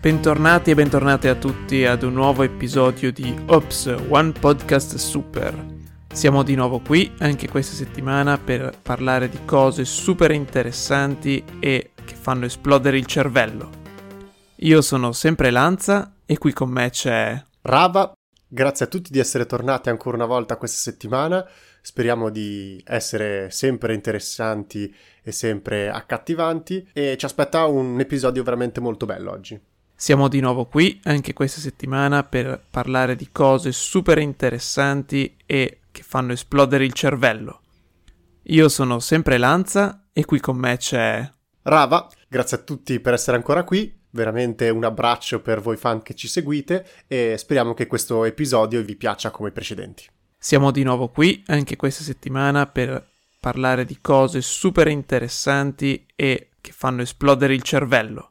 Bentornati 0.00 0.70
e 0.70 0.74
bentornate 0.74 1.28
a 1.28 1.34
tutti 1.34 1.84
ad 1.84 2.02
un 2.04 2.14
nuovo 2.14 2.42
episodio 2.42 3.12
di 3.12 3.38
Ops 3.48 3.84
One 4.08 4.32
Podcast 4.32 4.94
Super. 4.96 5.54
Siamo 6.10 6.42
di 6.42 6.54
nuovo 6.54 6.80
qui 6.80 7.12
anche 7.18 7.50
questa 7.50 7.74
settimana 7.74 8.38
per 8.38 8.78
parlare 8.80 9.28
di 9.28 9.44
cose 9.44 9.84
super 9.84 10.30
interessanti 10.30 11.44
e 11.60 11.90
che 12.02 12.14
fanno 12.14 12.46
esplodere 12.46 12.96
il 12.96 13.04
cervello. 13.04 13.68
Io 14.60 14.80
sono 14.80 15.12
sempre 15.12 15.50
Lanza 15.50 16.14
e 16.24 16.38
qui 16.38 16.54
con 16.54 16.70
me 16.70 16.88
c'è 16.88 17.38
Rava. 17.60 18.14
Grazie 18.48 18.86
a 18.86 18.88
tutti 18.88 19.12
di 19.12 19.18
essere 19.18 19.44
tornati 19.44 19.90
ancora 19.90 20.16
una 20.16 20.24
volta 20.24 20.56
questa 20.56 20.78
settimana. 20.78 21.46
Speriamo 21.82 22.30
di 22.30 22.82
essere 22.86 23.50
sempre 23.50 23.92
interessanti 23.92 24.94
e 25.22 25.30
sempre 25.30 25.90
accattivanti 25.90 26.88
e 26.94 27.18
ci 27.18 27.26
aspetta 27.26 27.66
un 27.66 28.00
episodio 28.00 28.42
veramente 28.42 28.80
molto 28.80 29.04
bello 29.04 29.30
oggi. 29.30 29.69
Siamo 30.00 30.28
di 30.28 30.40
nuovo 30.40 30.64
qui 30.64 30.98
anche 31.04 31.34
questa 31.34 31.60
settimana 31.60 32.24
per 32.24 32.64
parlare 32.70 33.16
di 33.16 33.28
cose 33.30 33.70
super 33.70 34.16
interessanti 34.16 35.36
e 35.44 35.80
che 35.90 36.02
fanno 36.02 36.32
esplodere 36.32 36.86
il 36.86 36.94
cervello. 36.94 37.60
Io 38.44 38.70
sono 38.70 38.98
sempre 38.98 39.36
Lanza 39.36 40.06
e 40.10 40.24
qui 40.24 40.40
con 40.40 40.56
me 40.56 40.78
c'è 40.78 41.30
Rava. 41.64 42.08
Grazie 42.26 42.56
a 42.56 42.60
tutti 42.60 42.98
per 42.98 43.12
essere 43.12 43.36
ancora 43.36 43.62
qui. 43.62 43.94
Veramente 44.08 44.70
un 44.70 44.84
abbraccio 44.84 45.42
per 45.42 45.60
voi 45.60 45.76
fan 45.76 46.00
che 46.00 46.14
ci 46.14 46.28
seguite 46.28 47.04
e 47.06 47.36
speriamo 47.36 47.74
che 47.74 47.86
questo 47.86 48.24
episodio 48.24 48.82
vi 48.82 48.96
piaccia 48.96 49.30
come 49.30 49.50
i 49.50 49.52
precedenti. 49.52 50.06
Siamo 50.38 50.70
di 50.70 50.82
nuovo 50.82 51.08
qui 51.08 51.42
anche 51.48 51.76
questa 51.76 52.02
settimana 52.02 52.64
per 52.64 53.06
parlare 53.38 53.84
di 53.84 53.98
cose 54.00 54.40
super 54.40 54.88
interessanti 54.88 56.06
e 56.16 56.52
che 56.58 56.72
fanno 56.72 57.02
esplodere 57.02 57.52
il 57.52 57.62
cervello. 57.62 58.29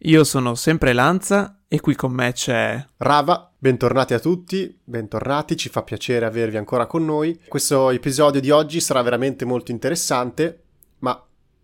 Io 0.00 0.24
sono 0.24 0.54
sempre 0.54 0.92
Lanza 0.92 1.62
e 1.66 1.80
qui 1.80 1.94
con 1.94 2.12
me 2.12 2.32
c'è 2.32 2.84
Rava, 2.98 3.50
bentornati 3.56 4.12
a 4.12 4.18
tutti, 4.18 4.78
bentornati, 4.84 5.56
ci 5.56 5.70
fa 5.70 5.82
piacere 5.82 6.26
avervi 6.26 6.58
ancora 6.58 6.86
con 6.86 7.02
noi. 7.06 7.40
Questo 7.48 7.88
episodio 7.88 8.38
di 8.42 8.50
oggi 8.50 8.80
sarà 8.80 9.00
veramente 9.00 9.46
molto 9.46 9.70
interessante, 9.70 10.64
ma 10.98 11.18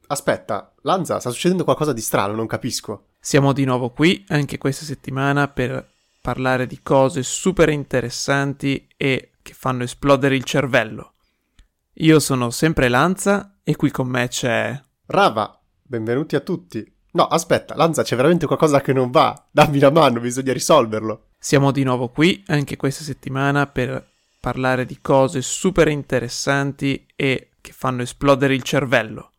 aspetta, 0.06 0.72
Lanza, 0.80 1.20
sta 1.20 1.28
succedendo 1.28 1.62
qualcosa 1.62 1.92
di 1.92 2.00
strano, 2.00 2.32
non 2.32 2.46
capisco. 2.46 3.08
Siamo 3.20 3.52
di 3.52 3.66
nuovo 3.66 3.90
qui 3.90 4.24
anche 4.28 4.56
questa 4.56 4.86
settimana 4.86 5.48
per 5.48 5.90
parlare 6.22 6.66
di 6.66 6.80
cose 6.82 7.22
super 7.22 7.68
interessanti 7.68 8.88
e 8.96 9.32
che 9.42 9.52
fanno 9.52 9.82
esplodere 9.82 10.36
il 10.36 10.44
cervello. 10.44 11.12
Io 11.96 12.18
sono 12.18 12.48
sempre 12.48 12.88
Lanza 12.88 13.58
e 13.62 13.76
qui 13.76 13.90
con 13.90 14.08
me 14.08 14.26
c'è 14.28 14.80
Rava, 15.04 15.60
benvenuti 15.82 16.34
a 16.34 16.40
tutti. 16.40 17.00
No, 17.14 17.24
aspetta, 17.24 17.74
Lanza, 17.74 18.02
c'è 18.02 18.16
veramente 18.16 18.46
qualcosa 18.46 18.80
che 18.80 18.92
non 18.92 19.10
va. 19.10 19.46
Dammi 19.50 19.78
la 19.78 19.90
mano, 19.90 20.20
bisogna 20.20 20.52
risolverlo. 20.52 21.26
Siamo 21.38 21.70
di 21.70 21.82
nuovo 21.82 22.08
qui 22.08 22.42
anche 22.46 22.76
questa 22.76 23.04
settimana 23.04 23.66
per 23.66 24.10
parlare 24.40 24.86
di 24.86 24.98
cose 25.00 25.42
super 25.42 25.88
interessanti 25.88 27.06
e 27.14 27.50
che 27.60 27.72
fanno 27.72 28.02
esplodere 28.02 28.54
il 28.54 28.62
cervello. 28.62 29.30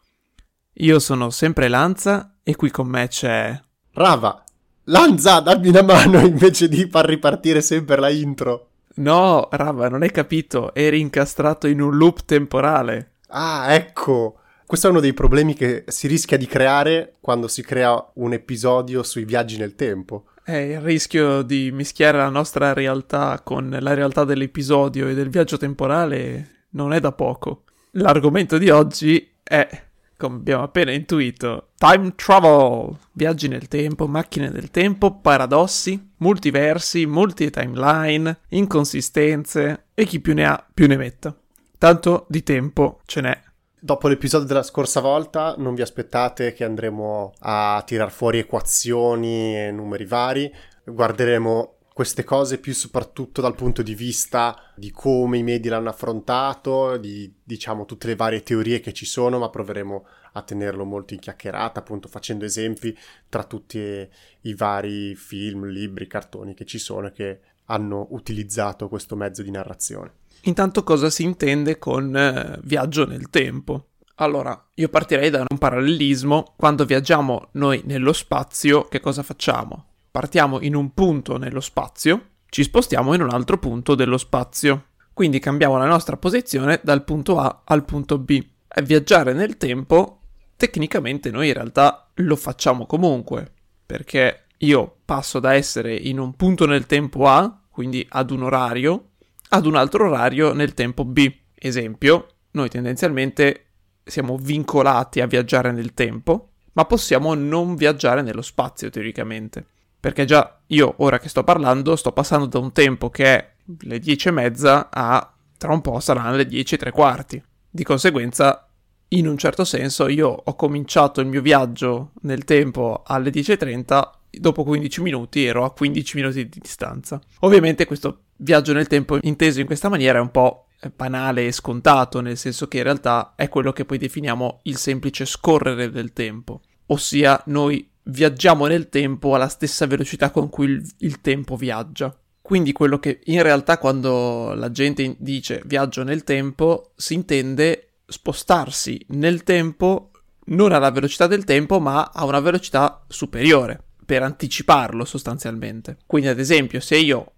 Io 0.77 0.99
sono 0.99 1.30
sempre 1.30 1.67
Lanza 1.67 2.35
e 2.43 2.55
qui 2.55 2.69
con 2.71 2.88
me 2.88 3.07
c'è 3.07 3.59
Rava. 3.93 4.43
Lanza, 4.85 5.39
dammi 5.39 5.69
una 5.69 5.81
mano 5.81 6.19
invece 6.25 6.67
di 6.67 6.87
far 6.89 7.05
ripartire 7.05 7.61
sempre 7.61 7.99
la 7.99 8.09
intro. 8.09 8.67
No, 8.95 9.47
Rava, 9.52 9.89
non 9.89 10.03
hai 10.03 10.11
capito, 10.11 10.73
eri 10.75 10.99
incastrato 10.99 11.67
in 11.67 11.81
un 11.81 11.97
loop 11.97 12.25
temporale. 12.25 13.13
Ah, 13.30 13.73
ecco. 13.73 14.39
Questo 14.73 14.89
è 14.89 14.95
uno 14.95 15.02
dei 15.02 15.13
problemi 15.13 15.53
che 15.53 15.83
si 15.85 16.07
rischia 16.07 16.35
di 16.35 16.47
creare 16.47 17.17
quando 17.21 17.47
si 17.47 17.61
crea 17.61 18.09
un 18.16 18.33
episodio 18.33 19.03
sui 19.03 19.23
viaggi 19.23 19.55
nel 19.57 19.75
tempo. 19.75 20.30
È 20.43 20.55
il 20.55 20.81
rischio 20.81 21.43
di 21.43 21.69
mischiare 21.71 22.17
la 22.17 22.30
nostra 22.30 22.73
realtà 22.73 23.39
con 23.43 23.77
la 23.80 23.93
realtà 23.93 24.23
dell'episodio 24.23 25.08
e 25.08 25.14
del 25.14 25.30
viaggio 25.30 25.58
temporale 25.58 26.64
non 26.71 26.92
è 26.92 26.99
da 26.99 27.11
poco. 27.11 27.65
L'argomento 27.92 28.58
di 28.58 28.71
oggi 28.71 29.36
è, 29.43 29.70
come 30.17 30.37
abbiamo 30.37 30.64
appena 30.64 30.92
intuito, 30.92 31.69
time 31.77 32.14
travel, 32.15 32.98
viaggi 33.11 33.48
nel 33.48 33.67
tempo, 33.67 34.08
macchine 34.08 34.49
del 34.49 34.71
tempo, 34.71 35.19
paradossi, 35.19 36.14
multiversi, 36.17 37.05
multi-timeline, 37.05 38.39
inconsistenze 38.49 39.83
e 39.93 40.05
chi 40.05 40.19
più 40.19 40.33
ne 40.33 40.48
ha 40.48 40.67
più 40.73 40.87
ne 40.87 40.98
metta. 40.98 41.37
Tanto 41.77 42.25
di 42.27 42.42
tempo 42.42 43.02
ce 43.05 43.21
n'è 43.21 43.52
Dopo 43.86 44.08
l'episodio 44.08 44.48
della 44.48 44.64
scorsa 44.64 45.02
volta 45.02 45.55
non 45.58 45.76
vi 45.76 45.82
aspettate 45.82 46.54
che 46.54 46.64
andremo 46.64 47.33
a 47.39 47.83
tirar 47.86 48.11
fuori 48.11 48.39
equazioni 48.39 49.58
e 49.58 49.71
numeri 49.71 50.05
vari, 50.05 50.49
guarderemo 50.86 51.80
queste 51.93 52.23
cose 52.23 52.60
più 52.60 52.73
soprattutto 52.73 53.42
dal 53.42 53.55
punto 53.55 53.82
di 53.82 53.93
vista 53.93 54.72
di 54.73 54.89
come 54.89 55.39
i 55.39 55.43
media 55.43 55.72
l'hanno 55.72 55.89
affrontato, 55.89 56.95
di 56.95 57.30
diciamo 57.43 57.83
tutte 57.83 58.08
le 58.08 58.16
varie 58.16 58.42
teorie 58.42 58.80
che 58.80 58.93
ci 58.93 59.05
sono, 59.05 59.38
ma 59.38 59.49
proveremo 59.49 60.08
a 60.32 60.42
tenerlo 60.43 60.86
molto 60.86 61.14
in 61.14 61.20
chiacchierata, 61.20 61.82
appunto 61.82 62.08
facendo 62.08 62.45
esempi 62.45 62.98
tra 63.27 63.43
tutti 63.43 63.80
i 63.80 64.54
vari 64.54 65.14
film, 65.16 65.66
libri, 65.66 66.08
cartoni 66.08 66.54
che 66.54 66.64
ci 66.64 66.80
sono 66.80 67.08
e 67.08 67.11
che 67.11 67.39
hanno 67.66 68.08
utilizzato 68.11 68.88
questo 68.88 69.17
mezzo 69.17 69.43
di 69.43 69.52
narrazione. 69.52 70.22
Intanto 70.45 70.83
cosa 70.83 71.09
si 71.09 71.23
intende 71.23 71.80
con 71.80 72.15
eh, 72.15 72.59
viaggio 72.64 73.05
nel 73.05 73.30
tempo? 73.30 73.87
Allora, 74.15 74.70
io 74.76 74.89
partirei 74.89 75.30
da 75.30 75.45
un 75.48 75.58
parallelismo. 75.58 76.54
Quando 76.58 76.86
viaggiamo 76.86 77.49
noi 77.54 77.81
nello 77.86 78.14
spazio, 78.14 78.83
che 78.83 78.99
cosa 78.99 79.23
facciamo? 79.23 79.86
Partiamo 80.11 80.61
in 80.61 80.76
un 80.76 80.93
punto 80.93 81.37
nello 81.37 81.61
spazio, 81.61 82.30
ci 82.49 82.64
spostiamo 82.64 83.14
in 83.14 83.21
un 83.21 83.31
altro 83.31 83.58
punto 83.58 83.95
dello 83.95 84.17
spazio. 84.17 84.87
Quindi 85.14 85.39
cambiamo 85.39 85.77
la 85.77 85.86
nostra 85.86 86.17
posizione 86.17 86.80
dal 86.83 87.04
punto 87.04 87.39
A 87.39 87.61
al 87.64 87.86
punto 87.86 88.17
B. 88.17 88.43
E 88.67 88.81
viaggiare 88.81 89.33
nel 89.33 89.58
tempo, 89.58 90.21
tecnicamente 90.58 91.31
noi 91.31 91.48
in 91.48 91.54
realtà 91.54 92.10
lo 92.15 92.36
facciamo 92.36 92.86
comunque, 92.86 93.52
perché 93.86 94.45
io 94.58 94.98
passo 95.05 95.39
da 95.39 95.54
essere 95.54 95.95
in 95.95 96.20
un 96.20 96.36
punto 96.36 96.65
nel 96.65 96.86
tempo 96.86 97.27
A, 97.27 97.61
quindi 97.70 98.05
ad 98.10 98.30
un 98.31 98.43
orario, 98.43 99.12
ad 99.53 99.67
un 99.67 99.75
altro 99.75 100.08
orario 100.08 100.52
nel 100.53 100.73
tempo 100.73 101.05
B. 101.05 101.31
Esempio, 101.53 102.27
noi 102.52 102.69
tendenzialmente 102.69 103.65
siamo 104.03 104.36
vincolati 104.37 105.21
a 105.21 105.27
viaggiare 105.27 105.71
nel 105.71 105.93
tempo, 105.93 106.49
ma 106.73 106.86
possiamo 106.86 107.36
non 107.36 107.75
viaggiare 107.75 108.23
nello 108.23 108.42
spazio 108.42 108.89
teoricamente. 108.89 109.63
Perché 109.99 110.25
già 110.25 110.59
io, 110.67 110.95
ora 110.97 111.19
che 111.19 111.30
sto 111.30 111.43
parlando, 111.43 111.95
sto 111.95 112.11
passando 112.11 112.47
da 112.47 112.58
un 112.58 112.71
tempo 112.71 113.11
che 113.11 113.25
è 113.25 113.52
le 113.81 113.99
10 113.99 114.27
e 114.27 114.31
mezza 114.31 114.89
a 114.92 115.31
tra 115.55 115.71
un 115.71 115.81
po' 115.81 115.99
saranno 115.99 116.36
le 116.36 116.47
10 116.47 116.73
e 116.73 116.77
tre 116.77 116.92
quarti. 116.92 117.42
Di 117.69 117.83
conseguenza, 117.83 118.67
in 119.09 119.27
un 119.27 119.37
certo 119.37 119.63
senso, 119.63 120.08
io 120.08 120.30
ho 120.30 120.55
cominciato 120.55 121.21
il 121.21 121.27
mio 121.27 121.42
viaggio 121.42 122.11
nel 122.21 122.43
tempo 122.43 123.03
alle 123.05 123.30
10.30 123.30 124.09
dopo 124.39 124.63
15 124.63 125.02
minuti 125.02 125.45
ero 125.45 125.63
a 125.63 125.71
15 125.71 126.15
minuti 126.17 126.49
di 126.49 126.59
distanza. 126.59 127.21
Ovviamente 127.42 127.86
questo 127.86 128.24
viaggio 128.44 128.74
nel 128.74 128.88
tempo 128.88 129.18
inteso 129.21 129.59
in 129.59 129.65
questa 129.65 129.89
maniera 129.89 130.19
è 130.19 130.21
un 130.21 130.31
po' 130.31 130.68
banale 130.95 131.48
e 131.48 131.51
scontato, 131.51 132.19
nel 132.19 132.38
senso 132.38 132.68
che 132.68 132.77
in 132.77 132.83
realtà 132.83 133.33
è 133.36 133.48
quello 133.48 133.71
che 133.71 133.86
poi 133.86 133.98
definiamo 133.98 134.59
il 134.63 134.77
semplice 134.77 135.25
scorrere 135.25 135.89
del 135.89 136.13
tempo, 136.13 136.62
ossia 136.88 137.42
noi 137.48 137.89
viaggiamo 138.04 138.68
nel 138.68 138.89
tempo 138.89 139.33
alla 139.33 139.48
stessa 139.48 139.88
velocità 139.88 140.30
con 140.30 140.50
cui 140.50 140.65
il, 140.65 140.94
il 141.00 141.21
tempo 141.21 141.56
viaggia. 141.56 142.15
Quindi 142.42 142.74
quello 142.74 143.00
che 143.00 143.21
in 143.25 143.42
realtà 143.42 143.77
quando 143.77 144.54
la 144.54 144.69
gente 144.69 145.15
dice 145.18 145.62
viaggio 145.65 146.04
nel 146.04 146.25
tempo 146.25 146.92
si 146.98 147.13
intende 147.13 148.00
spostarsi 148.06 149.06
nel 149.12 149.44
tempo 149.44 150.12
non 150.48 150.74
alla 150.74 150.92
velocità 150.92 151.25
del 151.25 151.45
tempo 151.45 151.80
ma 151.80 152.12
a 152.13 152.25
una 152.25 152.42
velocità 152.42 153.06
superiore 153.07 153.81
per 154.06 154.24
anticiparlo 154.24 155.06
sostanzialmente. 155.06 156.00
Quindi 156.06 156.28
ad 156.28 156.38
esempio 156.38 156.81
se 156.81 156.98
io 156.98 157.32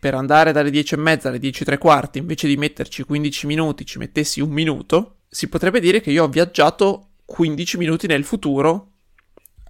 per 0.00 0.14
andare 0.14 0.50
dalle 0.50 0.70
10 0.70 0.94
e 0.94 0.96
mezza 0.96 1.28
alle 1.28 1.38
10 1.38 1.62
e 1.62 1.64
tre 1.66 1.78
quarti, 1.78 2.18
invece 2.18 2.48
di 2.48 2.56
metterci 2.56 3.04
15 3.04 3.46
minuti, 3.46 3.84
ci 3.84 3.98
mettessi 3.98 4.40
un 4.40 4.50
minuto, 4.50 5.18
si 5.28 5.46
potrebbe 5.48 5.78
dire 5.78 6.00
che 6.00 6.10
io 6.10 6.24
ho 6.24 6.28
viaggiato 6.28 7.10
15 7.26 7.76
minuti 7.76 8.06
nel 8.06 8.24
futuro 8.24 8.92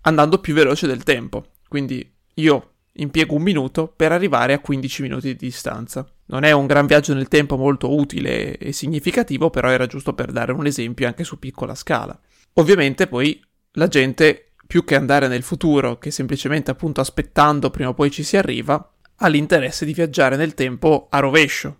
andando 0.02 0.38
più 0.38 0.54
veloce 0.54 0.86
del 0.86 1.02
tempo. 1.02 1.46
Quindi 1.68 2.08
io 2.34 2.74
impiego 2.94 3.34
un 3.34 3.42
minuto 3.42 3.92
per 3.94 4.12
arrivare 4.12 4.52
a 4.52 4.60
15 4.60 5.02
minuti 5.02 5.26
di 5.28 5.36
distanza. 5.36 6.06
Non 6.26 6.44
è 6.44 6.52
un 6.52 6.66
gran 6.66 6.86
viaggio 6.86 7.12
nel 7.12 7.28
tempo 7.28 7.56
molto 7.56 7.92
utile 7.92 8.56
e 8.56 8.72
significativo, 8.72 9.50
però 9.50 9.68
era 9.68 9.86
giusto 9.86 10.14
per 10.14 10.30
dare 10.30 10.52
un 10.52 10.64
esempio 10.64 11.08
anche 11.08 11.24
su 11.24 11.40
piccola 11.40 11.74
scala. 11.74 12.18
Ovviamente 12.54 13.08
poi 13.08 13.42
la 13.72 13.88
gente, 13.88 14.52
più 14.66 14.84
che 14.84 14.94
andare 14.94 15.26
nel 15.26 15.42
futuro, 15.42 15.98
che 15.98 16.12
semplicemente 16.12 16.70
appunto 16.70 17.00
aspettando 17.00 17.70
prima 17.70 17.90
o 17.90 17.94
poi 17.94 18.10
ci 18.12 18.22
si 18.22 18.36
arriva, 18.36 18.94
ha 19.22 19.28
l'interesse 19.28 19.84
di 19.84 19.92
viaggiare 19.92 20.36
nel 20.36 20.54
tempo 20.54 21.08
a 21.10 21.18
rovescio, 21.18 21.78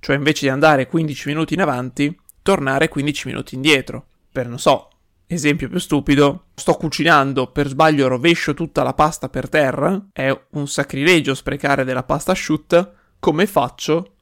cioè 0.00 0.16
invece 0.16 0.46
di 0.46 0.50
andare 0.50 0.86
15 0.86 1.28
minuti 1.28 1.54
in 1.54 1.60
avanti, 1.60 2.16
tornare 2.42 2.88
15 2.88 3.28
minuti 3.28 3.54
indietro, 3.54 4.06
per 4.32 4.48
non 4.48 4.58
so, 4.58 4.88
esempio 5.26 5.68
più 5.68 5.78
stupido, 5.78 6.46
sto 6.54 6.74
cucinando, 6.74 7.52
per 7.52 7.68
sbaglio 7.68 8.08
rovescio 8.08 8.54
tutta 8.54 8.82
la 8.82 8.94
pasta 8.94 9.28
per 9.28 9.48
terra, 9.48 10.08
è 10.12 10.36
un 10.50 10.66
sacrilegio 10.66 11.34
sprecare 11.34 11.84
della 11.84 12.02
pasta 12.02 12.32
asciutta, 12.32 12.92
come 13.20 13.46
faccio? 13.46 14.14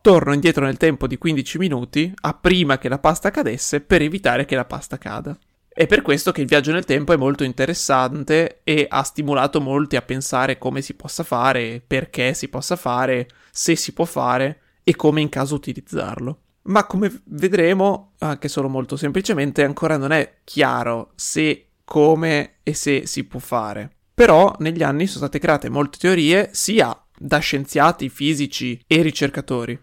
Torno 0.00 0.32
indietro 0.32 0.64
nel 0.64 0.76
tempo 0.76 1.08
di 1.08 1.18
15 1.18 1.58
minuti, 1.58 2.12
a 2.20 2.32
prima 2.34 2.78
che 2.78 2.88
la 2.88 3.00
pasta 3.00 3.32
cadesse, 3.32 3.80
per 3.80 4.02
evitare 4.02 4.44
che 4.44 4.54
la 4.54 4.64
pasta 4.64 4.98
cada. 4.98 5.36
È 5.78 5.86
per 5.86 6.02
questo 6.02 6.32
che 6.32 6.40
il 6.40 6.48
viaggio 6.48 6.72
nel 6.72 6.84
tempo 6.84 7.12
è 7.12 7.16
molto 7.16 7.44
interessante 7.44 8.62
e 8.64 8.88
ha 8.90 9.04
stimolato 9.04 9.60
molti 9.60 9.94
a 9.94 10.02
pensare 10.02 10.58
come 10.58 10.82
si 10.82 10.94
possa 10.94 11.22
fare, 11.22 11.80
perché 11.86 12.34
si 12.34 12.48
possa 12.48 12.74
fare, 12.74 13.28
se 13.52 13.76
si 13.76 13.92
può 13.92 14.04
fare 14.04 14.60
e 14.82 14.96
come 14.96 15.20
in 15.20 15.28
caso 15.28 15.54
utilizzarlo 15.54 16.40
ma 16.62 16.84
come 16.84 17.22
vedremo, 17.26 18.14
anche 18.18 18.48
solo 18.48 18.68
molto 18.68 18.96
semplicemente, 18.96 19.62
ancora 19.62 19.96
non 19.96 20.10
è 20.10 20.38
chiaro 20.42 21.12
se, 21.14 21.68
come 21.84 22.56
e 22.64 22.74
se 22.74 23.06
si 23.06 23.24
può 23.24 23.38
fare. 23.38 23.90
Però 24.12 24.52
negli 24.58 24.82
anni 24.82 25.06
sono 25.06 25.26
state 25.26 25.38
create 25.38 25.70
molte 25.70 25.96
teorie 25.96 26.50
sia 26.52 26.94
da 27.16 27.38
scienziati, 27.38 28.08
fisici 28.08 28.82
e 28.84 29.00
ricercatori, 29.00 29.78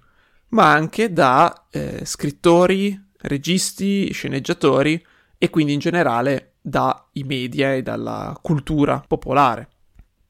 ma 0.50 0.74
anche 0.74 1.14
da 1.14 1.68
eh, 1.72 2.02
scrittori, 2.04 3.02
registi, 3.22 4.12
sceneggiatori 4.12 5.02
e 5.38 5.50
quindi 5.50 5.74
in 5.74 5.80
generale 5.80 6.56
dai 6.62 7.24
media 7.26 7.74
e 7.74 7.82
dalla 7.82 8.38
cultura 8.42 9.04
popolare. 9.08 9.70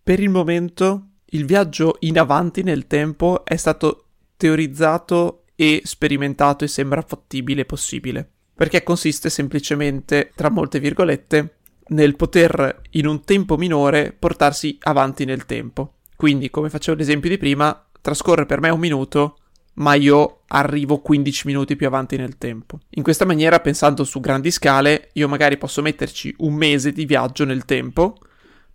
Per 0.04 0.20
il 0.20 0.30
momento 0.30 1.10
il 1.28 1.46
viaggio 1.46 1.98
in 2.02 2.20
avanti 2.20 2.64
nel 2.64 2.88
tempo 2.88 3.44
è 3.44 3.56
stato 3.56 4.06
teorizzato 4.38 5.46
e 5.56 5.82
sperimentato 5.84 6.64
e 6.64 6.68
sembra 6.68 7.02
fattibile 7.02 7.62
e 7.62 7.66
possibile. 7.66 8.30
Perché 8.54 8.84
consiste 8.84 9.30
semplicemente, 9.30 10.32
tra 10.36 10.50
molte 10.50 10.80
virgolette, 10.80 11.58
nel 11.88 12.16
poter 12.16 12.82
in 12.92 13.06
un 13.08 13.24
tempo 13.24 13.58
minore 13.58 14.16
portarsi 14.18 14.78
avanti 14.82 15.26
nel 15.26 15.46
tempo. 15.46 15.96
Quindi, 16.16 16.50
come 16.50 16.70
facevo 16.70 16.98
l'esempio 16.98 17.30
di 17.30 17.38
prima, 17.38 17.86
trascorre 18.02 18.46
per 18.46 18.62
me 18.62 18.70
un 18.70 18.80
minuto, 18.80 19.38
ma 19.76 19.94
io 19.96 20.42
arrivo 20.48 21.00
15 21.00 21.48
minuti 21.48 21.76
più 21.76 21.88
avanti 21.88 22.18
nel 22.18 22.38
tempo. 22.38 22.80
In 22.92 23.04
questa 23.04 23.26
maniera, 23.26 23.60
pensando 23.60 24.04
su 24.04 24.20
grandi 24.20 24.52
scale, 24.52 25.10
io 25.14 25.28
magari 25.28 25.58
posso 25.58 25.82
metterci 25.82 26.34
un 26.40 26.54
mese 26.54 26.92
di 26.92 27.06
viaggio 27.06 27.46
nel 27.46 27.66
tempo 27.66 28.18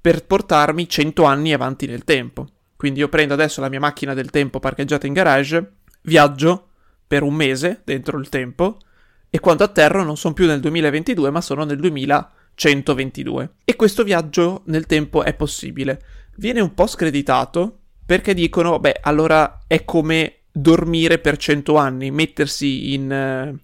per 0.00 0.24
portarmi 0.24 0.88
100 0.88 1.24
anni 1.24 1.52
avanti 1.52 1.86
nel 1.86 2.04
tempo. 2.04 2.46
Quindi 2.76 3.00
io 3.00 3.08
prendo 3.08 3.34
adesso 3.34 3.60
la 3.60 3.68
mia 3.68 3.80
macchina 3.80 4.14
del 4.14 4.30
tempo 4.30 4.58
parcheggiata 4.58 5.06
in 5.06 5.12
garage, 5.12 5.72
viaggio, 6.02 6.68
per 7.06 7.22
un 7.22 7.34
mese 7.34 7.82
dentro 7.84 8.18
il 8.18 8.28
tempo 8.28 8.78
e 9.28 9.40
quando 9.40 9.64
atterro 9.64 10.04
non 10.04 10.16
sono 10.16 10.32
più 10.32 10.46
nel 10.46 10.60
2022 10.60 11.30
ma 11.30 11.40
sono 11.40 11.64
nel 11.64 11.78
2122. 11.78 13.50
E 13.64 13.74
questo 13.76 14.04
viaggio 14.04 14.62
nel 14.66 14.86
tempo 14.86 15.24
è 15.24 15.34
possibile. 15.34 16.02
Viene 16.36 16.60
un 16.60 16.72
po' 16.72 16.86
screditato 16.86 17.78
perché 18.06 18.32
dicono, 18.32 18.78
beh, 18.78 19.00
allora 19.02 19.60
è 19.66 19.84
come 19.84 20.39
dormire 20.52 21.18
per 21.18 21.36
100 21.36 21.76
anni, 21.76 22.10
mettersi 22.10 22.92
in, 22.94 23.10
eh, 23.10 23.54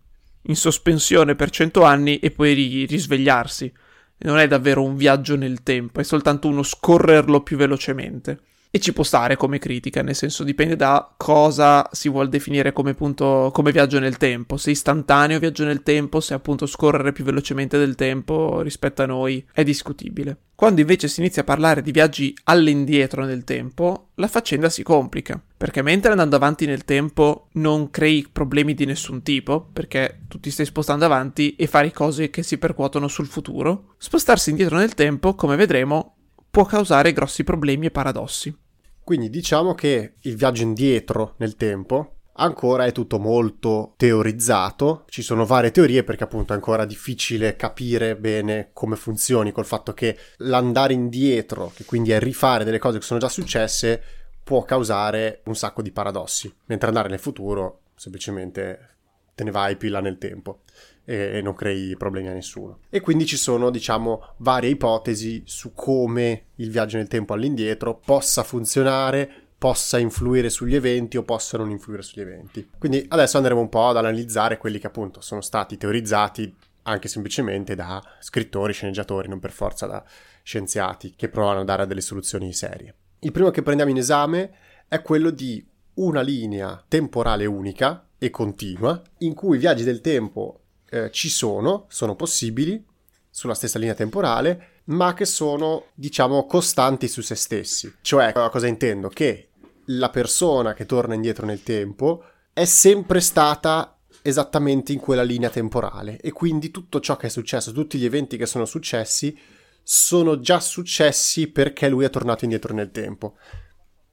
in 0.42 0.56
sospensione 0.56 1.34
per 1.34 1.50
100 1.50 1.82
anni 1.82 2.18
e 2.18 2.30
poi 2.30 2.54
ri- 2.54 2.86
risvegliarsi. 2.86 3.72
Non 4.18 4.38
è 4.38 4.46
davvero 4.46 4.82
un 4.82 4.96
viaggio 4.96 5.36
nel 5.36 5.62
tempo, 5.62 6.00
è 6.00 6.02
soltanto 6.02 6.48
uno 6.48 6.62
scorrerlo 6.62 7.42
più 7.42 7.56
velocemente. 7.56 8.40
E 8.76 8.78
ci 8.78 8.93
può 8.93 9.05
stare 9.05 9.37
come 9.37 9.58
critica, 9.58 10.02
nel 10.02 10.14
senso 10.14 10.44
dipende 10.44 10.76
da 10.76 11.11
cosa 11.17 11.88
si 11.93 12.11
vuole 12.11 12.28
definire 12.28 12.75
come, 12.75 12.93
punto, 12.93 13.49
come 13.50 13.73
viaggio 13.73 13.99
nel 13.99 14.19
tempo. 14.19 14.58
Se 14.58 14.70
istantaneo 14.70 15.38
viaggio 15.38 15.64
nel 15.64 15.82
tempo, 15.82 16.20
se 16.20 16.34
appunto 16.34 16.67
scorrere 16.67 17.12
più 17.12 17.25
velocemente 17.25 17.78
del 17.78 17.94
tempo 17.94 18.61
rispetto 18.61 19.00
a 19.00 19.06
noi, 19.06 19.43
è 19.50 19.64
discutibile. 19.64 20.40
Quando 20.55 20.82
invece 20.82 21.08
si 21.08 21.20
inizia 21.20 21.40
a 21.40 21.46
parlare 21.46 21.81
di 21.81 21.90
viaggi 21.90 22.37
all'indietro 22.44 23.25
nel 23.25 23.44
tempo, 23.44 24.08
la 24.17 24.28
faccenda 24.28 24.69
si 24.69 24.82
complica. 24.82 25.43
Perché 25.56 25.81
mentre 25.81 26.11
andando 26.11 26.37
avanti 26.37 26.67
nel 26.67 26.84
tempo 26.84 27.49
non 27.52 27.88
crei 27.88 28.28
problemi 28.31 28.75
di 28.75 28.84
nessun 28.84 29.23
tipo, 29.23 29.70
perché 29.73 30.20
tu 30.28 30.38
ti 30.38 30.50
stai 30.50 30.67
spostando 30.67 31.06
avanti 31.06 31.56
e 31.56 31.67
fai 31.67 31.93
cose 31.93 32.28
che 32.28 32.43
si 32.43 32.58
percuotono 32.58 33.08
sul 33.08 33.26
futuro, 33.26 33.94
spostarsi 33.96 34.50
indietro 34.50 34.76
nel 34.76 34.93
tempo, 34.93 35.34
come 35.34 35.56
vedremo, 35.56 36.17
può 36.50 36.67
causare 36.67 37.14
grossi 37.14 37.43
problemi 37.43 37.87
e 37.87 37.90
paradossi. 37.90 38.64
Quindi 39.06 39.30
diciamo 39.30 39.72
che 39.72 40.14
il 40.22 40.34
viaggio 40.34 40.64
indietro 40.64 41.34
nel 41.36 41.54
tempo 41.54 42.22
ancora 42.38 42.86
è 42.86 42.90
tutto 42.90 43.20
molto 43.20 43.94
teorizzato, 43.96 45.04
ci 45.08 45.22
sono 45.22 45.46
varie 45.46 45.70
teorie 45.70 46.02
perché 46.02 46.24
appunto 46.24 46.52
è 46.52 46.56
ancora 46.56 46.84
difficile 46.84 47.54
capire 47.54 48.16
bene 48.16 48.70
come 48.72 48.96
funzioni 48.96 49.52
col 49.52 49.64
fatto 49.64 49.94
che 49.94 50.18
l'andare 50.38 50.94
indietro, 50.94 51.70
che 51.72 51.84
quindi 51.84 52.10
è 52.10 52.18
rifare 52.18 52.64
delle 52.64 52.80
cose 52.80 52.98
che 52.98 53.04
sono 53.04 53.20
già 53.20 53.28
successe, 53.28 54.02
può 54.42 54.64
causare 54.64 55.42
un 55.44 55.54
sacco 55.54 55.82
di 55.82 55.92
paradossi, 55.92 56.52
mentre 56.64 56.88
andare 56.88 57.08
nel 57.08 57.20
futuro 57.20 57.82
semplicemente 57.94 58.95
te 59.36 59.44
ne 59.44 59.50
vai 59.50 59.76
più 59.76 59.90
là 59.90 60.00
nel 60.00 60.16
tempo 60.16 60.62
e, 61.04 61.40
non 61.42 61.54
crei 61.54 61.94
problemi 61.96 62.28
a 62.28 62.32
nessuno. 62.32 62.80
E 62.88 63.00
quindi 63.00 63.26
ci 63.26 63.36
sono, 63.36 63.68
diciamo, 63.70 64.34
varie 64.38 64.70
ipotesi 64.70 65.42
su 65.44 65.74
come 65.74 66.46
il 66.56 66.70
viaggio 66.70 66.96
nel 66.96 67.06
tempo 67.06 67.34
all'indietro 67.34 68.00
possa 68.02 68.42
funzionare, 68.42 69.30
possa 69.58 69.98
influire 69.98 70.48
sugli 70.48 70.74
eventi 70.74 71.18
o 71.18 71.22
possa 71.22 71.58
non 71.58 71.70
influire 71.70 72.02
sugli 72.02 72.22
eventi. 72.22 72.66
Quindi 72.78 73.04
adesso 73.08 73.36
andremo 73.36 73.60
un 73.60 73.68
po' 73.68 73.88
ad 73.88 73.98
analizzare 73.98 74.56
quelli 74.56 74.78
che 74.78 74.86
appunto 74.86 75.20
sono 75.20 75.42
stati 75.42 75.76
teorizzati 75.76 76.54
anche 76.84 77.08
semplicemente 77.08 77.74
da 77.74 78.02
scrittori, 78.20 78.72
sceneggiatori, 78.72 79.28
non 79.28 79.38
per 79.38 79.50
forza 79.50 79.86
da 79.86 80.02
scienziati 80.42 81.14
che 81.14 81.28
provano 81.28 81.60
a 81.60 81.64
dare 81.64 81.86
delle 81.86 82.00
soluzioni 82.00 82.54
serie. 82.54 82.94
Il 83.18 83.32
primo 83.32 83.50
che 83.50 83.62
prendiamo 83.62 83.90
in 83.90 83.98
esame 83.98 84.54
è 84.88 85.02
quello 85.02 85.30
di 85.30 85.66
una 85.94 86.20
linea 86.20 86.82
temporale 86.88 87.44
unica 87.44 88.05
e 88.18 88.30
continua 88.30 89.00
in 89.18 89.34
cui 89.34 89.56
i 89.56 89.60
viaggi 89.60 89.84
del 89.84 90.00
tempo 90.00 90.60
eh, 90.88 91.10
ci 91.10 91.28
sono, 91.28 91.86
sono 91.88 92.14
possibili 92.14 92.84
sulla 93.30 93.54
stessa 93.54 93.78
linea 93.78 93.94
temporale, 93.94 94.80
ma 94.84 95.12
che 95.12 95.26
sono, 95.26 95.86
diciamo, 95.94 96.46
costanti 96.46 97.08
su 97.08 97.20
se 97.20 97.34
stessi. 97.34 97.92
Cioè, 98.00 98.32
cosa 98.32 98.66
intendo? 98.66 99.08
Che 99.08 99.48
la 99.86 100.10
persona 100.10 100.72
che 100.74 100.86
torna 100.86 101.14
indietro 101.14 101.44
nel 101.44 101.62
tempo 101.62 102.24
è 102.52 102.64
sempre 102.64 103.20
stata 103.20 103.98
esattamente 104.22 104.92
in 104.92 104.98
quella 104.98 105.22
linea 105.22 105.50
temporale 105.50 106.18
e 106.20 106.32
quindi 106.32 106.70
tutto 106.70 106.98
ciò 107.00 107.16
che 107.16 107.26
è 107.26 107.30
successo, 107.30 107.72
tutti 107.72 107.98
gli 107.98 108.04
eventi 108.04 108.36
che 108.36 108.46
sono 108.46 108.64
successi, 108.64 109.38
sono 109.82 110.40
già 110.40 110.58
successi 110.58 111.46
perché 111.48 111.88
lui 111.88 112.04
è 112.04 112.11
tornato 112.11 112.44
indietro 112.44 112.75
nel 112.75 112.90
tempo. 112.90 113.37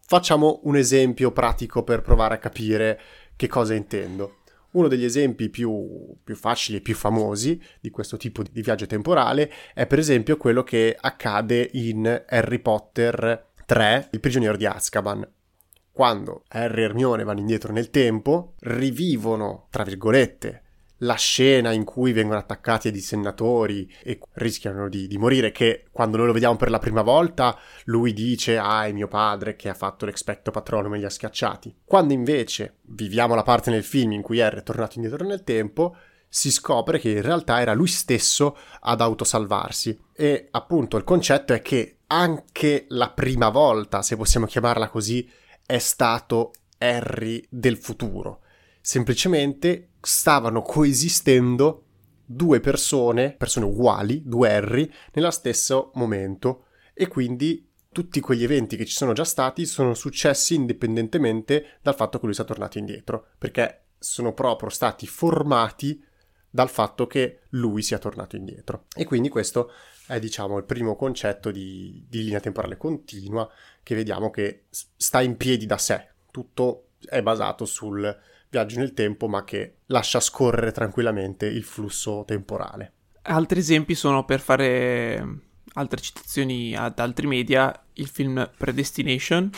Facciamo 0.05 0.60
un 0.63 0.75
esempio 0.75 1.31
pratico 1.31 1.83
per 1.83 2.01
provare 2.01 2.36
a 2.36 2.39
capire 2.39 3.00
che 3.35 3.47
cosa 3.47 3.73
intendo. 3.73 4.37
Uno 4.71 4.87
degli 4.87 5.05
esempi 5.05 5.49
più, 5.49 6.15
più, 6.23 6.35
facili 6.35 6.77
e 6.77 6.81
più 6.81 6.95
famosi 6.95 7.61
di 7.79 7.91
questo 7.91 8.17
tipo 8.17 8.41
di 8.41 8.61
viaggio 8.61 8.87
temporale 8.87 9.51
è 9.73 9.85
per 9.85 9.99
esempio 9.99 10.35
quello 10.35 10.63
che 10.63 10.97
accade 10.99 11.69
in 11.73 12.23
Harry 12.27 12.59
Potter 12.59 13.51
3, 13.65 14.09
Il 14.11 14.19
prigioniero 14.19 14.57
di 14.57 14.65
Azkaban. 14.65 15.27
Quando 15.91 16.43
Harry 16.47 16.81
e 16.81 16.85
Hermione 16.85 17.23
vanno 17.23 17.39
indietro 17.39 17.71
nel 17.71 17.91
tempo, 17.91 18.55
rivivono, 18.61 19.67
tra 19.69 19.83
virgolette, 19.83 20.62
la 21.03 21.15
scena 21.15 21.72
in 21.72 21.83
cui 21.83 22.12
vengono 22.12 22.39
attaccati 22.39 22.88
ai 22.88 22.93
dissennatori 22.93 23.91
e 24.03 24.19
rischiano 24.33 24.89
di, 24.89 25.07
di, 25.07 25.17
morire, 25.17 25.51
che 25.51 25.86
quando 25.91 26.17
noi 26.17 26.27
lo 26.27 26.33
vediamo 26.33 26.55
per 26.55 26.69
la 26.69 26.79
prima 26.79 27.01
volta 27.01 27.57
lui 27.86 28.13
dice 28.13 28.57
ah 28.57 28.86
è 28.86 28.91
mio 28.91 29.07
padre 29.07 29.55
che 29.55 29.69
ha 29.69 29.74
fatto 29.74 30.05
l'expecto 30.05 30.51
patronum 30.51 30.95
e 30.95 30.98
li 31.00 31.05
ha 31.05 31.10
schiacciati. 31.10 31.75
Quando 31.86 32.13
invece 32.13 32.77
viviamo 32.81 33.36
la 33.36 33.43
parte 33.43 33.69
nel 33.69 33.83
film 33.83 34.13
in 34.13 34.22
cui 34.22 34.41
Harry 34.41 34.60
è 34.60 34.63
tornato 34.63 34.93
indietro 34.95 35.25
nel 35.25 35.43
tempo, 35.43 35.95
si 36.27 36.51
scopre 36.51 37.00
che 37.00 37.12
in 37.12 37.22
realtà 37.22 37.62
era 37.62 37.74
lui 37.74 37.88
stesso 37.88 38.57
ad 38.79 39.01
autosalvarsi. 39.01 40.00
E 40.15 40.48
appunto 40.51 40.98
il 40.98 41.03
concetto 41.03 41.53
è 41.53 41.62
che 41.62 41.98
anche 42.07 42.86
la 42.89 43.12
prima 43.12 43.50
volta, 43.50 44.01
se 44.01 44.15
possiamo 44.15 44.45
chiamarla 44.45 44.89
così, 44.89 45.29
è 45.65 45.77
stato 45.77 46.53
Harry 46.77 47.45
del 47.50 47.77
futuro. 47.77 48.42
Semplicemente 48.85 49.91
stavano 50.01 50.61
coesistendo 50.61 51.85
due 52.25 52.59
persone, 52.59 53.31
persone 53.31 53.65
uguali, 53.65 54.23
due 54.25 54.53
Harry, 54.53 54.91
nello 55.13 55.31
stesso 55.31 55.91
momento 55.93 56.65
e 56.93 57.07
quindi 57.07 57.65
tutti 57.93 58.19
quegli 58.19 58.43
eventi 58.43 58.75
che 58.75 58.83
ci 58.83 58.93
sono 58.93 59.13
già 59.13 59.23
stati 59.23 59.65
sono 59.65 59.93
successi 59.93 60.55
indipendentemente 60.55 61.77
dal 61.81 61.95
fatto 61.95 62.19
che 62.19 62.25
lui 62.25 62.33
sia 62.33 62.43
tornato 62.43 62.77
indietro, 62.77 63.27
perché 63.37 63.85
sono 63.97 64.33
proprio 64.33 64.67
stati 64.67 65.07
formati 65.07 66.03
dal 66.49 66.69
fatto 66.69 67.07
che 67.07 67.43
lui 67.51 67.83
sia 67.83 67.99
tornato 67.99 68.35
indietro. 68.35 68.87
E 68.93 69.05
quindi 69.05 69.29
questo 69.29 69.71
è, 70.07 70.19
diciamo, 70.19 70.57
il 70.57 70.65
primo 70.65 70.97
concetto 70.97 71.51
di, 71.51 72.05
di 72.09 72.25
linea 72.25 72.41
temporale 72.41 72.75
continua 72.75 73.49
che 73.81 73.95
vediamo 73.95 74.29
che 74.29 74.65
sta 74.69 75.21
in 75.21 75.37
piedi 75.37 75.65
da 75.65 75.77
sé. 75.77 76.09
Tutto 76.31 76.89
è 76.99 77.21
basato 77.21 77.63
sul 77.63 78.31
viaggio 78.53 78.77
nel 78.77 78.93
tempo, 78.93 79.27
ma 79.27 79.43
che 79.43 79.77
lascia 79.88 80.19
scorrere 80.19 80.72
tranquillamente 80.72 81.48
il 81.48 81.63
flusso 81.63 82.24
temporale. 82.27 82.91
Altri 83.24 83.60
esempi 83.60 83.95
sono 83.95 84.25
per 84.25 84.39
fare 84.39 85.39
altre 85.74 86.00
citazioni 86.00 86.75
ad 86.75 87.00
altri 87.00 87.25
media, 87.25 87.74
il 87.93 88.07
film 88.07 88.48
Predestination, 88.55 89.50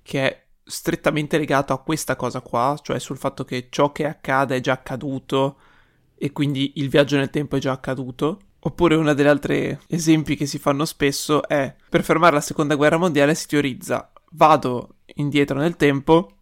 che 0.00 0.20
è 0.22 0.44
strettamente 0.62 1.38
legato 1.38 1.72
a 1.72 1.82
questa 1.82 2.14
cosa 2.14 2.40
qua, 2.40 2.78
cioè 2.80 3.00
sul 3.00 3.18
fatto 3.18 3.44
che 3.44 3.66
ciò 3.68 3.90
che 3.90 4.06
accade 4.06 4.56
è 4.56 4.60
già 4.60 4.74
accaduto 4.74 5.58
e 6.14 6.30
quindi 6.30 6.74
il 6.76 6.88
viaggio 6.88 7.16
nel 7.16 7.30
tempo 7.30 7.56
è 7.56 7.58
già 7.58 7.72
accaduto. 7.72 8.40
Oppure 8.60 8.94
uno 8.94 9.12
degli 9.12 9.26
altri 9.26 9.76
esempi 9.88 10.36
che 10.36 10.46
si 10.46 10.58
fanno 10.58 10.84
spesso 10.84 11.46
è 11.46 11.74
per 11.88 12.02
fermare 12.02 12.34
la 12.34 12.40
seconda 12.40 12.74
guerra 12.74 12.96
mondiale 12.96 13.34
si 13.34 13.46
teorizza 13.46 14.10
vado 14.32 14.96
indietro 15.16 15.58
nel 15.58 15.76
tempo, 15.76 16.35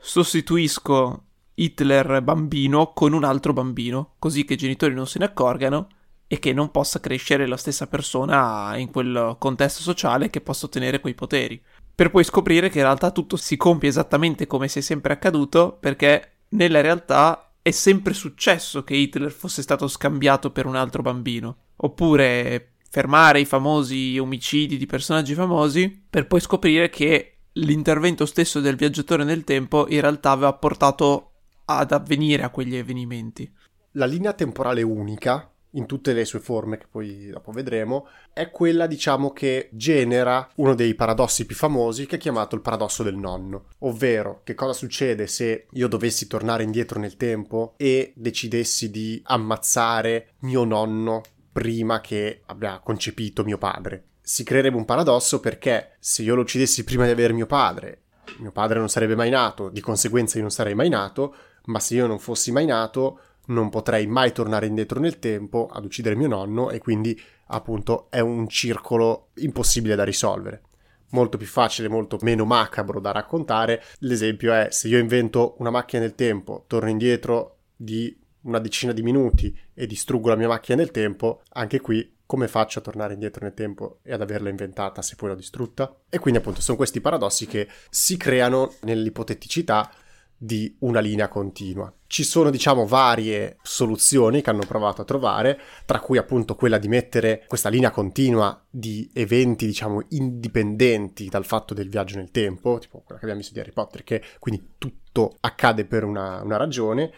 sostituisco 0.00 1.24
Hitler 1.54 2.22
bambino 2.22 2.92
con 2.92 3.12
un 3.12 3.24
altro 3.24 3.52
bambino, 3.52 4.14
così 4.18 4.44
che 4.44 4.54
i 4.54 4.56
genitori 4.56 4.94
non 4.94 5.06
se 5.06 5.18
ne 5.18 5.26
accorgano 5.26 5.88
e 6.26 6.38
che 6.38 6.52
non 6.52 6.70
possa 6.70 7.00
crescere 7.00 7.46
la 7.46 7.56
stessa 7.56 7.86
persona 7.86 8.76
in 8.76 8.90
quel 8.90 9.36
contesto 9.38 9.82
sociale 9.82 10.30
che 10.30 10.40
possa 10.40 10.66
ottenere 10.66 11.00
quei 11.00 11.14
poteri. 11.14 11.60
Per 11.94 12.10
poi 12.10 12.24
scoprire 12.24 12.70
che 12.70 12.78
in 12.78 12.84
realtà 12.84 13.10
tutto 13.10 13.36
si 13.36 13.56
compie 13.56 13.88
esattamente 13.88 14.46
come 14.46 14.68
se 14.68 14.78
è 14.78 14.82
sempre 14.82 15.12
accaduto, 15.12 15.76
perché 15.78 16.44
nella 16.50 16.80
realtà 16.80 17.52
è 17.60 17.72
sempre 17.72 18.14
successo 18.14 18.84
che 18.84 18.94
Hitler 18.94 19.30
fosse 19.30 19.60
stato 19.60 19.86
scambiato 19.86 20.50
per 20.50 20.66
un 20.66 20.76
altro 20.76 21.02
bambino. 21.02 21.56
Oppure 21.76 22.74
fermare 22.88 23.40
i 23.40 23.44
famosi 23.44 24.16
omicidi 24.18 24.76
di 24.76 24.86
personaggi 24.86 25.34
famosi, 25.34 26.04
per 26.08 26.26
poi 26.26 26.40
scoprire 26.40 26.88
che 26.88 27.39
l'intervento 27.54 28.26
stesso 28.26 28.60
del 28.60 28.76
viaggiatore 28.76 29.24
nel 29.24 29.44
tempo 29.44 29.86
in 29.88 30.00
realtà 30.00 30.30
aveva 30.30 30.52
portato 30.52 31.32
ad 31.64 31.92
avvenire 31.92 32.42
a 32.42 32.50
quegli 32.50 32.76
avvenimenti. 32.76 33.50
La 33.92 34.06
linea 34.06 34.32
temporale 34.32 34.82
unica, 34.82 35.50
in 35.74 35.86
tutte 35.86 36.12
le 36.12 36.24
sue 36.24 36.40
forme 36.40 36.78
che 36.78 36.86
poi 36.88 37.28
dopo 37.28 37.52
vedremo, 37.52 38.08
è 38.32 38.50
quella 38.50 38.86
diciamo 38.86 39.32
che 39.32 39.68
genera 39.72 40.48
uno 40.56 40.74
dei 40.74 40.94
paradossi 40.94 41.46
più 41.46 41.56
famosi 41.56 42.06
che 42.06 42.16
è 42.16 42.18
chiamato 42.18 42.54
il 42.54 42.60
paradosso 42.60 43.02
del 43.02 43.16
nonno, 43.16 43.66
ovvero 43.80 44.40
che 44.44 44.54
cosa 44.54 44.72
succede 44.72 45.26
se 45.26 45.66
io 45.70 45.88
dovessi 45.88 46.26
tornare 46.26 46.62
indietro 46.62 46.98
nel 46.98 47.16
tempo 47.16 47.74
e 47.76 48.12
decidessi 48.16 48.90
di 48.90 49.20
ammazzare 49.24 50.34
mio 50.40 50.64
nonno 50.64 51.22
prima 51.52 52.00
che 52.00 52.42
abbia 52.46 52.80
concepito 52.80 53.44
mio 53.44 53.58
padre. 53.58 54.09
Si 54.30 54.44
creerebbe 54.44 54.76
un 54.76 54.84
paradosso 54.84 55.40
perché 55.40 55.96
se 55.98 56.22
io 56.22 56.36
lo 56.36 56.42
uccidessi 56.42 56.84
prima 56.84 57.04
di 57.04 57.10
avere 57.10 57.32
mio 57.32 57.46
padre, 57.46 58.02
mio 58.38 58.52
padre 58.52 58.78
non 58.78 58.88
sarebbe 58.88 59.16
mai 59.16 59.28
nato, 59.28 59.70
di 59.70 59.80
conseguenza 59.80 60.36
io 60.36 60.42
non 60.42 60.52
sarei 60.52 60.76
mai 60.76 60.88
nato, 60.88 61.34
ma 61.64 61.80
se 61.80 61.96
io 61.96 62.06
non 62.06 62.20
fossi 62.20 62.52
mai 62.52 62.64
nato 62.64 63.18
non 63.46 63.70
potrei 63.70 64.06
mai 64.06 64.30
tornare 64.30 64.66
indietro 64.66 65.00
nel 65.00 65.18
tempo 65.18 65.66
ad 65.66 65.84
uccidere 65.84 66.14
mio 66.14 66.28
nonno 66.28 66.70
e 66.70 66.78
quindi 66.78 67.20
appunto 67.48 68.06
è 68.08 68.20
un 68.20 68.46
circolo 68.46 69.30
impossibile 69.38 69.96
da 69.96 70.04
risolvere. 70.04 70.62
Molto 71.08 71.36
più 71.36 71.48
facile, 71.48 71.88
molto 71.88 72.16
meno 72.20 72.44
macabro 72.44 73.00
da 73.00 73.10
raccontare. 73.10 73.82
L'esempio 73.98 74.52
è 74.52 74.68
se 74.70 74.86
io 74.86 74.98
invento 74.98 75.56
una 75.58 75.70
macchina 75.70 76.02
del 76.02 76.14
tempo, 76.14 76.66
torno 76.68 76.88
indietro 76.88 77.56
di 77.74 78.16
una 78.42 78.60
decina 78.60 78.92
di 78.92 79.02
minuti 79.02 79.52
e 79.74 79.88
distruggo 79.88 80.28
la 80.28 80.36
mia 80.36 80.46
macchina 80.46 80.76
del 80.76 80.92
tempo, 80.92 81.42
anche 81.54 81.80
qui 81.80 82.18
come 82.30 82.46
faccio 82.46 82.78
a 82.78 82.82
tornare 82.82 83.14
indietro 83.14 83.44
nel 83.44 83.54
tempo 83.54 83.98
e 84.04 84.12
ad 84.12 84.20
averla 84.20 84.50
inventata 84.50 85.02
se 85.02 85.16
poi 85.16 85.30
l'ho 85.30 85.34
distrutta? 85.34 85.92
E 86.08 86.20
quindi 86.20 86.38
appunto 86.38 86.60
sono 86.60 86.76
questi 86.76 87.00
paradossi 87.00 87.44
che 87.44 87.66
si 87.90 88.16
creano 88.16 88.74
nell'ipoteticità 88.82 89.90
di 90.36 90.76
una 90.78 91.00
linea 91.00 91.26
continua. 91.26 91.92
Ci 92.06 92.22
sono, 92.22 92.50
diciamo, 92.50 92.86
varie 92.86 93.56
soluzioni 93.62 94.42
che 94.42 94.50
hanno 94.50 94.64
provato 94.64 95.02
a 95.02 95.04
trovare, 95.04 95.58
tra 95.84 95.98
cui 95.98 96.18
appunto 96.18 96.54
quella 96.54 96.78
di 96.78 96.86
mettere 96.86 97.44
questa 97.48 97.68
linea 97.68 97.90
continua 97.90 98.64
di 98.70 99.10
eventi, 99.12 99.66
diciamo, 99.66 100.04
indipendenti 100.10 101.28
dal 101.28 101.44
fatto 101.44 101.74
del 101.74 101.88
viaggio 101.88 102.16
nel 102.16 102.30
tempo, 102.30 102.78
tipo 102.78 102.98
quella 102.98 103.18
che 103.18 103.26
abbiamo 103.26 103.40
visto 103.40 103.54
di 103.54 103.58
Harry 103.58 103.72
Potter, 103.72 104.04
che 104.04 104.22
quindi 104.38 104.74
tutto 104.78 105.36
accade 105.40 105.84
per 105.84 106.04
una, 106.04 106.40
una 106.42 106.56
ragione. 106.56 107.12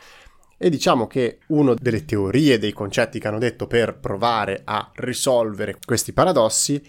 E 0.64 0.70
diciamo 0.70 1.08
che 1.08 1.40
una 1.48 1.74
delle 1.74 2.04
teorie, 2.04 2.56
dei 2.56 2.72
concetti 2.72 3.18
che 3.18 3.26
hanno 3.26 3.40
detto 3.40 3.66
per 3.66 3.98
provare 3.98 4.60
a 4.62 4.92
risolvere 4.94 5.76
questi 5.84 6.12
paradossi 6.12 6.80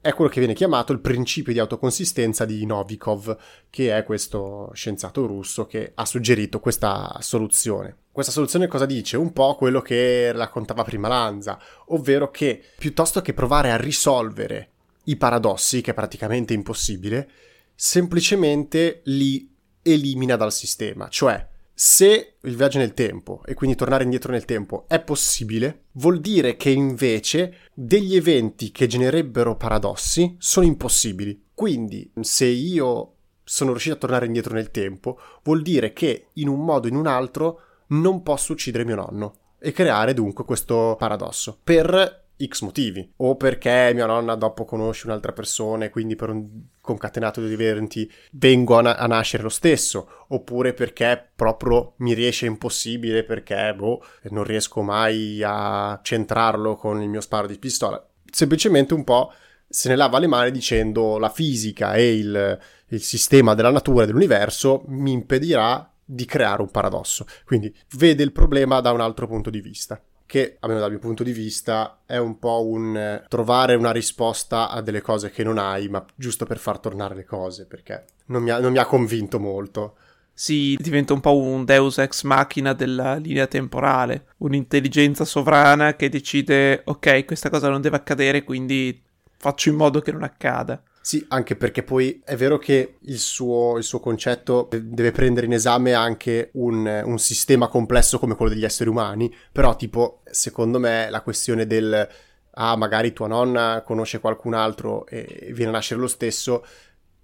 è 0.00 0.14
quello 0.14 0.30
che 0.30 0.38
viene 0.38 0.54
chiamato 0.54 0.90
il 0.94 1.00
principio 1.00 1.52
di 1.52 1.58
autoconsistenza 1.58 2.46
di 2.46 2.64
Novikov, 2.64 3.36
che 3.68 3.94
è 3.94 4.04
questo 4.04 4.70
scienziato 4.72 5.26
russo 5.26 5.66
che 5.66 5.92
ha 5.94 6.06
suggerito 6.06 6.60
questa 6.60 7.14
soluzione. 7.20 7.94
Questa 8.10 8.32
soluzione 8.32 8.68
cosa 8.68 8.86
dice? 8.86 9.18
Un 9.18 9.34
po' 9.34 9.54
quello 9.54 9.82
che 9.82 10.32
raccontava 10.32 10.82
prima 10.82 11.06
Lanza, 11.06 11.60
ovvero 11.88 12.30
che 12.30 12.58
piuttosto 12.78 13.20
che 13.20 13.34
provare 13.34 13.70
a 13.70 13.76
risolvere 13.76 14.70
i 15.04 15.16
paradossi, 15.16 15.82
che 15.82 15.90
è 15.90 15.94
praticamente 15.94 16.54
impossibile, 16.54 17.28
semplicemente 17.74 19.02
li 19.04 19.46
elimina 19.82 20.36
dal 20.36 20.54
sistema, 20.54 21.08
cioè 21.08 21.52
se 21.76 22.36
il 22.40 22.56
viaggio 22.56 22.78
nel 22.78 22.94
tempo 22.94 23.42
e 23.44 23.54
quindi 23.54 23.74
tornare 23.74 24.04
indietro 24.04 24.30
nel 24.30 24.44
tempo 24.44 24.84
è 24.86 25.00
possibile, 25.00 25.86
vuol 25.92 26.20
dire 26.20 26.56
che 26.56 26.70
invece 26.70 27.70
degli 27.74 28.14
eventi 28.14 28.70
che 28.70 28.86
genererebbero 28.86 29.56
paradossi 29.56 30.36
sono 30.38 30.66
impossibili. 30.66 31.46
Quindi 31.52 32.12
se 32.20 32.46
io 32.46 33.14
sono 33.42 33.70
riuscito 33.70 33.96
a 33.96 33.98
tornare 33.98 34.26
indietro 34.26 34.54
nel 34.54 34.70
tempo, 34.70 35.18
vuol 35.42 35.62
dire 35.62 35.92
che 35.92 36.28
in 36.34 36.48
un 36.48 36.64
modo 36.64 36.86
o 36.86 36.90
in 36.90 36.96
un 36.96 37.08
altro 37.08 37.60
non 37.88 38.22
posso 38.22 38.52
uccidere 38.52 38.84
mio 38.84 38.94
nonno 38.94 39.38
e 39.58 39.72
creare 39.72 40.14
dunque 40.14 40.44
questo 40.44 40.94
paradosso. 40.98 41.58
Per 41.62 42.23
X 42.46 42.62
motivi, 42.62 43.12
o 43.16 43.36
perché 43.36 43.92
mia 43.94 44.06
nonna 44.06 44.34
dopo 44.34 44.64
conosce 44.64 45.06
un'altra 45.06 45.32
persona 45.32 45.84
e 45.84 45.90
quindi 45.90 46.16
per 46.16 46.30
un 46.30 46.46
concatenato 46.80 47.40
di 47.40 47.52
eventi 47.52 48.10
vengo 48.32 48.76
a, 48.76 48.82
na- 48.82 48.96
a, 48.96 49.06
nascere 49.06 49.42
lo 49.42 49.48
stesso, 49.48 50.24
oppure 50.28 50.74
perché 50.74 51.30
proprio 51.34 51.94
mi 51.98 52.14
riesce 52.14 52.46
impossibile 52.46 53.24
perché 53.24 53.74
boh, 53.74 54.04
non 54.30 54.44
riesco 54.44 54.82
mai 54.82 55.42
a 55.44 55.98
centrarlo 56.02 56.76
con 56.76 57.02
il 57.02 57.08
mio 57.08 57.20
sparo 57.20 57.46
di 57.46 57.58
pistola. 57.58 58.04
Semplicemente 58.30 58.94
un 58.94 59.04
po' 59.04 59.32
se 59.68 59.88
ne 59.88 59.96
lava 59.96 60.18
le 60.18 60.26
mani 60.26 60.50
dicendo 60.50 61.18
la 61.18 61.30
fisica 61.30 61.94
e 61.94 62.16
il, 62.16 62.58
il 62.88 63.02
sistema 63.02 63.54
della 63.54 63.70
natura 63.70 64.04
e 64.04 64.06
dell'universo 64.06 64.84
mi 64.88 65.12
impedirà 65.12 65.90
di 66.04 66.24
creare 66.26 66.62
un 66.62 66.70
paradosso. 66.70 67.26
Quindi 67.44 67.74
vede 67.96 68.22
il 68.22 68.32
problema 68.32 68.80
da 68.80 68.92
un 68.92 69.00
altro 69.00 69.26
punto 69.26 69.50
di 69.50 69.60
vista 69.60 70.00
che 70.34 70.56
almeno 70.58 70.80
dal 70.80 70.90
mio 70.90 70.98
punto 70.98 71.22
di 71.22 71.30
vista 71.30 72.00
è 72.04 72.16
un 72.16 72.40
po' 72.40 72.66
un 72.66 72.96
eh, 72.96 73.24
trovare 73.28 73.76
una 73.76 73.92
risposta 73.92 74.68
a 74.68 74.80
delle 74.80 75.00
cose 75.00 75.30
che 75.30 75.44
non 75.44 75.58
hai, 75.58 75.88
ma 75.88 76.04
giusto 76.16 76.44
per 76.44 76.58
far 76.58 76.80
tornare 76.80 77.14
le 77.14 77.24
cose, 77.24 77.66
perché 77.66 78.06
non 78.26 78.42
mi 78.42 78.50
ha, 78.50 78.58
non 78.58 78.72
mi 78.72 78.78
ha 78.78 78.84
convinto 78.84 79.38
molto. 79.38 79.94
Si 80.32 80.76
diventa 80.80 81.12
un 81.12 81.20
po' 81.20 81.38
un 81.38 81.64
deus 81.64 81.98
ex 81.98 82.24
machina 82.24 82.72
della 82.72 83.14
linea 83.14 83.46
temporale, 83.46 84.26
un'intelligenza 84.38 85.24
sovrana 85.24 85.94
che 85.94 86.08
decide 86.08 86.82
ok, 86.84 87.24
questa 87.26 87.48
cosa 87.48 87.68
non 87.68 87.80
deve 87.80 87.94
accadere, 87.94 88.42
quindi 88.42 89.00
faccio 89.38 89.68
in 89.68 89.76
modo 89.76 90.00
che 90.00 90.10
non 90.10 90.24
accada. 90.24 90.82
Sì, 91.06 91.22
anche 91.28 91.54
perché 91.54 91.82
poi 91.82 92.22
è 92.24 92.34
vero 92.34 92.56
che 92.56 92.94
il 92.98 93.18
suo, 93.18 93.76
il 93.76 93.84
suo 93.84 94.00
concetto 94.00 94.70
deve 94.72 95.12
prendere 95.12 95.44
in 95.44 95.52
esame 95.52 95.92
anche 95.92 96.48
un, 96.54 97.02
un, 97.04 97.18
sistema 97.18 97.68
complesso 97.68 98.18
come 98.18 98.34
quello 98.34 98.50
degli 98.50 98.64
esseri 98.64 98.88
umani, 98.88 99.30
però 99.52 99.76
tipo, 99.76 100.22
secondo 100.24 100.78
me, 100.78 101.10
la 101.10 101.20
questione 101.20 101.66
del 101.66 102.08
ah, 102.52 102.76
magari 102.76 103.12
tua 103.12 103.26
nonna 103.26 103.82
conosce 103.84 104.18
qualcun 104.18 104.54
altro 104.54 105.06
e 105.06 105.50
viene 105.52 105.72
a 105.72 105.74
nascere 105.74 106.00
lo 106.00 106.06
stesso, 106.06 106.64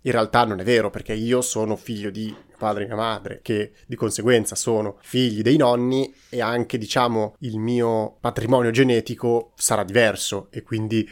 in 0.02 0.12
realtà 0.12 0.44
non 0.44 0.60
è 0.60 0.62
vero, 0.62 0.90
perché 0.90 1.14
io 1.14 1.40
sono 1.40 1.74
figlio 1.74 2.10
di 2.10 2.36
padre 2.58 2.84
e 2.84 2.86
mia 2.86 2.96
madre, 2.96 3.40
che 3.42 3.72
di 3.86 3.96
conseguenza 3.96 4.56
sono 4.56 4.98
figli 5.00 5.40
dei 5.40 5.56
nonni 5.56 6.14
e 6.28 6.42
anche, 6.42 6.76
diciamo, 6.76 7.34
il 7.38 7.58
mio 7.58 8.18
patrimonio 8.20 8.72
genetico 8.72 9.52
sarà 9.56 9.84
diverso 9.84 10.48
e 10.50 10.62
quindi 10.62 11.10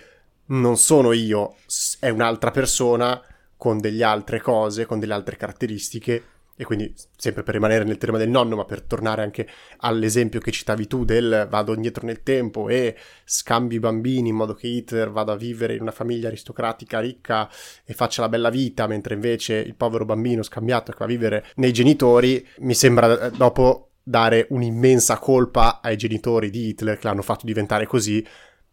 non 0.48 0.76
sono 0.76 1.12
io, 1.12 1.56
è 1.98 2.08
un'altra 2.08 2.50
persona 2.50 3.20
con 3.56 3.78
delle 3.78 4.04
altre 4.04 4.40
cose, 4.40 4.86
con 4.86 4.98
delle 4.98 5.14
altre 5.14 5.36
caratteristiche. 5.36 6.22
E 6.60 6.64
quindi, 6.64 6.92
sempre 7.16 7.44
per 7.44 7.54
rimanere 7.54 7.84
nel 7.84 7.98
tema 7.98 8.18
del 8.18 8.28
nonno, 8.28 8.56
ma 8.56 8.64
per 8.64 8.82
tornare 8.82 9.22
anche 9.22 9.48
all'esempio 9.78 10.40
che 10.40 10.50
citavi 10.50 10.88
tu 10.88 11.04
del 11.04 11.46
vado 11.48 11.72
indietro 11.72 12.04
nel 12.04 12.24
tempo 12.24 12.68
e 12.68 12.96
scambi 13.24 13.76
i 13.76 13.78
bambini 13.78 14.30
in 14.30 14.34
modo 14.34 14.54
che 14.54 14.66
Hitler 14.66 15.08
vada 15.08 15.34
a 15.34 15.36
vivere 15.36 15.76
in 15.76 15.82
una 15.82 15.92
famiglia 15.92 16.26
aristocratica 16.26 16.98
ricca 16.98 17.48
e 17.84 17.94
faccia 17.94 18.22
la 18.22 18.28
bella 18.28 18.50
vita, 18.50 18.88
mentre 18.88 19.14
invece 19.14 19.54
il 19.54 19.76
povero 19.76 20.04
bambino 20.04 20.42
scambiato 20.42 20.90
che 20.90 20.98
va 20.98 21.04
a 21.04 21.08
vivere 21.08 21.46
nei 21.56 21.72
genitori, 21.72 22.44
mi 22.58 22.74
sembra 22.74 23.26
eh, 23.26 23.30
dopo 23.30 23.90
dare 24.02 24.46
un'immensa 24.50 25.18
colpa 25.18 25.80
ai 25.80 25.96
genitori 25.96 26.50
di 26.50 26.68
Hitler 26.68 26.98
che 26.98 27.06
l'hanno 27.06 27.22
fatto 27.22 27.46
diventare 27.46 27.86
così, 27.86 28.26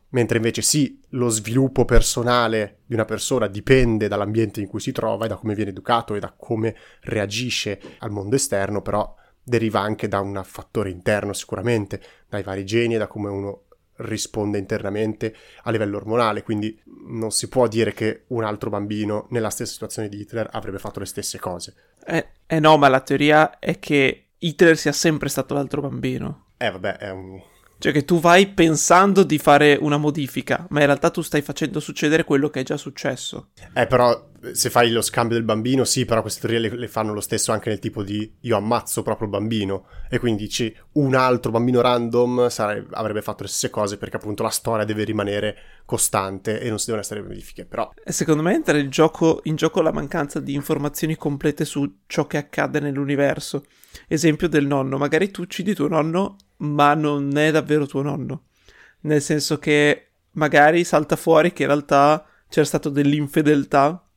mentre 0.10 0.38
invece 0.38 0.62
sì, 0.62 1.02
lo 1.10 1.30
sviluppo 1.30 1.86
personale 1.86 2.80
di 2.86 2.94
una 2.94 3.06
persona 3.06 3.48
dipende 3.48 4.08
dall'ambiente 4.08 4.62
in 4.62 4.68
cui 4.68 4.80
si 4.80 4.92
trova 4.92 5.26
e 5.26 5.28
da 5.28 5.36
come 5.36 5.56
viene 5.56 5.72
educato 5.72 6.16
e 6.16 6.20
da 6.20 6.34
come 6.36 6.76
reagisce 7.02 7.80
al 8.00 8.12
mondo 8.12 8.36
esterno, 8.36 8.82
però 8.82 9.14
deriva 9.44 9.80
anche 9.80 10.08
da 10.08 10.20
un 10.20 10.42
fattore 10.44 10.90
interno 10.90 11.34
sicuramente, 11.34 12.02
dai 12.28 12.44
vari 12.44 12.66
geni 12.66 12.96
e 12.96 12.98
da 12.98 13.08
come 13.08 13.30
uno 13.30 13.64
risponde 13.98 14.58
internamente 14.58 15.36
a 15.64 15.72
livello 15.72 15.98
ormonale, 15.98 16.44
quindi 16.44 16.78
non 17.08 17.32
si 17.32 17.48
può 17.48 17.68
dire 17.68 17.94
che 17.94 18.24
un 18.28 18.44
altro 18.44 18.70
bambino 18.70 19.28
nella 19.30 19.50
stessa 19.50 19.72
situazione 19.72 20.10
di 20.10 20.20
Hitler 20.20 20.50
avrebbe 20.52 20.80
fatto 20.80 21.00
le 21.00 21.06
stesse 21.06 21.40
cose. 21.40 21.76
Eh, 22.06 22.28
eh 22.46 22.60
no, 22.60 22.78
ma 22.78 22.88
la 22.90 23.00
teoria 23.02 23.60
è 23.60 23.80
che 23.80 24.30
Hitler 24.38 24.78
sia 24.78 24.92
sempre 24.92 25.30
stato 25.30 25.54
l'altro 25.54 25.82
bambino. 25.82 26.48
Eh 26.58 26.72
vabbè, 26.72 26.98
è 26.98 27.10
un 27.12 27.42
cioè 27.77 27.91
che 27.91 28.05
tu 28.05 28.20
vai 28.20 28.48
pensando 28.48 29.24
di 29.24 29.38
fare 29.38 29.77
una 29.79 29.98
modifica, 29.98 30.65
ma 30.70 30.79
in 30.79 30.86
realtà 30.86 31.10
tu 31.10 31.22
stai 31.22 31.41
facendo 31.41 31.79
succedere 31.79 32.24
quello 32.24 32.50
che 32.50 32.62
è 32.62 32.63
già 32.63 32.77
successo. 32.77 33.50
Eh, 33.74 33.88
però 33.88 34.34
se 34.51 34.70
fai 34.70 34.91
lo 34.91 35.01
scambio 35.01 35.36
del 35.36 35.46
bambino, 35.46 35.84
sì, 35.84 36.05
però 36.05 36.22
queste 36.22 36.41
teorie 36.41 36.60
le, 36.60 36.75
le 36.75 36.88
fanno 36.88 37.13
lo 37.13 37.22
stesso 37.22 37.51
anche 37.51 37.70
nel 37.70 37.79
tipo 37.79 38.03
di 38.03 38.32
io 38.41 38.58
ammazzo 38.58 39.01
proprio 39.01 39.27
il 39.27 39.34
bambino. 39.34 39.88
E 40.10 40.20
quindi 40.20 40.44
dici 40.44 40.75
un 40.94 41.15
altro 41.15 41.51
bambino 41.51 41.82
random 41.82 42.48
sare- 42.50 42.86
avrebbe 42.91 43.22
fatto 43.22 43.44
le 43.44 43.50
stesse 43.50 43.70
cose 43.70 43.98
perché 43.98 44.17
appunto 44.17 44.44
la 44.44 44.50
storia 44.50 44.86
deve 44.86 45.03
rimanere 45.03 45.58
costante 45.86 46.60
e 46.60 46.70
non 46.70 46.77
si 46.77 46.86
devono 46.86 47.03
essere 47.03 47.22
modifiche. 47.22 47.65
Però. 47.65 47.91
Secondo 48.05 48.44
me 48.44 48.53
entra 48.53 48.77
in 48.77 48.89
gioco, 48.89 49.41
in 49.44 49.55
gioco 49.55 49.82
la 49.82 49.91
mancanza 49.91 50.39
di 50.39 50.53
informazioni 50.53 51.15
complete 51.15 51.65
su 51.65 52.00
ciò 52.08 52.27
che 52.27 52.38
accade 52.38 52.79
nell'universo. 52.79 53.65
Esempio 54.08 54.48
del 54.50 54.65
nonno, 54.65 54.98
magari 54.98 55.32
tu 55.32 55.41
uccidi 55.41 55.74
tuo 55.74 55.88
nonno 55.88 56.36
ma 56.58 56.94
non 56.94 57.36
è 57.38 57.52
davvero 57.52 57.86
tuo 57.86 58.02
nonno. 58.02 58.46
Nel 59.02 59.22
senso 59.22 59.60
che 59.60 60.10
magari 60.32 60.84
salta 60.84 61.16
fuori 61.16 61.54
che 61.54 61.64
in 61.64 61.70
realtà 61.70 62.26
c'era 62.50 62.66
stato 62.66 62.90
dell'infedeltà 62.90 64.08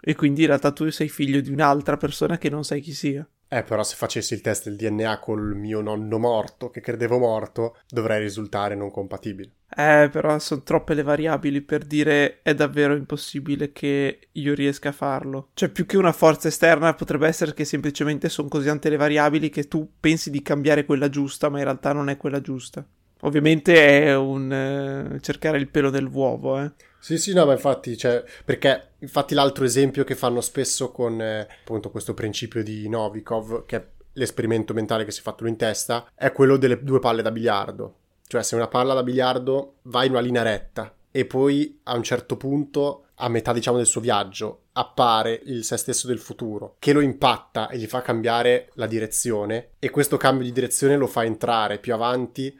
e 0.00 0.14
quindi 0.14 0.42
in 0.42 0.48
realtà 0.48 0.72
tu 0.72 0.90
sei 0.90 1.08
figlio 1.08 1.40
di 1.40 1.50
un'altra 1.50 1.96
persona 1.96 2.38
che 2.38 2.50
non 2.50 2.64
sai 2.64 2.80
chi 2.80 2.92
sia. 2.92 3.26
Eh, 3.52 3.64
però 3.64 3.82
se 3.82 3.96
facessi 3.96 4.32
il 4.32 4.40
test 4.40 4.64
del 4.64 4.76
DNA 4.76 5.18
col 5.18 5.54
mio 5.54 5.82
nonno 5.82 6.18
morto, 6.18 6.70
che 6.70 6.80
credevo 6.80 7.18
morto, 7.18 7.76
dovrei 7.86 8.18
risultare 8.18 8.74
non 8.74 8.90
compatibile. 8.90 9.50
Eh, 9.76 10.08
però 10.10 10.38
sono 10.38 10.62
troppe 10.62 10.94
le 10.94 11.02
variabili 11.02 11.60
per 11.60 11.84
dire 11.84 12.40
è 12.40 12.54
davvero 12.54 12.94
impossibile 12.94 13.70
che 13.70 14.28
io 14.32 14.54
riesca 14.54 14.88
a 14.88 14.92
farlo. 14.92 15.50
Cioè, 15.52 15.68
più 15.68 15.84
che 15.84 15.98
una 15.98 16.12
forza 16.12 16.48
esterna, 16.48 16.94
potrebbe 16.94 17.28
essere 17.28 17.52
che 17.52 17.66
semplicemente 17.66 18.30
sono 18.30 18.48
così 18.48 18.68
tante 18.68 18.88
le 18.88 18.96
variabili 18.96 19.50
che 19.50 19.68
tu 19.68 19.86
pensi 20.00 20.30
di 20.30 20.40
cambiare 20.40 20.86
quella 20.86 21.10
giusta, 21.10 21.50
ma 21.50 21.58
in 21.58 21.64
realtà 21.64 21.92
non 21.92 22.08
è 22.08 22.16
quella 22.16 22.40
giusta. 22.40 22.82
Ovviamente 23.20 24.04
è 24.04 24.16
un 24.16 24.50
eh, 24.50 25.20
cercare 25.20 25.58
il 25.58 25.68
pelo 25.68 25.90
nell'uovo, 25.90 26.58
eh. 26.58 26.72
Sì, 27.02 27.18
sì, 27.18 27.32
no, 27.32 27.44
ma 27.46 27.52
infatti, 27.52 27.96
cioè, 27.96 28.22
perché 28.44 28.90
infatti 29.00 29.34
l'altro 29.34 29.64
esempio 29.64 30.04
che 30.04 30.14
fanno 30.14 30.40
spesso 30.40 30.92
con 30.92 31.20
eh, 31.20 31.48
appunto 31.62 31.90
questo 31.90 32.14
principio 32.14 32.62
di 32.62 32.88
Novikov, 32.88 33.66
che 33.66 33.76
è 33.76 33.86
l'esperimento 34.12 34.72
mentale 34.72 35.04
che 35.04 35.10
si 35.10 35.18
è 35.18 35.22
fatto 35.22 35.42
lui 35.42 35.50
in 35.50 35.58
testa, 35.58 36.08
è 36.14 36.30
quello 36.30 36.56
delle 36.56 36.80
due 36.80 37.00
palle 37.00 37.22
da 37.22 37.32
biliardo. 37.32 37.96
Cioè, 38.24 38.44
se 38.44 38.54
una 38.54 38.68
palla 38.68 38.94
da 38.94 39.02
biliardo 39.02 39.78
va 39.82 40.04
in 40.04 40.12
una 40.12 40.20
linea 40.20 40.42
retta 40.44 40.94
e 41.10 41.24
poi 41.24 41.80
a 41.82 41.96
un 41.96 42.04
certo 42.04 42.36
punto, 42.36 43.06
a 43.16 43.28
metà 43.28 43.52
diciamo 43.52 43.78
del 43.78 43.86
suo 43.86 44.00
viaggio, 44.00 44.66
appare 44.74 45.40
il 45.46 45.64
se 45.64 45.76
stesso 45.78 46.06
del 46.06 46.20
futuro 46.20 46.76
che 46.78 46.92
lo 46.92 47.00
impatta 47.00 47.68
e 47.68 47.78
gli 47.78 47.86
fa 47.86 48.00
cambiare 48.00 48.70
la 48.74 48.86
direzione 48.86 49.70
e 49.80 49.90
questo 49.90 50.16
cambio 50.16 50.46
di 50.46 50.52
direzione 50.52 50.96
lo 50.96 51.08
fa 51.08 51.24
entrare 51.24 51.78
più 51.78 51.94
avanti 51.94 52.56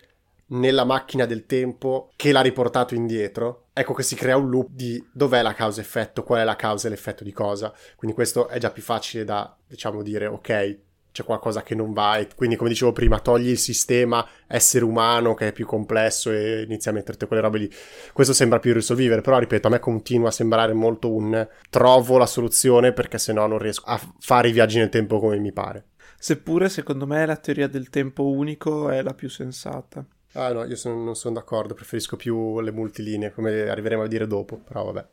nella 0.49 0.85
macchina 0.85 1.27
del 1.27 1.47
tempo 1.47 2.11
che 2.17 2.33
l'ha 2.33 2.41
riportato 2.41 2.95
indietro, 2.95 3.69
ecco 3.73 3.95
che 3.95 4.03
si 4.03 4.15
crea 4.15 4.37
un 4.37 4.51
loop 4.51 4.69
di 4.71 5.03
dov'è 5.13 5.43
la 5.43 5.55
causa-effetto, 5.55 6.23
qual 6.23 6.41
è 6.41 6.45
la 6.45 6.57
causa 6.57 6.87
e 6.87 6.91
l'effetto 6.91 7.25
di 7.25 7.33
cosa. 7.33 7.73
Quindi 7.97 8.15
questo 8.15 8.49
è 8.49 8.59
già 8.59 8.71
più 8.71 8.83
facile 8.83 9.25
da, 9.25 9.57
diciamo, 9.67 10.03
dire 10.03 10.27
ok, 10.27 10.79
c'è 11.13 11.25
qualcosa 11.25 11.63
che 11.63 11.75
non 11.75 11.93
va 11.93 12.17
e 12.17 12.29
quindi 12.35 12.57
come 12.57 12.71
dicevo 12.71 12.93
prima 12.93 13.21
togli 13.21 13.49
il 13.51 13.59
sistema 13.59 14.27
essere 14.49 14.85
umano 14.85 15.35
che 15.35 15.49
è 15.49 15.53
più 15.53 15.67
complesso 15.67 16.31
e 16.31 16.63
inizi 16.63 16.89
a 16.89 16.93
metterti 16.93 17.27
quelle 17.27 17.43
robe 17.43 17.59
lì. 17.59 17.71
Questo 18.13 18.33
sembra 18.33 18.59
più 18.59 18.73
risolvibile 18.73 19.21
però 19.21 19.39
ripeto 19.39 19.69
a 19.69 19.71
me 19.71 19.79
continua 19.79 20.29
a 20.29 20.33
sembrare 20.33 20.73
molto 20.73 21.13
un 21.13 21.47
trovo 21.69 22.17
la 22.17 22.27
soluzione 22.27 22.93
perché 22.93 23.19
se 23.19 23.33
no 23.35 23.47
non 23.47 23.59
riesco 23.59 23.85
a 23.87 24.01
fare 24.19 24.49
i 24.49 24.53
viaggi 24.53 24.79
nel 24.79 24.89
tempo 24.89 25.21
come 25.21 25.39
mi 25.39 25.53
pare. 25.53 25.89
Seppure 26.19 26.69
secondo 26.69 27.07
me 27.07 27.27
la 27.27 27.37
teoria 27.37 27.69
del 27.69 27.91
tempo 27.91 28.31
unico 28.31 28.89
è 28.89 29.03
la 29.03 29.13
più 29.13 29.29
sensata 29.29 30.05
Ah 30.35 30.53
no, 30.53 30.65
io 30.65 30.77
son, 30.77 31.05
non 31.05 31.15
sono 31.15 31.35
d'accordo, 31.35 31.75
preferisco 31.75 32.17
più 32.17 32.61
le 32.61 32.73
multilinee, 32.73 33.33
come 33.33 33.69
arriveremo 33.69 34.03
a 34.03 34.09
dire 34.09 34.27
dopo, 34.27 34.57
però 34.59 34.91
vabbè. 34.91 35.07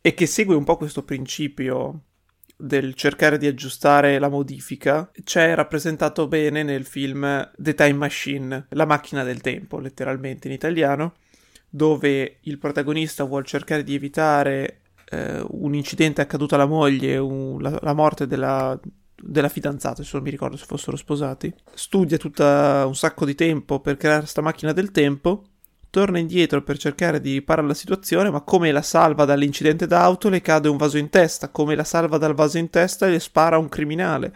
e 0.00 0.14
che 0.14 0.26
segue 0.26 0.54
un 0.54 0.64
po' 0.64 0.76
questo 0.76 1.02
principio 1.02 2.02
del 2.56 2.94
cercare 2.94 3.36
di 3.36 3.46
aggiustare 3.46 4.18
la 4.18 4.28
modifica, 4.28 5.10
c'è 5.24 5.54
rappresentato 5.54 6.26
bene 6.28 6.62
nel 6.62 6.84
film 6.84 7.50
The 7.56 7.74
Time 7.74 7.94
Machine, 7.94 8.66
la 8.70 8.86
macchina 8.86 9.24
del 9.24 9.40
tempo, 9.40 9.78
letteralmente 9.78 10.46
in 10.46 10.54
italiano, 10.54 11.14
dove 11.68 12.38
il 12.42 12.58
protagonista 12.58 13.24
vuole 13.24 13.44
cercare 13.44 13.82
di 13.82 13.94
evitare 13.94 14.82
eh, 15.10 15.44
un 15.48 15.74
incidente 15.74 16.20
accaduto 16.20 16.54
alla 16.54 16.66
moglie, 16.66 17.18
un, 17.18 17.60
la, 17.60 17.78
la 17.82 17.92
morte 17.92 18.26
della, 18.26 18.78
della 19.20 19.48
fidanzata, 19.48 20.02
se 20.02 20.10
non 20.12 20.22
mi 20.22 20.30
ricordo 20.30 20.56
se 20.56 20.66
fossero 20.66 20.96
sposati, 20.96 21.52
studia 21.74 22.18
tutta 22.18 22.84
un 22.86 22.94
sacco 22.94 23.24
di 23.24 23.34
tempo 23.34 23.80
per 23.80 23.96
creare 23.96 24.20
questa 24.20 24.42
macchina 24.42 24.72
del 24.72 24.90
tempo, 24.90 25.44
torna 25.90 26.18
indietro 26.18 26.62
per 26.62 26.76
cercare 26.76 27.20
di 27.20 27.32
riparare 27.32 27.66
la 27.66 27.74
situazione, 27.74 28.30
ma 28.30 28.42
come 28.42 28.70
la 28.70 28.82
salva 28.82 29.24
dall'incidente 29.24 29.86
d'auto 29.86 30.28
le 30.28 30.42
cade 30.42 30.68
un 30.68 30.76
vaso 30.76 30.98
in 30.98 31.08
testa, 31.08 31.48
come 31.48 31.74
la 31.74 31.84
salva 31.84 32.18
dal 32.18 32.34
vaso 32.34 32.58
in 32.58 32.68
testa 32.68 33.06
le 33.06 33.18
spara 33.18 33.56
un 33.56 33.68
criminale, 33.68 34.34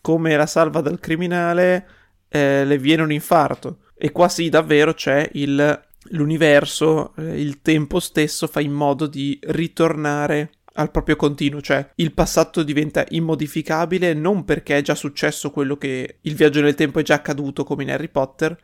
come 0.00 0.34
la 0.36 0.46
salva 0.46 0.80
dal 0.80 1.00
criminale 1.00 1.86
eh, 2.28 2.64
le 2.64 2.78
viene 2.78 3.02
un 3.02 3.12
infarto. 3.12 3.80
E 3.94 4.12
qua 4.12 4.28
sì, 4.28 4.48
davvero 4.48 4.94
c'è 4.94 5.28
il, 5.34 5.82
l'universo, 6.10 7.14
eh, 7.16 7.38
il 7.38 7.60
tempo 7.60 8.00
stesso 8.00 8.46
fa 8.46 8.60
in 8.60 8.72
modo 8.72 9.06
di 9.06 9.38
ritornare 9.42 10.50
al 10.74 10.90
proprio 10.90 11.16
continuo, 11.16 11.60
cioè 11.60 11.88
il 11.96 12.12
passato 12.12 12.62
diventa 12.62 13.04
immodificabile 13.10 14.14
non 14.14 14.44
perché 14.44 14.78
è 14.78 14.82
già 14.82 14.94
successo 14.94 15.50
quello 15.50 15.76
che 15.76 16.18
il 16.20 16.34
viaggio 16.34 16.60
nel 16.60 16.74
tempo 16.74 16.98
è 16.98 17.02
già 17.02 17.14
accaduto 17.14 17.64
come 17.64 17.82
in 17.82 17.90
Harry 17.90 18.08
Potter, 18.08 18.56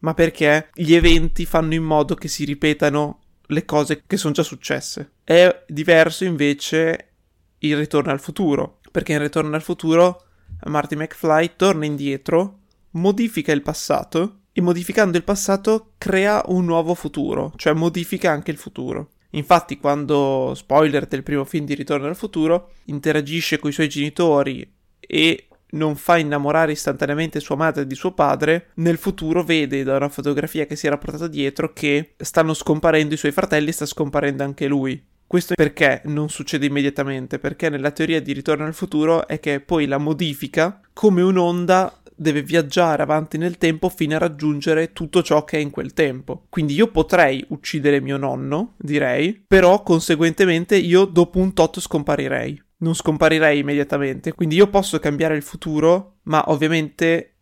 ma 0.00 0.14
perché 0.14 0.70
gli 0.74 0.94
eventi 0.94 1.44
fanno 1.44 1.74
in 1.74 1.82
modo 1.82 2.14
che 2.14 2.28
si 2.28 2.44
ripetano 2.44 3.20
le 3.46 3.64
cose 3.64 4.02
che 4.06 4.16
sono 4.16 4.34
già 4.34 4.42
successe. 4.42 5.12
È 5.24 5.64
diverso 5.66 6.24
invece 6.24 7.10
il 7.58 7.76
ritorno 7.76 8.12
al 8.12 8.20
futuro, 8.20 8.80
perché 8.90 9.12
in 9.12 9.20
ritorno 9.20 9.54
al 9.54 9.62
futuro 9.62 10.24
Marty 10.66 10.96
McFly 10.96 11.52
torna 11.56 11.84
indietro, 11.84 12.60
modifica 12.92 13.52
il 13.52 13.62
passato 13.62 14.40
e 14.52 14.60
modificando 14.60 15.16
il 15.16 15.24
passato 15.24 15.92
crea 15.98 16.42
un 16.46 16.64
nuovo 16.64 16.94
futuro, 16.94 17.52
cioè 17.56 17.72
modifica 17.72 18.30
anche 18.30 18.50
il 18.50 18.56
futuro. 18.56 19.10
Infatti, 19.30 19.78
quando, 19.78 20.52
spoiler 20.54 21.06
del 21.06 21.22
primo 21.22 21.44
film 21.44 21.64
di 21.64 21.74
Ritorno 21.74 22.06
al 22.06 22.16
futuro, 22.16 22.70
interagisce 22.84 23.58
con 23.58 23.70
i 23.70 23.72
suoi 23.72 23.88
genitori 23.88 24.68
e 25.00 25.48
non 25.70 25.96
fa 25.96 26.16
innamorare 26.16 26.72
istantaneamente 26.72 27.40
sua 27.40 27.56
madre 27.56 27.86
di 27.86 27.94
suo 27.94 28.12
padre, 28.12 28.68
nel 28.74 28.98
futuro 28.98 29.42
vede 29.42 29.82
da 29.82 29.96
una 29.96 30.08
fotografia 30.08 30.66
che 30.66 30.76
si 30.76 30.86
era 30.86 30.98
portata 30.98 31.26
dietro 31.26 31.72
che 31.72 32.14
stanno 32.18 32.54
scomparendo 32.54 33.14
i 33.14 33.18
suoi 33.18 33.32
fratelli 33.32 33.68
e 33.68 33.72
sta 33.72 33.86
scomparendo 33.86 34.42
anche 34.42 34.66
lui. 34.66 35.02
Questo 35.26 35.54
perché 35.54 36.02
non 36.04 36.28
succede 36.28 36.66
immediatamente? 36.66 37.40
Perché 37.40 37.68
nella 37.68 37.90
teoria 37.90 38.22
di 38.22 38.32
ritorno 38.32 38.64
al 38.64 38.74
futuro 38.74 39.26
è 39.26 39.40
che 39.40 39.60
poi 39.60 39.86
la 39.86 39.98
modifica 39.98 40.80
come 40.92 41.20
un'onda 41.20 42.00
deve 42.16 42.42
viaggiare 42.42 43.02
avanti 43.02 43.38
nel 43.38 43.58
tempo 43.58 43.88
fino 43.88 44.16
a 44.16 44.18
raggiungere 44.18 44.92
tutto 44.92 45.22
ciò 45.22 45.44
che 45.44 45.58
è 45.58 45.60
in 45.60 45.70
quel 45.70 45.92
tempo. 45.92 46.46
Quindi 46.48 46.74
io 46.74 46.90
potrei 46.90 47.44
uccidere 47.48 48.00
mio 48.00 48.16
nonno, 48.16 48.74
direi, 48.78 49.44
però 49.46 49.82
conseguentemente 49.82 50.76
io 50.76 51.04
dopo 51.04 51.38
un 51.38 51.52
tot 51.52 51.78
scomparirei. 51.78 52.62
Non 52.78 52.94
scomparirei 52.94 53.60
immediatamente, 53.60 54.32
quindi 54.32 54.56
io 54.56 54.68
posso 54.68 54.98
cambiare 54.98 55.36
il 55.36 55.42
futuro, 55.42 56.18
ma 56.24 56.44
ovviamente 56.48 57.36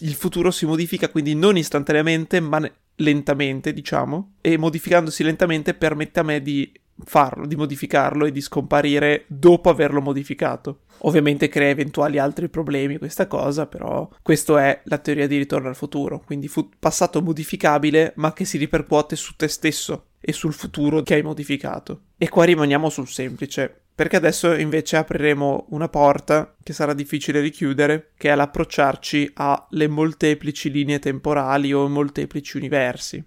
il 0.00 0.14
futuro 0.14 0.50
si 0.50 0.66
modifica 0.66 1.08
quindi 1.08 1.34
non 1.34 1.56
istantaneamente, 1.56 2.40
ma 2.40 2.68
lentamente, 2.96 3.72
diciamo, 3.72 4.36
e 4.40 4.56
modificandosi 4.56 5.22
lentamente 5.22 5.74
permette 5.74 6.20
a 6.20 6.22
me 6.22 6.40
di 6.40 6.72
farlo, 7.04 7.46
di 7.46 7.56
modificarlo 7.56 8.24
e 8.26 8.32
di 8.32 8.40
scomparire 8.40 9.24
dopo 9.26 9.68
averlo 9.68 10.00
modificato. 10.00 10.80
Ovviamente 11.00 11.48
crea 11.48 11.68
eventuali 11.68 12.18
altri 12.18 12.48
problemi 12.48 12.98
questa 12.98 13.26
cosa, 13.26 13.66
però 13.66 14.08
questa 14.22 14.64
è 14.64 14.80
la 14.84 14.98
teoria 14.98 15.26
di 15.26 15.36
ritorno 15.36 15.68
al 15.68 15.76
futuro, 15.76 16.22
quindi 16.24 16.48
fu- 16.48 16.70
passato 16.78 17.20
modificabile 17.20 18.12
ma 18.16 18.32
che 18.32 18.44
si 18.44 18.56
ripercuote 18.56 19.14
su 19.16 19.36
te 19.36 19.48
stesso 19.48 20.06
e 20.20 20.32
sul 20.32 20.52
futuro 20.52 21.02
che 21.02 21.14
hai 21.14 21.22
modificato. 21.22 22.02
E 22.16 22.28
qua 22.28 22.44
rimaniamo 22.44 22.88
sul 22.88 23.08
semplice, 23.08 23.82
perché 23.94 24.16
adesso 24.16 24.54
invece 24.54 24.96
apriremo 24.96 25.66
una 25.70 25.88
porta 25.88 26.54
che 26.62 26.72
sarà 26.72 26.94
difficile 26.94 27.40
richiudere, 27.40 28.12
che 28.16 28.30
è 28.30 28.34
l'approcciarci 28.34 29.32
alle 29.34 29.88
molteplici 29.88 30.70
linee 30.70 30.98
temporali 30.98 31.72
o 31.72 31.88
molteplici 31.88 32.56
universi. 32.56 33.24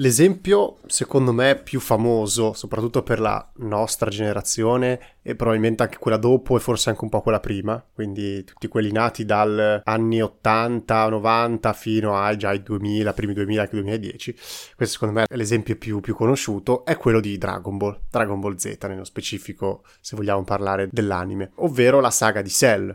L'esempio, 0.00 0.76
secondo 0.86 1.32
me, 1.32 1.56
più 1.56 1.80
famoso, 1.80 2.52
soprattutto 2.52 3.02
per 3.02 3.18
la 3.18 3.44
nostra 3.56 4.08
generazione 4.10 5.16
e 5.22 5.34
probabilmente 5.34 5.82
anche 5.82 5.98
quella 5.98 6.16
dopo 6.16 6.56
e 6.56 6.60
forse 6.60 6.90
anche 6.90 7.02
un 7.02 7.10
po' 7.10 7.20
quella 7.20 7.40
prima, 7.40 7.84
quindi 7.92 8.44
tutti 8.44 8.68
quelli 8.68 8.92
nati 8.92 9.24
dal 9.24 9.82
anni 9.84 10.22
80, 10.22 11.08
90 11.08 11.72
fino 11.72 12.16
ai 12.16 12.36
già 12.36 12.52
i 12.52 12.62
2000, 12.62 13.12
primi 13.12 13.32
2000, 13.32 13.60
anche 13.60 13.74
2010. 13.74 14.32
Questo 14.76 14.94
secondo 14.94 15.14
me 15.14 15.24
è 15.28 15.34
l'esempio 15.34 15.74
più, 15.76 15.98
più 15.98 16.14
conosciuto, 16.14 16.84
è 16.84 16.96
quello 16.96 17.18
di 17.18 17.36
Dragon 17.36 17.76
Ball, 17.76 18.02
Dragon 18.08 18.38
Ball 18.38 18.54
Z 18.54 18.78
nello 18.82 19.02
specifico, 19.02 19.82
se 20.00 20.14
vogliamo 20.14 20.44
parlare 20.44 20.88
dell'anime, 20.92 21.50
ovvero 21.56 21.98
la 21.98 22.12
saga 22.12 22.40
di 22.40 22.50
Cell, 22.50 22.94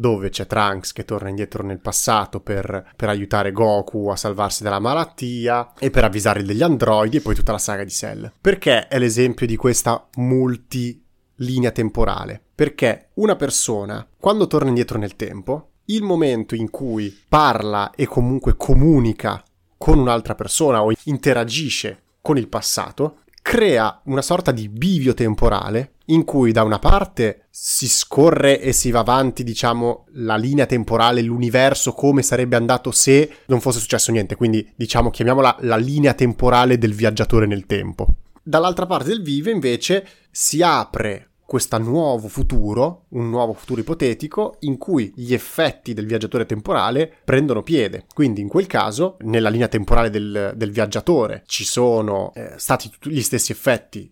dove 0.00 0.30
c'è 0.30 0.46
Trunks 0.46 0.94
che 0.94 1.04
torna 1.04 1.28
indietro 1.28 1.62
nel 1.62 1.78
passato 1.78 2.40
per, 2.40 2.92
per, 2.96 3.10
aiutare 3.10 3.52
Goku 3.52 4.08
a 4.08 4.16
salvarsi 4.16 4.62
dalla 4.62 4.78
malattia 4.78 5.74
e 5.78 5.90
per 5.90 6.04
avvisare 6.04 6.42
degli 6.42 6.62
androidi 6.62 7.18
e 7.18 7.20
poi 7.20 7.34
tutta 7.34 7.52
la 7.52 7.58
saga 7.58 7.84
di 7.84 7.90
Cell. 7.90 8.32
Perché 8.40 8.88
è 8.88 8.98
l'esempio 8.98 9.46
di 9.46 9.56
questa 9.56 10.08
multilinea 10.14 11.70
temporale? 11.70 12.40
Perché 12.54 13.10
una 13.14 13.36
persona, 13.36 14.08
quando 14.18 14.46
torna 14.46 14.68
indietro 14.68 14.96
nel 14.96 15.16
tempo, 15.16 15.72
il 15.86 16.02
momento 16.02 16.54
in 16.54 16.70
cui 16.70 17.14
parla 17.28 17.90
e 17.94 18.06
comunque 18.06 18.56
comunica 18.56 19.44
con 19.76 19.98
un'altra 19.98 20.34
persona 20.34 20.82
o 20.82 20.92
interagisce 21.04 22.04
con 22.22 22.38
il 22.38 22.48
passato, 22.48 23.18
crea 23.42 24.00
una 24.04 24.22
sorta 24.22 24.52
di 24.52 24.68
bivio 24.68 25.14
temporale 25.14 25.94
in 26.06 26.24
cui 26.24 26.52
da 26.52 26.62
una 26.62 26.78
parte 26.78 27.46
si 27.50 27.88
scorre 27.88 28.60
e 28.60 28.72
si 28.72 28.90
va 28.90 29.00
avanti, 29.00 29.44
diciamo, 29.44 30.06
la 30.14 30.36
linea 30.36 30.66
temporale, 30.66 31.22
l'universo, 31.22 31.92
come 31.92 32.22
sarebbe 32.22 32.56
andato 32.56 32.90
se 32.90 33.30
non 33.46 33.60
fosse 33.60 33.78
successo 33.78 34.10
niente, 34.10 34.36
quindi 34.36 34.68
diciamo 34.74 35.10
chiamiamola 35.10 35.58
la 35.60 35.76
linea 35.76 36.14
temporale 36.14 36.78
del 36.78 36.94
viaggiatore 36.94 37.46
nel 37.46 37.66
tempo. 37.66 38.06
Dall'altra 38.42 38.86
parte 38.86 39.08
del 39.08 39.22
vive 39.22 39.50
invece 39.50 40.06
si 40.30 40.62
apre 40.62 41.29
questo 41.50 41.78
nuovo 41.78 42.28
futuro, 42.28 43.06
un 43.08 43.28
nuovo 43.28 43.54
futuro 43.54 43.80
ipotetico, 43.80 44.58
in 44.60 44.78
cui 44.78 45.12
gli 45.16 45.34
effetti 45.34 45.94
del 45.94 46.06
viaggiatore 46.06 46.46
temporale 46.46 47.12
prendono 47.24 47.64
piede. 47.64 48.04
Quindi 48.14 48.40
in 48.40 48.46
quel 48.46 48.68
caso, 48.68 49.16
nella 49.22 49.48
linea 49.48 49.66
temporale 49.66 50.10
del, 50.10 50.52
del 50.54 50.70
viaggiatore, 50.70 51.42
ci 51.46 51.64
sono 51.64 52.30
eh, 52.36 52.52
stati 52.56 52.88
tutti 52.88 53.10
gli 53.10 53.20
stessi 53.20 53.50
effetti 53.50 54.08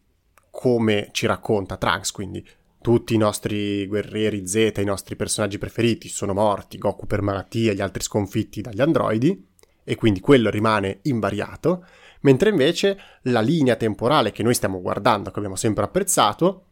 come 0.51 1.11
ci 1.13 1.27
racconta 1.27 1.77
Trunks, 1.77 2.11
quindi 2.11 2.45
tutti 2.81 3.15
i 3.15 3.19
nostri 3.19 3.87
guerrieri 3.87 4.45
Z, 4.45 4.73
i 4.79 4.85
nostri 4.85 5.15
personaggi 5.15 5.59
preferiti 5.59 6.09
sono 6.09 6.35
morti, 6.35 6.77
Goku 6.77 7.07
per 7.07 7.23
malattia, 7.23 7.73
gli 7.73 7.81
altri 7.81 8.03
sconfitti 8.03 8.63
dagli 8.63 8.81
androidi, 8.81 9.47
e 9.85 9.95
quindi 9.95 10.19
quello 10.19 10.51
rimane 10.51 10.99
invariato, 11.03 11.87
mentre 12.23 12.51
invece 12.51 12.99
la 13.23 13.41
linea 13.41 13.77
temporale 13.77 14.33
che 14.33 14.43
noi 14.43 14.55
stiamo 14.55 14.81
guardando, 14.81 15.31
che 15.31 15.37
abbiamo 15.37 15.55
sempre 15.55 15.85
apprezzato, 15.85 16.65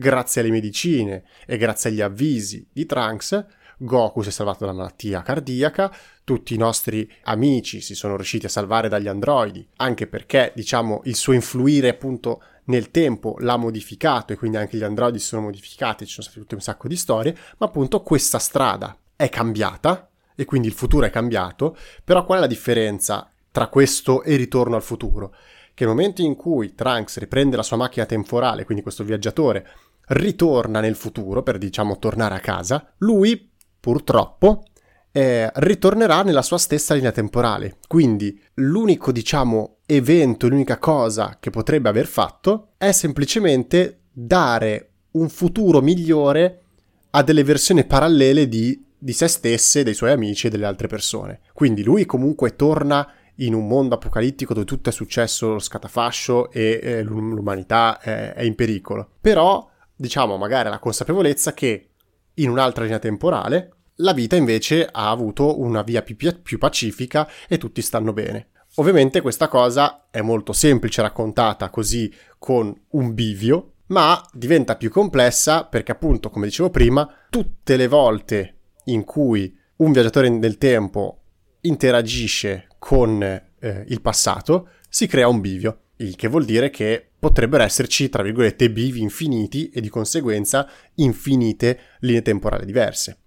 grazie 0.00 0.42
alle 0.42 0.52
medicine 0.52 1.24
e 1.44 1.56
grazie 1.56 1.90
agli 1.90 2.00
avvisi 2.00 2.64
di 2.72 2.86
Trunks, 2.86 3.44
Goku 3.78 4.22
si 4.22 4.28
è 4.28 4.32
salvato 4.32 4.58
dalla 4.60 4.76
malattia 4.76 5.22
cardiaca, 5.22 5.92
tutti 6.22 6.54
i 6.54 6.56
nostri 6.56 7.10
amici 7.24 7.80
si 7.80 7.96
sono 7.96 8.14
riusciti 8.14 8.46
a 8.46 8.48
salvare 8.48 8.88
dagli 8.88 9.08
androidi, 9.08 9.66
anche 9.76 10.06
perché, 10.06 10.52
diciamo, 10.54 11.00
il 11.04 11.16
suo 11.16 11.32
influire 11.32 11.88
appunto 11.88 12.42
nel 12.66 12.92
tempo 12.92 13.36
l'ha 13.40 13.56
modificato 13.56 14.32
e 14.32 14.36
quindi 14.36 14.56
anche 14.56 14.76
gli 14.76 14.84
androidi 14.84 15.18
si 15.18 15.26
sono 15.26 15.42
modificati, 15.42 16.06
ci 16.06 16.12
sono 16.12 16.26
state 16.26 16.40
tutte 16.40 16.54
un 16.54 16.60
sacco 16.60 16.86
di 16.86 16.96
storie, 16.96 17.36
ma 17.58 17.66
appunto 17.66 18.02
questa 18.02 18.38
strada 18.38 18.96
è 19.16 19.28
cambiata 19.28 20.08
e 20.36 20.44
quindi 20.44 20.68
il 20.68 20.74
futuro 20.74 21.06
è 21.06 21.10
cambiato, 21.10 21.76
però 22.04 22.24
qual 22.24 22.38
è 22.38 22.40
la 22.42 22.46
differenza 22.46 23.28
tra 23.50 23.66
questo 23.66 24.22
e 24.22 24.36
ritorno 24.36 24.76
al 24.76 24.82
futuro? 24.82 25.34
Che 25.74 25.84
nel 25.84 25.94
momento 25.94 26.22
in 26.22 26.34
cui 26.34 26.74
Trunks 26.74 27.18
riprende 27.18 27.56
la 27.56 27.62
sua 27.62 27.76
macchina 27.76 28.06
temporale, 28.06 28.64
quindi 28.64 28.82
questo 28.82 29.04
viaggiatore 29.04 29.66
ritorna 30.08 30.80
nel 30.80 30.94
futuro 30.94 31.42
per 31.42 31.58
diciamo 31.58 31.98
tornare 31.98 32.34
a 32.34 32.40
casa, 32.40 32.92
lui 32.98 33.50
purtroppo 33.80 34.64
eh, 35.12 35.50
ritornerà 35.54 36.22
nella 36.22 36.42
sua 36.42 36.58
stessa 36.58 36.94
linea 36.94 37.12
temporale. 37.12 37.76
Quindi 37.86 38.40
l'unico 38.54 39.12
diciamo 39.12 39.78
evento, 39.86 40.48
l'unica 40.48 40.78
cosa 40.78 41.38
che 41.40 41.50
potrebbe 41.50 41.88
aver 41.88 42.06
fatto 42.06 42.72
è 42.76 42.92
semplicemente 42.92 44.00
dare 44.12 44.90
un 45.12 45.28
futuro 45.28 45.80
migliore 45.80 46.62
a 47.10 47.22
delle 47.22 47.42
versioni 47.42 47.84
parallele 47.84 48.48
di, 48.48 48.84
di 48.96 49.12
se 49.12 49.28
stesse, 49.28 49.82
dei 49.82 49.94
suoi 49.94 50.12
amici 50.12 50.46
e 50.46 50.50
delle 50.50 50.66
altre 50.66 50.88
persone. 50.88 51.40
Quindi 51.52 51.82
lui 51.82 52.04
comunque 52.04 52.54
torna 52.54 53.10
in 53.36 53.54
un 53.54 53.66
mondo 53.66 53.94
apocalittico 53.94 54.52
dove 54.52 54.66
tutto 54.66 54.88
è 54.88 54.92
successo 54.92 55.58
scatafascio 55.58 56.50
e 56.50 56.80
eh, 56.82 57.02
l'umanità 57.02 58.00
è, 58.00 58.34
è 58.34 58.42
in 58.42 58.54
pericolo. 58.54 59.08
Però 59.20 59.68
diciamo, 59.98 60.36
magari 60.36 60.70
la 60.70 60.78
consapevolezza 60.78 61.52
che 61.52 61.90
in 62.34 62.48
un'altra 62.48 62.84
linea 62.84 63.00
temporale 63.00 63.72
la 63.96 64.12
vita 64.12 64.36
invece 64.36 64.88
ha 64.90 65.10
avuto 65.10 65.60
una 65.60 65.82
via 65.82 66.02
più, 66.02 66.16
più 66.16 66.58
pacifica 66.58 67.28
e 67.48 67.58
tutti 67.58 67.82
stanno 67.82 68.12
bene. 68.12 68.50
Ovviamente 68.76 69.20
questa 69.20 69.48
cosa 69.48 70.06
è 70.10 70.20
molto 70.20 70.52
semplice 70.52 71.02
raccontata 71.02 71.68
così 71.68 72.12
con 72.38 72.72
un 72.90 73.14
bivio, 73.14 73.72
ma 73.86 74.24
diventa 74.32 74.76
più 74.76 74.90
complessa 74.90 75.64
perché 75.64 75.90
appunto, 75.90 76.30
come 76.30 76.46
dicevo 76.46 76.70
prima, 76.70 77.08
tutte 77.28 77.76
le 77.76 77.88
volte 77.88 78.54
in 78.84 79.04
cui 79.04 79.56
un 79.76 79.90
viaggiatore 79.90 80.28
nel 80.28 80.58
tempo 80.58 81.22
interagisce 81.62 82.68
con 82.78 83.20
eh, 83.22 83.84
il 83.88 84.00
passato, 84.00 84.68
si 84.88 85.08
crea 85.08 85.26
un 85.26 85.40
bivio, 85.40 85.80
il 85.98 86.16
che 86.16 86.28
vuol 86.28 86.44
dire 86.44 86.70
che 86.70 87.08
potrebbero 87.18 87.62
esserci, 87.62 88.08
tra 88.08 88.22
virgolette, 88.22 88.70
bivi 88.70 89.00
infiniti 89.00 89.70
e 89.70 89.80
di 89.80 89.88
conseguenza 89.88 90.68
infinite 90.94 91.80
linee 92.00 92.22
temporali 92.22 92.64
diverse. 92.64 93.18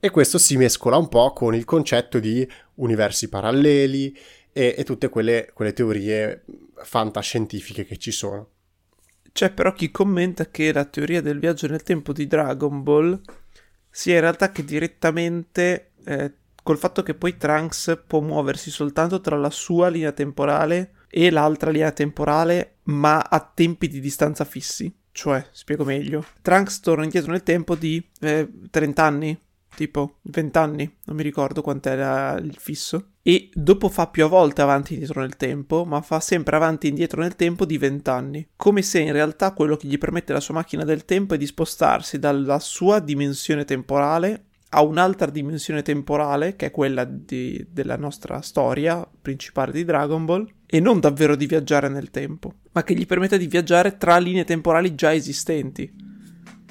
E 0.00 0.10
questo 0.10 0.38
si 0.38 0.56
mescola 0.56 0.96
un 0.96 1.08
po' 1.08 1.32
con 1.32 1.54
il 1.54 1.64
concetto 1.64 2.18
di 2.18 2.48
universi 2.74 3.28
paralleli 3.28 4.16
e, 4.52 4.74
e 4.76 4.84
tutte 4.84 5.08
quelle, 5.08 5.50
quelle 5.52 5.72
teorie 5.72 6.44
fantascientifiche 6.82 7.84
che 7.84 7.96
ci 7.96 8.10
sono. 8.10 8.50
C'è 9.32 9.50
però 9.50 9.72
chi 9.72 9.90
commenta 9.90 10.50
che 10.50 10.72
la 10.72 10.84
teoria 10.84 11.20
del 11.20 11.38
viaggio 11.38 11.66
nel 11.66 11.82
tempo 11.82 12.12
di 12.12 12.26
Dragon 12.26 12.82
Ball 12.82 13.20
sia 13.90 14.14
in 14.14 14.20
realtà 14.20 14.52
che 14.52 14.64
direttamente 14.64 15.92
eh, 16.04 16.32
col 16.62 16.78
fatto 16.78 17.02
che 17.02 17.14
poi 17.14 17.36
Trunks 17.36 18.02
può 18.06 18.20
muoversi 18.20 18.70
soltanto 18.70 19.20
tra 19.20 19.36
la 19.36 19.50
sua 19.50 19.88
linea 19.88 20.12
temporale 20.12 20.92
e 21.08 21.30
l'altra 21.30 21.70
linea 21.70 21.92
temporale, 21.92 22.76
ma 22.84 23.18
a 23.18 23.40
tempi 23.40 23.88
di 23.88 24.00
distanza 24.00 24.44
fissi. 24.44 24.92
Cioè, 25.10 25.44
spiego 25.50 25.84
meglio. 25.84 26.24
Trunks 26.42 26.80
torna 26.80 27.04
indietro 27.04 27.32
nel 27.32 27.42
tempo 27.42 27.74
di 27.74 28.02
eh, 28.20 28.48
30 28.70 29.02
anni, 29.02 29.40
tipo 29.74 30.18
20 30.22 30.58
anni, 30.58 30.96
non 31.04 31.16
mi 31.16 31.22
ricordo 31.22 31.62
quant'era 31.62 32.36
il 32.38 32.56
fisso. 32.58 33.12
E 33.22 33.50
dopo 33.52 33.88
fa 33.88 34.06
più 34.06 34.24
a 34.24 34.28
volte 34.28 34.62
avanti 34.62 34.92
e 34.92 34.94
indietro 34.94 35.20
nel 35.20 35.36
tempo, 35.36 35.84
ma 35.84 36.00
fa 36.00 36.18
sempre 36.20 36.56
avanti 36.56 36.86
e 36.86 36.90
indietro 36.90 37.20
nel 37.20 37.36
tempo 37.36 37.64
di 37.64 37.76
20 37.76 38.10
anni. 38.10 38.48
Come 38.56 38.82
se 38.82 39.00
in 39.00 39.12
realtà 39.12 39.52
quello 39.52 39.76
che 39.76 39.86
gli 39.86 39.98
permette 39.98 40.32
la 40.32 40.40
sua 40.40 40.54
macchina 40.54 40.84
del 40.84 41.04
tempo 41.04 41.34
è 41.34 41.36
di 41.36 41.46
spostarsi 41.46 42.18
dalla 42.18 42.58
sua 42.58 43.00
dimensione 43.00 43.64
temporale 43.64 44.46
a 44.70 44.82
un'altra 44.82 45.30
dimensione 45.30 45.82
temporale, 45.82 46.56
che 46.56 46.66
è 46.66 46.70
quella 46.70 47.04
di, 47.04 47.66
della 47.70 47.96
nostra 47.96 48.40
storia 48.40 49.08
principale 49.20 49.72
di 49.72 49.84
Dragon 49.84 50.24
Ball, 50.24 50.46
e 50.66 50.80
non 50.80 51.00
davvero 51.00 51.34
di 51.36 51.46
viaggiare 51.46 51.88
nel 51.88 52.10
tempo, 52.10 52.54
ma 52.72 52.82
che 52.82 52.94
gli 52.94 53.06
permette 53.06 53.38
di 53.38 53.46
viaggiare 53.46 53.96
tra 53.96 54.18
linee 54.18 54.44
temporali 54.44 54.94
già 54.94 55.14
esistenti, 55.14 55.90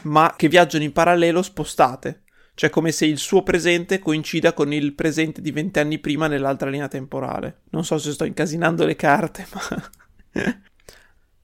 ma 0.04 0.36
che 0.38 0.48
viaggiano 0.48 0.84
in 0.84 0.92
parallelo 0.92 1.42
spostate, 1.42 2.24
cioè 2.54 2.70
come 2.70 2.92
se 2.92 3.06
il 3.06 3.18
suo 3.18 3.42
presente 3.42 4.00
coincida 4.00 4.54
con 4.54 4.72
il 4.72 4.94
presente 4.94 5.42
di 5.42 5.52
vent'anni 5.52 5.98
prima 6.00 6.28
nell'altra 6.28 6.70
linea 6.70 6.88
temporale. 6.88 7.62
Non 7.72 7.84
so 7.84 7.98
se 7.98 8.12
sto 8.12 8.26
incasinando 8.26 8.86
le 8.86 8.96
carte, 8.96 9.48
ma... 9.54 9.90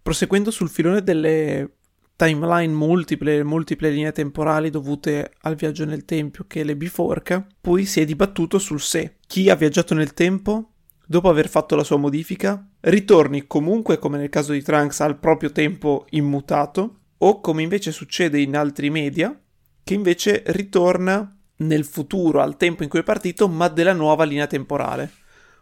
Proseguendo 0.04 0.52
sul 0.52 0.70
filone 0.70 1.02
delle 1.02 1.78
timeline 2.15 2.73
multiple, 2.73 3.43
multiple 3.43 3.89
linee 3.89 4.12
temporali 4.12 4.69
dovute 4.69 5.34
al 5.41 5.56
viaggio 5.56 5.86
nel 5.86 6.06
tempo 6.06 6.45
che 6.47 6.63
le 6.63 6.76
biforca, 6.76 7.45
poi 7.60 7.86
si 7.86 8.02
è 8.02 8.06
dibattuto 8.06 8.60
sul 8.60 8.82
se. 8.82 9.17
Chi 9.28 9.49
ha 9.49 9.56
viaggiato 9.56 9.93
nel 9.93 10.13
tempo, 10.13 10.73
dopo 11.06 11.30
aver 11.30 11.49
fatto 11.49 11.76
la 11.76 11.84
sua 11.84 11.97
modifica, 11.97 12.65
ritorni 12.82 13.47
comunque, 13.47 13.97
come 13.97 14.17
nel 14.17 14.30
caso 14.30 14.54
di 14.54 14.62
Trunks, 14.62 14.99
al 15.02 15.19
proprio 15.19 15.52
tempo 15.52 16.06
immutato, 16.12 16.99
o 17.17 17.41
come 17.41 17.62
invece 17.62 17.91
succede 17.91 18.39
in 18.39 18.56
altri 18.56 18.89
media, 18.89 19.38
che 19.84 19.93
invece 19.93 20.43
ritorna 20.47 21.38
nel 21.58 21.86
futuro, 21.86 22.41
al 22.41 22.58
tempo 22.58 22.84
in 22.84 22.89
cui 22.89 22.99
è 22.99 23.04
partito, 23.04 23.47
ma 23.47 23.67
della 23.67 23.93
nuova 23.93 24.23
linea 24.23 24.47
temporale. 24.47 25.12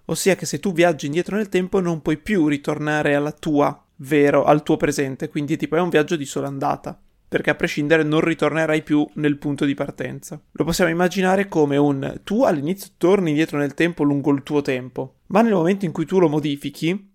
Ossia 0.06 0.36
che 0.36 0.46
se 0.46 0.60
tu 0.60 0.74
viaggi 0.74 1.06
indietro 1.06 1.36
nel 1.36 1.50
tempo 1.50 1.80
non 1.80 2.02
puoi 2.02 2.18
più 2.18 2.48
ritornare 2.48 3.16
alla 3.16 3.32
tua 3.32 3.86
vero 4.02 4.44
al 4.44 4.64
tuo 4.64 4.78
presente, 4.78 5.30
quindi 5.30 5.58
tipo 5.58 5.76
è 5.76 5.82
un 5.82 5.90
viaggio 5.90 6.16
di 6.16 6.26
sola 6.26 6.48
andata, 6.48 7.00
perché 7.28 7.50
a 7.50 7.56
prescindere 7.56 8.04
non 8.04 8.22
ritornerai 8.22 8.84
più 8.84 9.08
nel 9.16 9.38
punto 9.38 9.66
di 9.66 9.74
partenza. 9.74 10.42
Lo 10.52 10.64
possiamo 10.64 10.92
immaginare 10.92 11.48
come 11.48 11.78
un 11.78 12.20
tu 12.24 12.44
all'inizio 12.44 12.92
torni 12.98 13.30
indietro 13.30 13.58
nel 13.58 13.74
tempo 13.74 14.04
lungo 14.04 14.32
il 14.32 14.44
tuo 14.44 14.62
tempo, 14.62 15.20
ma 15.28 15.42
nel 15.42 15.54
momento 15.54 15.86
in 15.86 15.92
cui 15.92 16.06
tu 16.06 16.20
lo 16.20 16.30
modifichi, 16.30 17.10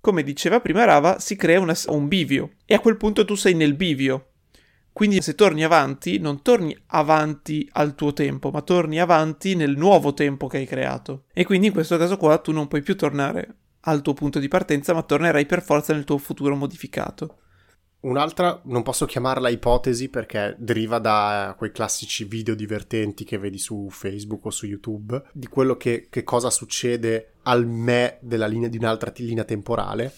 come 0.00 0.22
diceva 0.22 0.60
prima 0.60 0.84
Rava, 0.84 1.18
si 1.18 1.36
crea 1.36 1.60
una, 1.60 1.74
un 1.88 2.08
bivio 2.08 2.52
e 2.64 2.74
a 2.74 2.80
quel 2.80 2.96
punto 2.96 3.24
tu 3.24 3.34
sei 3.34 3.54
nel 3.54 3.74
bivio. 3.74 4.26
Quindi 4.92 5.22
se 5.22 5.36
torni 5.36 5.62
avanti, 5.62 6.18
non 6.18 6.42
torni 6.42 6.76
avanti 6.88 7.68
al 7.72 7.94
tuo 7.94 8.12
tempo, 8.12 8.50
ma 8.50 8.60
torni 8.62 8.98
avanti 8.98 9.54
nel 9.54 9.76
nuovo 9.76 10.14
tempo 10.14 10.48
che 10.48 10.56
hai 10.56 10.66
creato. 10.66 11.26
E 11.32 11.44
quindi 11.44 11.68
in 11.68 11.72
questo 11.72 11.96
caso 11.96 12.16
qua 12.16 12.38
tu 12.38 12.50
non 12.50 12.66
puoi 12.66 12.82
più 12.82 12.96
tornare 12.96 13.59
al 13.82 14.02
tuo 14.02 14.12
punto 14.12 14.38
di 14.38 14.48
partenza, 14.48 14.92
ma 14.92 15.02
tornerai 15.02 15.46
per 15.46 15.62
forza 15.62 15.92
nel 15.92 16.04
tuo 16.04 16.18
futuro 16.18 16.54
modificato. 16.54 17.38
Un'altra, 18.00 18.58
non 18.64 18.82
posso 18.82 19.04
chiamarla 19.04 19.50
ipotesi 19.50 20.08
perché 20.08 20.56
deriva 20.58 20.98
da 20.98 21.54
quei 21.58 21.70
classici 21.70 22.24
video 22.24 22.54
divertenti 22.54 23.24
che 23.24 23.36
vedi 23.36 23.58
su 23.58 23.88
Facebook 23.90 24.46
o 24.46 24.50
su 24.50 24.66
YouTube, 24.66 25.22
di 25.32 25.46
quello 25.48 25.76
che, 25.76 26.08
che 26.08 26.22
cosa 26.24 26.48
succede 26.48 27.34
al 27.42 27.66
me 27.66 28.18
della 28.22 28.46
linea 28.46 28.68
di 28.68 28.78
un'altra 28.78 29.12
linea 29.16 29.44
temporale. 29.44 30.14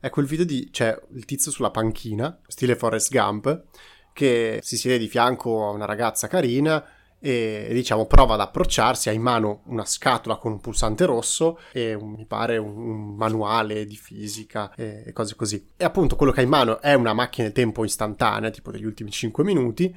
È 0.00 0.10
quel 0.10 0.26
video 0.26 0.44
di, 0.44 0.68
c'è 0.72 1.00
il 1.14 1.24
tizio 1.24 1.52
sulla 1.52 1.70
panchina, 1.70 2.40
stile 2.48 2.74
Forrest 2.74 3.12
Gump, 3.12 3.66
che 4.12 4.58
si 4.60 4.76
siede 4.76 4.98
di 4.98 5.08
fianco 5.08 5.64
a 5.64 5.70
una 5.70 5.84
ragazza 5.84 6.26
carina 6.26 6.84
e 7.24 7.68
diciamo 7.70 8.06
prova 8.06 8.34
ad 8.34 8.40
approcciarsi, 8.40 9.08
ha 9.08 9.12
in 9.12 9.22
mano 9.22 9.62
una 9.66 9.84
scatola 9.84 10.36
con 10.36 10.50
un 10.50 10.60
pulsante 10.60 11.04
rosso 11.04 11.60
e 11.70 11.94
un, 11.94 12.10
mi 12.10 12.26
pare 12.26 12.56
un, 12.56 12.76
un, 12.76 13.14
manuale 13.14 13.86
di 13.86 13.94
fisica 13.94 14.74
e, 14.74 15.04
e 15.06 15.12
cose 15.12 15.36
così. 15.36 15.68
E 15.76 15.84
appunto 15.84 16.16
quello 16.16 16.32
che 16.32 16.40
ha 16.40 16.42
in 16.42 16.48
mano 16.48 16.80
è 16.80 16.94
una 16.94 17.12
macchina 17.12 17.46
del 17.46 17.54
tempo 17.54 17.84
istantanea, 17.84 18.50
tipo 18.50 18.72
degli 18.72 18.84
ultimi 18.84 19.12
5 19.12 19.44
minuti, 19.44 19.96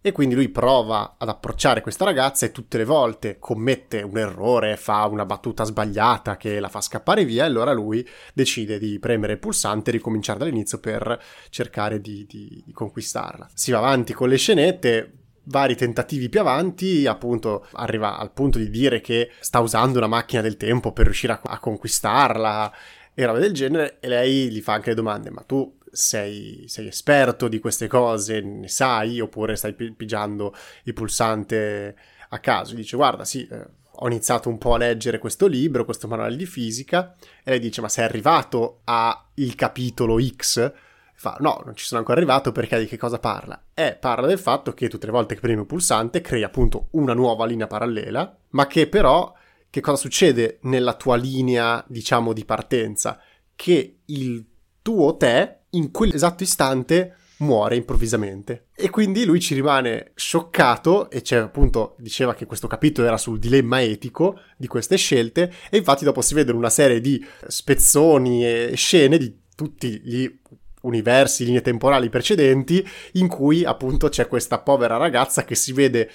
e 0.00 0.12
quindi 0.12 0.34
lui 0.34 0.50
prova 0.50 1.16
ad 1.18 1.28
approcciare 1.28 1.80
questa 1.80 2.04
ragazza 2.04 2.44
e 2.44 2.52
tutte 2.52 2.76
le 2.76 2.84
volte 2.84 3.38
commette 3.38 4.02
un 4.02 4.18
errore, 4.18 4.76
fa 4.76 5.06
una 5.06 5.24
battuta 5.24 5.64
sbagliata 5.64 6.36
che 6.36 6.60
la 6.60 6.68
fa 6.68 6.82
scappare 6.82 7.24
via 7.24 7.44
e 7.44 7.46
allora 7.46 7.72
lui 7.72 8.06
decide 8.34 8.78
di 8.78 8.98
premere 8.98 9.32
il 9.32 9.38
pulsante 9.38 9.88
e 9.88 9.94
ricominciare 9.94 10.38
dall'inizio 10.38 10.78
per 10.78 11.20
cercare 11.48 12.00
di, 12.00 12.26
di, 12.28 12.62
di 12.64 12.72
conquistarla. 12.72 13.48
Si 13.54 13.72
va 13.72 13.78
avanti 13.78 14.12
con 14.12 14.28
le 14.28 14.36
scenette, 14.36 15.12
vari 15.48 15.76
tentativi 15.76 16.28
più 16.28 16.40
avanti, 16.40 17.06
appunto 17.06 17.66
arriva 17.72 18.18
al 18.18 18.32
punto 18.32 18.58
di 18.58 18.70
dire 18.70 19.00
che 19.00 19.30
sta 19.40 19.60
usando 19.60 19.98
una 19.98 20.06
macchina 20.06 20.42
del 20.42 20.56
tempo 20.56 20.92
per 20.92 21.04
riuscire 21.06 21.32
a, 21.32 21.40
a 21.42 21.58
conquistarla 21.58 22.72
e 23.14 23.26
roba 23.26 23.38
del 23.38 23.52
genere 23.52 23.98
e 24.00 24.08
lei 24.08 24.50
gli 24.50 24.60
fa 24.60 24.74
anche 24.74 24.90
le 24.90 24.94
domande, 24.94 25.30
ma 25.30 25.42
tu 25.42 25.76
sei, 25.90 26.64
sei, 26.68 26.86
esperto 26.86 27.48
di 27.48 27.58
queste 27.58 27.88
cose, 27.88 28.40
ne 28.40 28.68
sai, 28.68 29.20
oppure 29.20 29.56
stai 29.56 29.72
pigiando 29.74 30.54
il 30.84 30.92
pulsante 30.92 31.96
a 32.28 32.38
caso? 32.38 32.74
Dice, 32.74 32.96
guarda, 32.96 33.24
sì, 33.24 33.46
eh, 33.50 33.66
ho 34.00 34.06
iniziato 34.06 34.48
un 34.48 34.58
po' 34.58 34.74
a 34.74 34.78
leggere 34.78 35.18
questo 35.18 35.46
libro, 35.46 35.84
questo 35.84 36.06
manuale 36.06 36.36
di 36.36 36.46
fisica, 36.46 37.16
e 37.42 37.50
lei 37.50 37.58
dice, 37.58 37.80
ma 37.80 37.88
sei 37.88 38.04
arrivato 38.04 38.82
al 38.84 39.54
capitolo 39.56 40.20
X? 40.20 40.72
Fa, 41.20 41.36
no, 41.40 41.60
non 41.64 41.74
ci 41.74 41.84
sono 41.84 41.98
ancora 41.98 42.18
arrivato 42.18 42.52
perché 42.52 42.78
di 42.78 42.86
che 42.86 42.96
cosa 42.96 43.18
parla? 43.18 43.60
Eh, 43.74 43.96
parla 43.96 44.28
del 44.28 44.38
fatto 44.38 44.72
che 44.72 44.88
tutte 44.88 45.06
le 45.06 45.10
volte 45.10 45.34
che 45.34 45.40
premi 45.40 45.58
un 45.58 45.66
pulsante 45.66 46.20
crei 46.20 46.44
appunto 46.44 46.90
una 46.92 47.12
nuova 47.12 47.44
linea 47.44 47.66
parallela, 47.66 48.38
ma 48.50 48.68
che 48.68 48.86
però 48.86 49.34
che 49.68 49.80
cosa 49.80 49.96
succede 49.96 50.58
nella 50.62 50.94
tua 50.94 51.16
linea, 51.16 51.84
diciamo, 51.88 52.32
di 52.32 52.44
partenza? 52.44 53.18
Che 53.56 53.96
il 54.04 54.46
tuo 54.80 55.16
te 55.16 55.62
in 55.70 55.90
quell'esatto 55.90 56.44
istante 56.44 57.16
muore 57.38 57.74
improvvisamente. 57.74 58.68
E 58.76 58.88
quindi 58.88 59.24
lui 59.24 59.40
ci 59.40 59.54
rimane 59.54 60.12
scioccato 60.14 61.10
e 61.10 61.22
c'è 61.22 61.38
appunto, 61.38 61.96
diceva 61.98 62.32
che 62.34 62.46
questo 62.46 62.68
capitolo 62.68 63.08
era 63.08 63.18
sul 63.18 63.40
dilemma 63.40 63.82
etico 63.82 64.38
di 64.56 64.68
queste 64.68 64.96
scelte 64.96 65.52
e 65.68 65.78
infatti 65.78 66.04
dopo 66.04 66.20
si 66.20 66.34
vedono 66.34 66.58
una 66.58 66.70
serie 66.70 67.00
di 67.00 67.20
spezzoni 67.48 68.46
e 68.46 68.72
scene 68.76 69.18
di 69.18 69.36
tutti 69.56 70.00
gli 70.00 70.38
universi, 70.82 71.44
linee 71.44 71.60
temporali 71.60 72.08
precedenti, 72.08 72.86
in 73.12 73.28
cui 73.28 73.64
appunto 73.64 74.08
c'è 74.08 74.28
questa 74.28 74.58
povera 74.58 74.96
ragazza 74.96 75.44
che 75.44 75.54
si 75.54 75.72
vede 75.72 76.10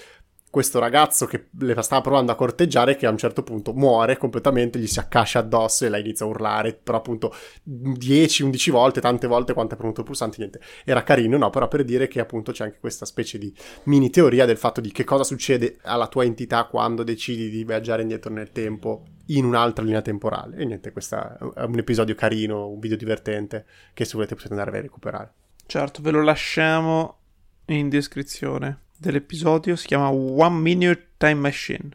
questo 0.54 0.78
ragazzo 0.78 1.26
che 1.26 1.48
le 1.58 1.82
stava 1.82 2.00
provando 2.00 2.30
a 2.30 2.36
corteggiare 2.36 2.94
che 2.94 3.06
a 3.06 3.10
un 3.10 3.18
certo 3.18 3.42
punto 3.42 3.72
muore 3.72 4.16
completamente, 4.16 4.78
gli 4.78 4.86
si 4.86 5.00
accascia 5.00 5.40
addosso 5.40 5.84
e 5.84 5.88
lei 5.88 6.02
inizia 6.02 6.26
a 6.26 6.28
urlare, 6.28 6.74
però 6.80 6.98
appunto 6.98 7.34
10-11 7.68 8.70
volte, 8.70 9.00
tante 9.00 9.26
volte 9.26 9.52
quanto 9.52 9.74
è 9.74 9.76
premuto 9.76 10.02
il 10.02 10.06
pulsante, 10.06 10.36
niente. 10.38 10.60
Era 10.84 11.02
carino, 11.02 11.36
no? 11.36 11.50
Però 11.50 11.66
per 11.66 11.82
dire 11.82 12.06
che 12.06 12.20
appunto 12.20 12.52
c'è 12.52 12.62
anche 12.62 12.78
questa 12.78 13.04
specie 13.04 13.36
di 13.36 13.52
mini 13.86 14.10
teoria 14.10 14.46
del 14.46 14.56
fatto 14.56 14.80
di 14.80 14.92
che 14.92 15.02
cosa 15.02 15.24
succede 15.24 15.78
alla 15.82 16.06
tua 16.06 16.22
entità 16.22 16.66
quando 16.66 17.02
decidi 17.02 17.50
di 17.50 17.64
viaggiare 17.64 18.02
indietro 18.02 18.32
nel 18.32 18.52
tempo 18.52 19.06
in 19.26 19.44
un'altra 19.44 19.84
linea 19.84 20.02
temporale. 20.02 20.56
E 20.56 20.64
niente, 20.64 20.92
questo 20.92 21.54
è 21.54 21.62
un 21.62 21.78
episodio 21.78 22.14
carino, 22.14 22.68
un 22.68 22.78
video 22.78 22.96
divertente 22.96 23.64
che 23.92 24.04
se 24.04 24.14
volete 24.14 24.34
potete 24.34 24.52
andare 24.54 24.78
a 24.78 24.80
recuperare. 24.82 25.32
Certo, 25.66 26.02
ve 26.02 26.10
lo 26.10 26.22
lasciamo 26.22 27.18
in 27.66 27.88
descrizione 27.88 28.82
dell'episodio 29.04 29.76
si 29.76 29.86
chiama 29.86 30.08
One 30.08 30.58
Minute 30.60 31.08
Time 31.16 31.34
Machine. 31.34 31.88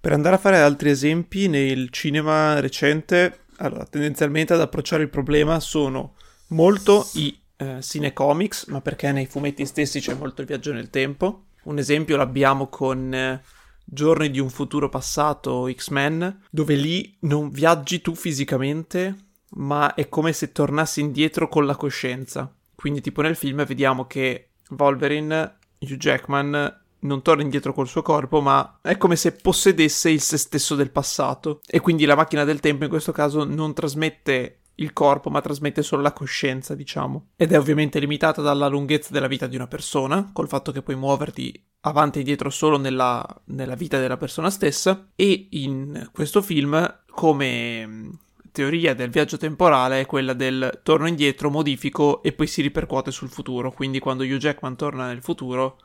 Per 0.00 0.12
andare 0.12 0.36
a 0.36 0.38
fare 0.38 0.58
altri 0.58 0.90
esempi 0.90 1.48
nel 1.48 1.90
cinema 1.90 2.60
recente, 2.60 3.40
allora, 3.56 3.84
tendenzialmente 3.84 4.54
ad 4.54 4.60
approcciare 4.60 5.02
il 5.02 5.08
problema 5.08 5.60
sono 5.60 6.14
molto 6.48 7.08
i 7.14 7.36
eh, 7.56 7.82
cinecomics, 7.82 8.66
ma 8.66 8.80
perché 8.80 9.10
nei 9.12 9.26
fumetti 9.26 9.66
stessi 9.66 10.00
c'è 10.00 10.14
molto 10.14 10.40
il 10.40 10.46
viaggio 10.46 10.72
nel 10.72 10.90
tempo. 10.90 11.44
Un 11.64 11.78
esempio 11.78 12.16
l'abbiamo 12.16 12.68
con 12.68 13.12
eh, 13.12 13.42
Giorni 13.90 14.30
di 14.30 14.38
un 14.38 14.50
futuro 14.50 14.90
passato 14.90 15.66
X-Men, 15.72 16.42
dove 16.50 16.74
lì 16.74 17.16
non 17.20 17.48
viaggi 17.48 18.02
tu 18.02 18.14
fisicamente, 18.14 19.16
ma 19.52 19.94
è 19.94 20.10
come 20.10 20.34
se 20.34 20.52
tornassi 20.52 21.00
indietro 21.00 21.48
con 21.48 21.64
la 21.64 21.74
coscienza. 21.74 22.54
Quindi 22.74 23.00
tipo 23.00 23.22
nel 23.22 23.34
film 23.34 23.64
vediamo 23.64 24.06
che 24.06 24.50
Wolverine 24.76 25.56
Hugh 25.78 25.96
Jackman 25.96 26.80
non 27.00 27.22
torna 27.22 27.42
indietro 27.42 27.72
col 27.72 27.88
suo 27.88 28.02
corpo, 28.02 28.42
ma 28.42 28.78
è 28.82 28.98
come 28.98 29.16
se 29.16 29.32
possedesse 29.32 30.10
il 30.10 30.20
se 30.20 30.36
stesso 30.36 30.74
del 30.74 30.90
passato. 30.90 31.60
E 31.66 31.80
quindi 31.80 32.04
la 32.04 32.14
macchina 32.14 32.44
del 32.44 32.60
tempo 32.60 32.84
in 32.84 32.90
questo 32.90 33.12
caso 33.12 33.44
non 33.44 33.72
trasmette 33.72 34.60
il 34.76 34.92
corpo, 34.92 35.30
ma 35.30 35.40
trasmette 35.40 35.82
solo 35.82 36.02
la 36.02 36.12
coscienza, 36.12 36.74
diciamo. 36.74 37.30
Ed 37.36 37.52
è 37.52 37.58
ovviamente 37.58 37.98
limitata 37.98 38.42
dalla 38.42 38.68
lunghezza 38.68 39.12
della 39.12 39.26
vita 39.28 39.46
di 39.46 39.56
una 39.56 39.66
persona, 39.66 40.30
col 40.32 40.48
fatto 40.48 40.72
che 40.72 40.82
puoi 40.82 40.96
muoverti 40.96 41.67
avanti 41.80 42.18
e 42.18 42.20
indietro 42.20 42.50
solo 42.50 42.78
nella, 42.78 43.24
nella 43.46 43.74
vita 43.74 43.98
della 43.98 44.16
persona 44.16 44.50
stessa. 44.50 45.08
E 45.14 45.48
in 45.50 46.08
questo 46.12 46.42
film, 46.42 47.00
come 47.10 48.10
teoria 48.52 48.94
del 48.94 49.10
viaggio 49.10 49.36
temporale 49.36 50.00
è 50.00 50.06
quella 50.06 50.32
del 50.32 50.80
torno 50.82 51.06
indietro, 51.06 51.50
modifico 51.50 52.22
e 52.22 52.32
poi 52.32 52.46
si 52.46 52.62
ripercuote 52.62 53.10
sul 53.10 53.28
futuro. 53.28 53.70
Quindi 53.72 53.98
quando 53.98 54.24
Hugh 54.24 54.38
Jackman 54.38 54.76
torna 54.76 55.06
nel 55.06 55.22
futuro, 55.22 55.78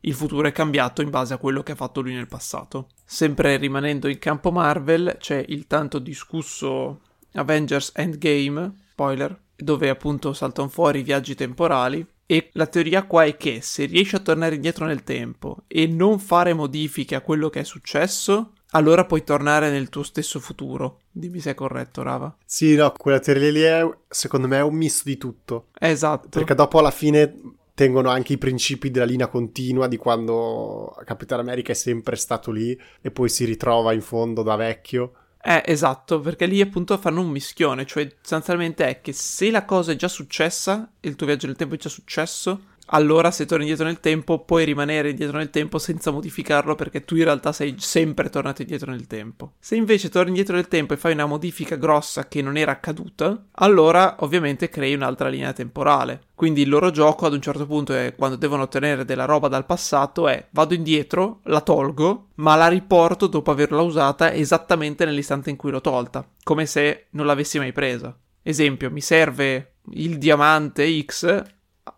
il 0.00 0.14
futuro 0.14 0.48
è 0.48 0.52
cambiato 0.52 1.02
in 1.02 1.10
base 1.10 1.34
a 1.34 1.38
quello 1.38 1.62
che 1.62 1.72
ha 1.72 1.76
fatto 1.76 2.00
lui 2.00 2.14
nel 2.14 2.28
passato. 2.28 2.88
Sempre 3.04 3.56
rimanendo 3.56 4.08
in 4.08 4.18
campo 4.18 4.50
Marvel, 4.50 5.16
c'è 5.18 5.44
il 5.48 5.66
tanto 5.66 5.98
discusso 5.98 7.00
Avengers 7.32 7.92
Endgame, 7.94 8.86
spoiler, 8.90 9.38
dove 9.54 9.88
appunto 9.88 10.32
saltano 10.32 10.68
fuori 10.68 11.00
i 11.00 11.04
viaggi 11.04 11.34
temporali. 11.34 12.06
E 12.26 12.50
la 12.54 12.66
teoria 12.66 13.04
qua 13.04 13.24
è 13.24 13.36
che 13.36 13.60
se 13.60 13.84
riesci 13.84 14.16
a 14.16 14.20
tornare 14.20 14.56
indietro 14.56 14.84
nel 14.84 15.04
tempo 15.04 15.62
e 15.68 15.86
non 15.86 16.18
fare 16.18 16.54
modifiche 16.54 17.14
a 17.14 17.20
quello 17.20 17.48
che 17.48 17.60
è 17.60 17.64
successo, 17.64 18.52
allora 18.70 19.04
puoi 19.04 19.22
tornare 19.22 19.70
nel 19.70 19.88
tuo 19.88 20.02
stesso 20.02 20.40
futuro. 20.40 21.02
Dimmi 21.10 21.38
se 21.38 21.52
è 21.52 21.54
corretto, 21.54 22.02
Rava. 22.02 22.36
Sì, 22.44 22.74
no, 22.74 22.92
quella 22.96 23.20
teoria 23.20 23.50
lì 23.50 23.60
è, 23.60 23.88
secondo 24.08 24.48
me, 24.48 24.58
è 24.58 24.62
un 24.62 24.74
misto 24.74 25.02
di 25.06 25.16
tutto. 25.16 25.68
Esatto. 25.78 26.28
Perché 26.28 26.54
dopo 26.54 26.80
alla 26.80 26.90
fine 26.90 27.34
tengono 27.74 28.08
anche 28.08 28.32
i 28.32 28.38
principi 28.38 28.90
della 28.90 29.04
linea 29.04 29.28
continua 29.28 29.86
di 29.86 29.96
quando 29.96 30.96
Capitan 31.04 31.40
America 31.40 31.72
è 31.72 31.74
sempre 31.74 32.16
stato 32.16 32.50
lì 32.50 32.78
e 33.00 33.10
poi 33.10 33.28
si 33.28 33.44
ritrova 33.44 33.92
in 33.92 34.00
fondo 34.00 34.42
da 34.42 34.56
vecchio. 34.56 35.12
Eh, 35.42 35.62
esatto, 35.66 36.20
perché 36.20 36.46
lì 36.46 36.60
appunto 36.60 36.98
fanno 36.98 37.20
un 37.20 37.28
mischione, 37.28 37.86
cioè 37.86 38.08
sostanzialmente 38.20 38.88
è 38.88 39.00
che 39.00 39.12
se 39.12 39.50
la 39.50 39.64
cosa 39.64 39.92
è 39.92 39.96
già 39.96 40.08
successa, 40.08 40.90
il 41.00 41.14
tuo 41.14 41.26
viaggio 41.26 41.46
nel 41.46 41.54
tempo 41.54 41.74
è 41.74 41.78
già 41.78 41.88
successo, 41.88 42.74
allora 42.86 43.30
se 43.30 43.46
torni 43.46 43.64
indietro 43.64 43.86
nel 43.86 44.00
tempo 44.00 44.44
puoi 44.44 44.64
rimanere 44.64 45.10
indietro 45.10 45.38
nel 45.38 45.50
tempo 45.50 45.78
senza 45.78 46.10
modificarlo 46.10 46.74
perché 46.74 47.04
tu 47.04 47.16
in 47.16 47.24
realtà 47.24 47.52
sei 47.52 47.74
sempre 47.78 48.30
tornato 48.30 48.62
indietro 48.62 48.90
nel 48.90 49.06
tempo. 49.06 49.54
Se 49.58 49.76
invece 49.76 50.08
torni 50.08 50.28
indietro 50.28 50.54
nel 50.54 50.68
tempo 50.68 50.94
e 50.94 50.96
fai 50.96 51.12
una 51.12 51.26
modifica 51.26 51.76
grossa 51.76 52.28
che 52.28 52.42
non 52.42 52.56
era 52.56 52.72
accaduta, 52.72 53.46
allora 53.52 54.16
ovviamente 54.20 54.68
crei 54.68 54.94
un'altra 54.94 55.28
linea 55.28 55.52
temporale. 55.52 56.22
Quindi 56.34 56.62
il 56.62 56.68
loro 56.68 56.90
gioco 56.90 57.26
ad 57.26 57.32
un 57.32 57.40
certo 57.40 57.66
punto 57.66 57.94
è 57.94 58.14
quando 58.14 58.36
devono 58.36 58.62
ottenere 58.62 59.04
della 59.04 59.24
roba 59.24 59.48
dal 59.48 59.64
passato 59.64 60.28
è 60.28 60.46
vado 60.50 60.74
indietro, 60.74 61.40
la 61.44 61.62
tolgo, 61.62 62.28
ma 62.36 62.56
la 62.56 62.68
riporto 62.68 63.26
dopo 63.26 63.50
averla 63.50 63.80
usata 63.80 64.32
esattamente 64.32 65.04
nell'istante 65.04 65.50
in 65.50 65.56
cui 65.56 65.70
l'ho 65.70 65.80
tolta, 65.80 66.28
come 66.42 66.66
se 66.66 67.06
non 67.10 67.26
l'avessi 67.26 67.58
mai 67.58 67.72
presa. 67.72 68.14
Esempio, 68.42 68.90
mi 68.90 69.00
serve 69.00 69.76
il 69.92 70.18
diamante 70.18 71.02
X, 71.02 71.42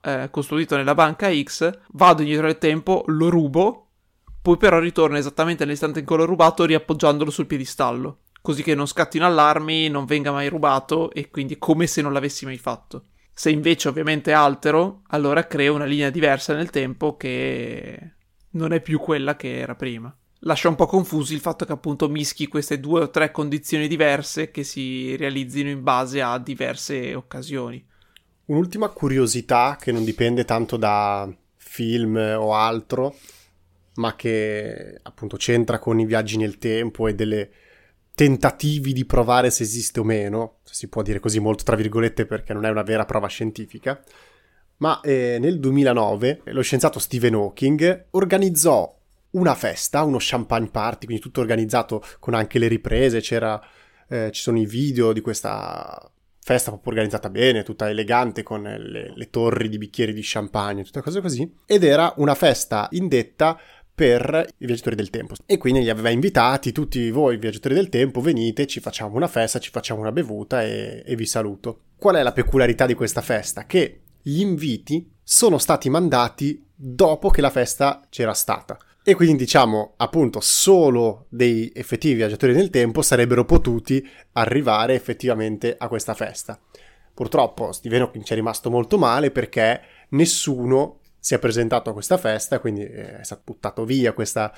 eh, 0.02 0.28
custodito 0.30 0.76
nella 0.76 0.94
banca 0.94 1.30
X, 1.32 1.70
vado 1.92 2.22
indietro 2.22 2.46
nel 2.46 2.58
tempo, 2.58 3.04
lo 3.06 3.28
rubo, 3.28 3.86
poi 4.42 4.56
però 4.56 4.78
ritorno 4.78 5.16
esattamente 5.16 5.64
nell'istante 5.64 6.00
in 6.00 6.06
cui 6.06 6.16
l'ho 6.16 6.24
rubato 6.24 6.64
riappoggiandolo 6.64 7.30
sul 7.30 7.46
piedistallo. 7.46 8.20
così 8.40 8.62
che 8.62 8.74
non 8.74 8.86
scattino 8.86 9.26
allarmi, 9.26 9.88
non 9.88 10.06
venga 10.06 10.32
mai 10.32 10.48
rubato 10.48 11.10
e 11.10 11.28
quindi 11.28 11.58
come 11.58 11.86
se 11.86 12.00
non 12.00 12.14
l'avessi 12.14 12.46
mai 12.46 12.56
fatto. 12.56 13.04
Se 13.34 13.50
invece 13.50 13.88
ovviamente 13.88 14.32
altero, 14.32 15.02
allora 15.08 15.46
creo 15.46 15.74
una 15.74 15.84
linea 15.84 16.10
diversa 16.10 16.54
nel 16.54 16.70
tempo 16.70 17.16
che 17.16 18.14
non 18.52 18.72
è 18.72 18.80
più 18.80 18.98
quella 18.98 19.36
che 19.36 19.58
era 19.58 19.74
prima. 19.74 20.16
Lascia 20.42 20.68
un 20.68 20.76
po' 20.76 20.86
confusi 20.86 21.34
il 21.34 21.40
fatto 21.40 21.64
che 21.64 21.72
appunto 21.72 22.08
mischi 22.08 22.46
queste 22.46 22.80
due 22.80 23.02
o 23.02 23.10
tre 23.10 23.30
condizioni 23.32 23.86
diverse 23.86 24.50
che 24.50 24.62
si 24.62 25.14
realizzino 25.16 25.68
in 25.68 25.82
base 25.82 26.22
a 26.22 26.38
diverse 26.38 27.14
occasioni. 27.14 27.84
Un'ultima 28.48 28.88
curiosità 28.88 29.76
che 29.78 29.92
non 29.92 30.04
dipende 30.04 30.46
tanto 30.46 30.78
da 30.78 31.30
film 31.56 32.16
o 32.16 32.54
altro, 32.54 33.14
ma 33.96 34.16
che 34.16 34.98
appunto 35.02 35.36
c'entra 35.36 35.78
con 35.78 36.00
i 36.00 36.06
viaggi 36.06 36.38
nel 36.38 36.56
tempo 36.56 37.08
e 37.08 37.14
delle 37.14 37.50
tentativi 38.14 38.94
di 38.94 39.04
provare 39.04 39.50
se 39.50 39.64
esiste 39.64 40.00
o 40.00 40.04
meno, 40.04 40.60
si 40.62 40.88
può 40.88 41.02
dire 41.02 41.20
così 41.20 41.40
molto 41.40 41.62
tra 41.62 41.76
virgolette 41.76 42.24
perché 42.24 42.54
non 42.54 42.64
è 42.64 42.70
una 42.70 42.82
vera 42.82 43.04
prova 43.04 43.26
scientifica, 43.26 44.02
ma 44.78 44.98
eh, 45.02 45.36
nel 45.38 45.60
2009 45.60 46.40
lo 46.44 46.62
scienziato 46.62 46.98
Stephen 46.98 47.34
Hawking 47.34 48.06
organizzò 48.12 48.98
una 49.32 49.54
festa, 49.54 50.04
uno 50.04 50.16
champagne 50.18 50.70
party, 50.70 51.04
quindi 51.04 51.22
tutto 51.22 51.42
organizzato 51.42 52.02
con 52.18 52.32
anche 52.32 52.58
le 52.58 52.68
riprese, 52.68 53.20
c'era, 53.20 53.60
eh, 54.08 54.30
ci 54.32 54.40
sono 54.40 54.58
i 54.58 54.64
video 54.64 55.12
di 55.12 55.20
questa 55.20 56.10
festa 56.48 56.70
proprio 56.70 56.94
organizzata 56.94 57.28
bene, 57.28 57.62
tutta 57.62 57.90
elegante 57.90 58.42
con 58.42 58.62
le, 58.62 59.12
le 59.14 59.28
torri 59.28 59.68
di 59.68 59.76
bicchieri 59.76 60.14
di 60.14 60.22
champagne, 60.24 60.82
tutte 60.82 61.02
cose 61.02 61.20
così, 61.20 61.52
ed 61.66 61.84
era 61.84 62.14
una 62.16 62.34
festa 62.34 62.88
indetta 62.92 63.60
per 63.94 64.48
i 64.56 64.64
viaggiatori 64.64 64.96
del 64.96 65.10
tempo. 65.10 65.34
E 65.44 65.58
quindi 65.58 65.82
li 65.82 65.90
aveva 65.90 66.08
invitati 66.08 66.72
tutti 66.72 67.10
voi 67.10 67.36
viaggiatori 67.36 67.74
del 67.74 67.90
tempo 67.90 68.22
venite 68.22 68.66
ci 68.66 68.80
facciamo 68.80 69.14
una 69.14 69.28
festa 69.28 69.58
ci 69.58 69.70
facciamo 69.70 70.00
una 70.00 70.12
bevuta 70.12 70.62
e, 70.62 71.02
e 71.04 71.16
vi 71.16 71.26
saluto. 71.26 71.80
Qual 71.98 72.14
è 72.14 72.22
la 72.22 72.32
peculiarità 72.32 72.86
di 72.86 72.94
questa 72.94 73.20
festa? 73.20 73.66
Che 73.66 74.00
gli 74.22 74.40
inviti 74.40 75.06
sono 75.22 75.58
stati 75.58 75.90
mandati 75.90 76.64
dopo 76.74 77.28
che 77.28 77.42
la 77.42 77.50
festa 77.50 78.06
c'era 78.08 78.32
stata 78.32 78.78
e 79.08 79.14
quindi 79.14 79.36
diciamo 79.38 79.94
appunto 79.96 80.38
solo 80.40 81.24
dei 81.30 81.72
effettivi 81.74 82.16
viaggiatori 82.16 82.52
nel 82.52 82.68
tempo 82.68 83.00
sarebbero 83.00 83.46
potuti 83.46 84.06
arrivare 84.32 84.92
effettivamente 84.92 85.74
a 85.78 85.88
questa 85.88 86.12
festa. 86.12 86.60
Purtroppo 87.14 87.72
Steven 87.72 88.02
Hawking 88.02 88.22
ci 88.22 88.34
è 88.34 88.36
rimasto 88.36 88.68
molto 88.68 88.98
male 88.98 89.30
perché 89.30 89.80
nessuno 90.10 90.98
si 91.18 91.32
è 91.32 91.38
presentato 91.38 91.88
a 91.88 91.94
questa 91.94 92.18
festa, 92.18 92.58
quindi 92.58 92.82
è 92.82 93.20
stato 93.22 93.40
buttato 93.46 93.86
via 93.86 94.12
questa, 94.12 94.52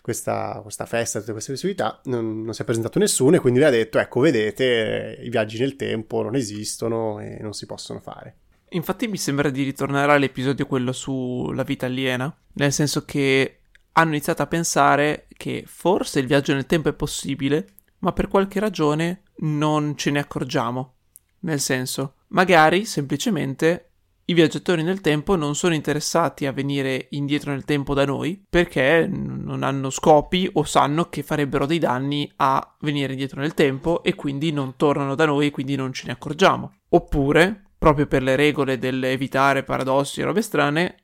questa, 0.00 0.58
questa 0.62 0.84
festa, 0.84 1.20
tutte 1.20 1.30
queste 1.30 1.52
festività, 1.52 2.00
non, 2.06 2.42
non, 2.42 2.54
si 2.54 2.62
è 2.62 2.64
presentato 2.64 2.98
nessuno 2.98 3.36
e 3.36 3.38
quindi 3.38 3.60
lui 3.60 3.68
ha 3.68 3.70
detto 3.70 4.00
ecco 4.00 4.18
vedete 4.18 5.16
i 5.22 5.28
viaggi 5.28 5.60
nel 5.60 5.76
tempo 5.76 6.22
non 6.22 6.34
esistono 6.34 7.20
e 7.20 7.38
non 7.40 7.52
si 7.52 7.66
possono 7.66 8.00
fare. 8.00 8.34
Infatti 8.70 9.06
mi 9.06 9.16
sembra 9.16 9.48
di 9.48 9.62
ritornare 9.62 10.10
all'episodio 10.10 10.66
quello 10.66 10.90
sulla 10.90 11.62
vita 11.62 11.86
aliena, 11.86 12.34
nel 12.54 12.72
senso 12.72 13.04
che 13.04 13.58
hanno 13.92 14.10
iniziato 14.10 14.42
a 14.42 14.46
pensare 14.46 15.26
che 15.36 15.64
forse 15.66 16.20
il 16.20 16.26
viaggio 16.26 16.54
nel 16.54 16.66
tempo 16.66 16.88
è 16.88 16.94
possibile, 16.94 17.74
ma 17.98 18.12
per 18.12 18.28
qualche 18.28 18.60
ragione 18.60 19.22
non 19.38 19.96
ce 19.96 20.10
ne 20.10 20.18
accorgiamo. 20.18 20.94
Nel 21.40 21.60
senso, 21.60 22.14
magari 22.28 22.84
semplicemente 22.84 23.92
i 24.26 24.34
viaggiatori 24.34 24.82
nel 24.82 25.00
tempo 25.00 25.34
non 25.34 25.56
sono 25.56 25.74
interessati 25.74 26.46
a 26.46 26.52
venire 26.52 27.08
indietro 27.10 27.50
nel 27.50 27.64
tempo 27.64 27.92
da 27.92 28.04
noi 28.04 28.42
perché 28.48 29.08
non 29.10 29.64
hanno 29.64 29.90
scopi 29.90 30.48
o 30.52 30.62
sanno 30.62 31.08
che 31.08 31.24
farebbero 31.24 31.66
dei 31.66 31.78
danni 31.80 32.30
a 32.36 32.76
venire 32.80 33.12
indietro 33.12 33.40
nel 33.40 33.54
tempo 33.54 34.02
e 34.04 34.14
quindi 34.14 34.52
non 34.52 34.76
tornano 34.76 35.16
da 35.16 35.26
noi 35.26 35.48
e 35.48 35.50
quindi 35.50 35.74
non 35.74 35.92
ce 35.92 36.06
ne 36.06 36.12
accorgiamo. 36.12 36.72
Oppure, 36.90 37.70
proprio 37.76 38.06
per 38.06 38.22
le 38.22 38.36
regole 38.36 38.78
dell'evitare 38.78 39.64
paradossi 39.64 40.20
e 40.20 40.24
robe 40.24 40.42
strane, 40.42 41.01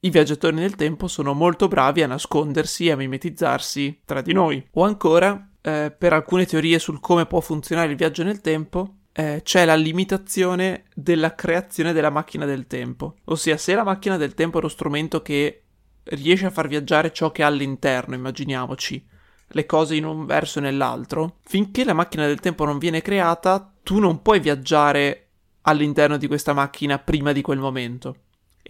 i 0.00 0.10
viaggiatori 0.10 0.54
nel 0.54 0.76
tempo 0.76 1.08
sono 1.08 1.32
molto 1.32 1.66
bravi 1.66 2.02
a 2.02 2.06
nascondersi 2.06 2.86
e 2.86 2.92
a 2.92 2.96
mimetizzarsi 2.96 4.02
tra 4.04 4.20
di 4.20 4.32
noi. 4.32 4.64
O 4.74 4.84
ancora, 4.84 5.50
eh, 5.60 5.92
per 5.96 6.12
alcune 6.12 6.46
teorie 6.46 6.78
sul 6.78 7.00
come 7.00 7.26
può 7.26 7.40
funzionare 7.40 7.90
il 7.90 7.96
viaggio 7.96 8.22
nel 8.22 8.40
tempo, 8.40 8.94
eh, 9.12 9.40
c'è 9.42 9.64
la 9.64 9.74
limitazione 9.74 10.84
della 10.94 11.34
creazione 11.34 11.92
della 11.92 12.10
macchina 12.10 12.44
del 12.44 12.68
tempo. 12.68 13.16
Ossia, 13.24 13.56
se 13.56 13.74
la 13.74 13.82
macchina 13.82 14.16
del 14.16 14.34
tempo 14.34 14.58
è 14.58 14.62
lo 14.62 14.68
strumento 14.68 15.20
che 15.20 15.62
riesce 16.04 16.46
a 16.46 16.50
far 16.50 16.68
viaggiare 16.68 17.12
ciò 17.12 17.32
che 17.32 17.42
ha 17.42 17.48
all'interno, 17.48 18.14
immaginiamoci, 18.14 19.04
le 19.48 19.66
cose 19.66 19.96
in 19.96 20.04
un 20.04 20.26
verso 20.26 20.60
e 20.60 20.62
nell'altro, 20.62 21.38
finché 21.44 21.82
la 21.82 21.94
macchina 21.94 22.26
del 22.26 22.38
tempo 22.38 22.64
non 22.64 22.78
viene 22.78 23.02
creata, 23.02 23.74
tu 23.82 23.98
non 23.98 24.22
puoi 24.22 24.38
viaggiare 24.38 25.24
all'interno 25.62 26.16
di 26.16 26.28
questa 26.28 26.52
macchina 26.52 26.98
prima 26.98 27.32
di 27.32 27.42
quel 27.42 27.58
momento. 27.58 28.16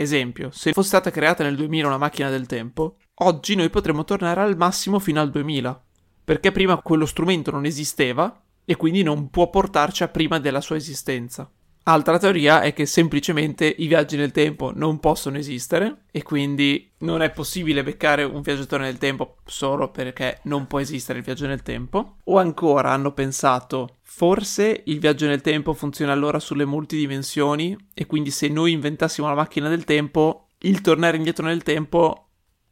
Esempio, 0.00 0.52
se 0.52 0.72
fosse 0.72 0.86
stata 0.86 1.10
creata 1.10 1.42
nel 1.42 1.56
2000 1.56 1.88
una 1.88 1.98
macchina 1.98 2.30
del 2.30 2.46
tempo, 2.46 2.98
oggi 3.14 3.56
noi 3.56 3.68
potremmo 3.68 4.04
tornare 4.04 4.40
al 4.42 4.56
massimo 4.56 5.00
fino 5.00 5.20
al 5.20 5.28
2000, 5.28 5.84
perché 6.22 6.52
prima 6.52 6.80
quello 6.80 7.04
strumento 7.04 7.50
non 7.50 7.64
esisteva 7.64 8.40
e 8.64 8.76
quindi 8.76 9.02
non 9.02 9.28
può 9.28 9.50
portarci 9.50 10.04
a 10.04 10.08
prima 10.08 10.38
della 10.38 10.60
sua 10.60 10.76
esistenza. 10.76 11.50
Altra 11.88 12.18
teoria 12.18 12.60
è 12.60 12.74
che 12.74 12.84
semplicemente 12.84 13.64
i 13.78 13.86
viaggi 13.86 14.18
nel 14.18 14.30
tempo 14.30 14.72
non 14.74 15.00
possono 15.00 15.38
esistere 15.38 16.02
e 16.10 16.22
quindi 16.22 16.90
non 16.98 17.22
è 17.22 17.30
possibile 17.30 17.82
beccare 17.82 18.24
un 18.24 18.42
viaggiatore 18.42 18.84
nel 18.84 18.98
tempo 18.98 19.36
solo 19.46 19.90
perché 19.90 20.40
non 20.42 20.66
può 20.66 20.80
esistere 20.80 21.20
il 21.20 21.24
viaggio 21.24 21.46
nel 21.46 21.62
tempo. 21.62 22.16
O 22.24 22.36
ancora 22.36 22.90
hanno 22.90 23.12
pensato 23.12 23.96
forse 24.02 24.82
il 24.84 24.98
viaggio 24.98 25.26
nel 25.26 25.40
tempo 25.40 25.72
funziona 25.72 26.12
allora 26.12 26.38
sulle 26.40 26.66
multidimensioni 26.66 27.74
e 27.94 28.04
quindi 28.04 28.32
se 28.32 28.48
noi 28.48 28.72
inventassimo 28.72 29.26
la 29.26 29.34
macchina 29.34 29.70
del 29.70 29.84
tempo 29.84 30.48
il 30.58 30.82
tornare 30.82 31.16
indietro 31.16 31.46
nel 31.46 31.62
tempo 31.62 32.28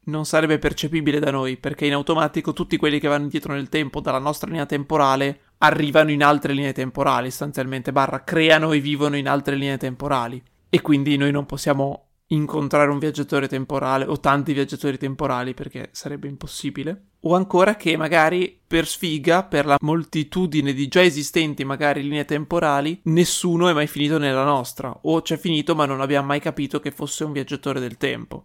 non 0.06 0.26
sarebbe 0.26 0.58
percepibile 0.58 1.20
da 1.20 1.30
noi 1.30 1.56
perché 1.56 1.86
in 1.86 1.94
automatico 1.94 2.52
tutti 2.52 2.76
quelli 2.76 3.00
che 3.00 3.08
vanno 3.08 3.24
indietro 3.24 3.54
nel 3.54 3.68
tempo 3.70 4.00
dalla 4.00 4.18
nostra 4.18 4.48
linea 4.50 4.66
temporale 4.66 5.40
arrivano 5.58 6.10
in 6.10 6.22
altre 6.22 6.52
linee 6.52 6.72
temporali, 6.72 7.30
sostanzialmente, 7.30 7.92
barra 7.92 8.24
creano 8.24 8.72
e 8.72 8.80
vivono 8.80 9.16
in 9.16 9.28
altre 9.28 9.56
linee 9.56 9.78
temporali. 9.78 10.42
E 10.68 10.80
quindi 10.80 11.16
noi 11.16 11.30
non 11.30 11.46
possiamo 11.46 12.06
incontrare 12.28 12.90
un 12.90 12.98
viaggiatore 12.98 13.46
temporale 13.46 14.04
o 14.04 14.18
tanti 14.18 14.52
viaggiatori 14.52 14.98
temporali 14.98 15.54
perché 15.54 15.90
sarebbe 15.92 16.28
impossibile. 16.28 17.04
O 17.20 17.34
ancora 17.34 17.76
che 17.76 17.96
magari 17.96 18.58
per 18.66 18.86
sfiga, 18.86 19.44
per 19.44 19.66
la 19.66 19.76
moltitudine 19.80 20.72
di 20.72 20.88
già 20.88 21.02
esistenti 21.02 21.64
magari 21.64 22.02
linee 22.02 22.24
temporali, 22.24 23.00
nessuno 23.04 23.68
è 23.68 23.72
mai 23.72 23.86
finito 23.86 24.18
nella 24.18 24.44
nostra, 24.44 24.96
o 25.02 25.22
c'è 25.22 25.36
finito 25.36 25.74
ma 25.74 25.86
non 25.86 26.00
abbiamo 26.00 26.28
mai 26.28 26.40
capito 26.40 26.80
che 26.80 26.90
fosse 26.90 27.24
un 27.24 27.32
viaggiatore 27.32 27.80
del 27.80 27.96
tempo. 27.96 28.44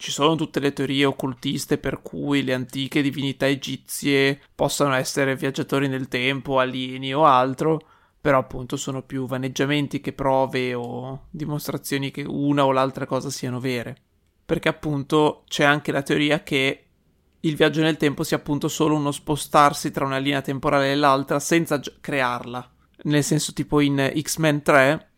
Ci 0.00 0.12
sono 0.12 0.34
tutte 0.34 0.60
le 0.60 0.72
teorie 0.72 1.04
occultiste 1.04 1.76
per 1.76 2.00
cui 2.00 2.42
le 2.42 2.54
antiche 2.54 3.02
divinità 3.02 3.46
egizie 3.46 4.40
possano 4.54 4.94
essere 4.94 5.36
viaggiatori 5.36 5.88
nel 5.88 6.08
tempo, 6.08 6.58
alieni 6.58 7.12
o 7.12 7.26
altro, 7.26 7.78
però 8.18 8.38
appunto 8.38 8.78
sono 8.78 9.02
più 9.02 9.26
vaneggiamenti 9.26 10.00
che 10.00 10.14
prove 10.14 10.72
o 10.72 11.26
dimostrazioni 11.28 12.10
che 12.10 12.24
una 12.26 12.64
o 12.64 12.72
l'altra 12.72 13.04
cosa 13.04 13.28
siano 13.28 13.60
vere. 13.60 13.94
Perché 14.46 14.70
appunto 14.70 15.44
c'è 15.46 15.64
anche 15.64 15.92
la 15.92 16.00
teoria 16.00 16.42
che 16.42 16.84
il 17.38 17.54
viaggio 17.54 17.82
nel 17.82 17.98
tempo 17.98 18.22
sia 18.22 18.38
appunto 18.38 18.68
solo 18.68 18.94
uno 18.94 19.12
spostarsi 19.12 19.90
tra 19.90 20.06
una 20.06 20.16
linea 20.16 20.40
temporale 20.40 20.92
e 20.92 20.96
l'altra 20.96 21.38
senza 21.38 21.78
crearla. 22.00 22.70
Nel 23.02 23.22
senso 23.22 23.52
tipo 23.52 23.80
in 23.80 24.10
X-Men 24.18 24.62
3 24.62 25.09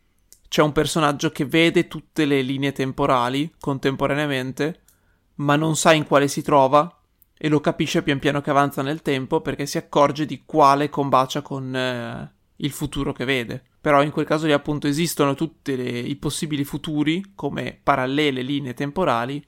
c'è 0.53 0.61
un 0.61 0.73
personaggio 0.73 1.31
che 1.31 1.47
vede 1.47 1.89
tutte 1.89 2.27
le 2.27 2.43
linee 2.43 2.73
temporali 2.73 3.55
contemporaneamente, 3.59 4.83
ma 5.37 5.57
non 5.57 5.77
sa 5.77 5.95
in 5.95 6.05
quale 6.05 6.29
si 6.29 6.43
trova 6.43 6.95
e 7.39 7.49
lo 7.49 7.59
capisce 7.61 8.03
pian 8.03 8.19
piano 8.19 8.43
che 8.43 8.51
avanza 8.51 8.83
nel 8.83 9.01
tempo 9.01 9.41
perché 9.41 9.65
si 9.65 9.79
accorge 9.79 10.27
di 10.27 10.43
quale 10.45 10.91
combacia 10.91 11.41
con 11.41 11.75
eh, 11.75 12.35
il 12.57 12.71
futuro 12.71 13.15
che 13.15 13.25
vede. 13.25 13.65
Però 13.81 14.03
in 14.03 14.11
quel 14.11 14.27
caso 14.27 14.45
lì 14.45 14.53
appunto 14.53 14.87
esistono 14.87 15.33
tutti 15.33 15.73
i 15.73 16.17
possibili 16.17 16.65
futuri 16.65 17.33
come 17.35 17.81
parallele 17.83 18.43
linee 18.43 18.75
temporali, 18.75 19.43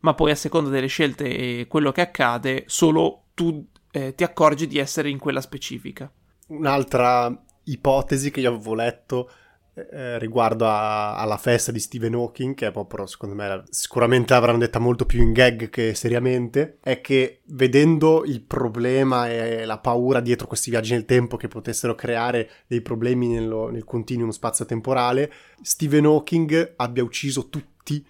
ma 0.00 0.14
poi 0.14 0.32
a 0.32 0.34
seconda 0.34 0.68
delle 0.68 0.88
scelte 0.88 1.60
e 1.60 1.66
quello 1.68 1.92
che 1.92 2.00
accade, 2.00 2.64
solo 2.66 3.26
tu 3.34 3.64
eh, 3.92 4.16
ti 4.16 4.24
accorgi 4.24 4.66
di 4.66 4.78
essere 4.78 5.10
in 5.10 5.18
quella 5.20 5.42
specifica. 5.42 6.10
Un'altra 6.48 7.40
ipotesi 7.62 8.32
che 8.32 8.40
io 8.40 8.52
avevo 8.52 8.74
letto 8.74 9.30
eh, 9.74 10.18
riguardo 10.18 10.66
a, 10.66 11.16
alla 11.16 11.36
festa 11.36 11.72
di 11.72 11.78
Stephen 11.78 12.14
Hawking, 12.14 12.54
che 12.54 12.66
è 12.66 12.72
proprio, 12.72 13.06
secondo 13.06 13.34
me, 13.34 13.62
sicuramente 13.70 14.32
l'avranno 14.32 14.58
detta 14.58 14.78
molto 14.78 15.06
più 15.06 15.22
in 15.22 15.32
gag 15.32 15.70
che 15.70 15.94
seriamente, 15.94 16.78
è 16.80 17.00
che 17.00 17.40
vedendo 17.46 18.24
il 18.24 18.42
problema 18.42 19.30
e 19.30 19.64
la 19.64 19.78
paura 19.78 20.20
dietro 20.20 20.46
questi 20.46 20.70
viaggi 20.70 20.92
nel 20.92 21.04
tempo 21.04 21.36
che 21.36 21.48
potessero 21.48 21.94
creare 21.94 22.50
dei 22.66 22.80
problemi 22.80 23.28
nello, 23.28 23.70
nel 23.70 23.84
continuum 23.84 24.30
spazio-temporale, 24.30 25.32
Stephen 25.62 26.04
Hawking 26.04 26.74
abbia 26.76 27.02
ucciso 27.02 27.48
tutti 27.48 28.04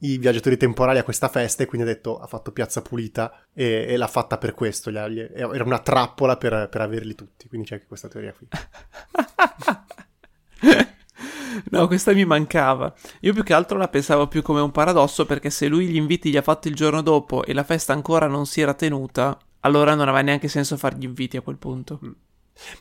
i 0.00 0.18
viaggiatori 0.18 0.58
temporali 0.58 0.98
a 0.98 1.02
questa 1.02 1.28
festa 1.28 1.62
e 1.62 1.66
quindi 1.66 1.88
ha 1.88 1.92
detto 1.92 2.18
ha 2.18 2.26
fatto 2.26 2.52
piazza 2.52 2.82
pulita 2.82 3.44
e, 3.54 3.86
e 3.88 3.96
l'ha 3.96 4.06
fatta 4.06 4.36
per 4.36 4.52
questo, 4.52 4.90
era 4.90 5.64
una 5.64 5.78
trappola 5.78 6.36
per, 6.36 6.68
per 6.70 6.82
averli 6.82 7.14
tutti, 7.14 7.48
quindi 7.48 7.66
c'è 7.66 7.76
anche 7.76 7.86
questa 7.86 8.08
teoria 8.08 8.34
qui. 8.34 8.46
No, 11.70 11.86
questa 11.86 12.12
mi 12.12 12.24
mancava. 12.24 12.94
Io 13.20 13.32
più 13.32 13.42
che 13.42 13.54
altro 13.54 13.78
la 13.78 13.88
pensavo 13.88 14.28
più 14.28 14.42
come 14.42 14.60
un 14.60 14.70
paradosso 14.70 15.26
perché 15.26 15.50
se 15.50 15.66
lui 15.68 15.86
gli 15.86 15.96
inviti 15.96 16.30
li 16.30 16.36
ha 16.36 16.42
fatti 16.42 16.68
il 16.68 16.74
giorno 16.74 17.00
dopo 17.00 17.44
e 17.44 17.52
la 17.54 17.64
festa 17.64 17.92
ancora 17.92 18.26
non 18.26 18.46
si 18.46 18.60
era 18.60 18.74
tenuta, 18.74 19.38
allora 19.60 19.94
non 19.94 20.08
aveva 20.08 20.22
neanche 20.22 20.48
senso 20.48 20.76
fare 20.76 20.96
gli 20.96 21.04
inviti 21.04 21.36
a 21.36 21.40
quel 21.40 21.56
punto. 21.56 22.00
Mm. 22.04 22.10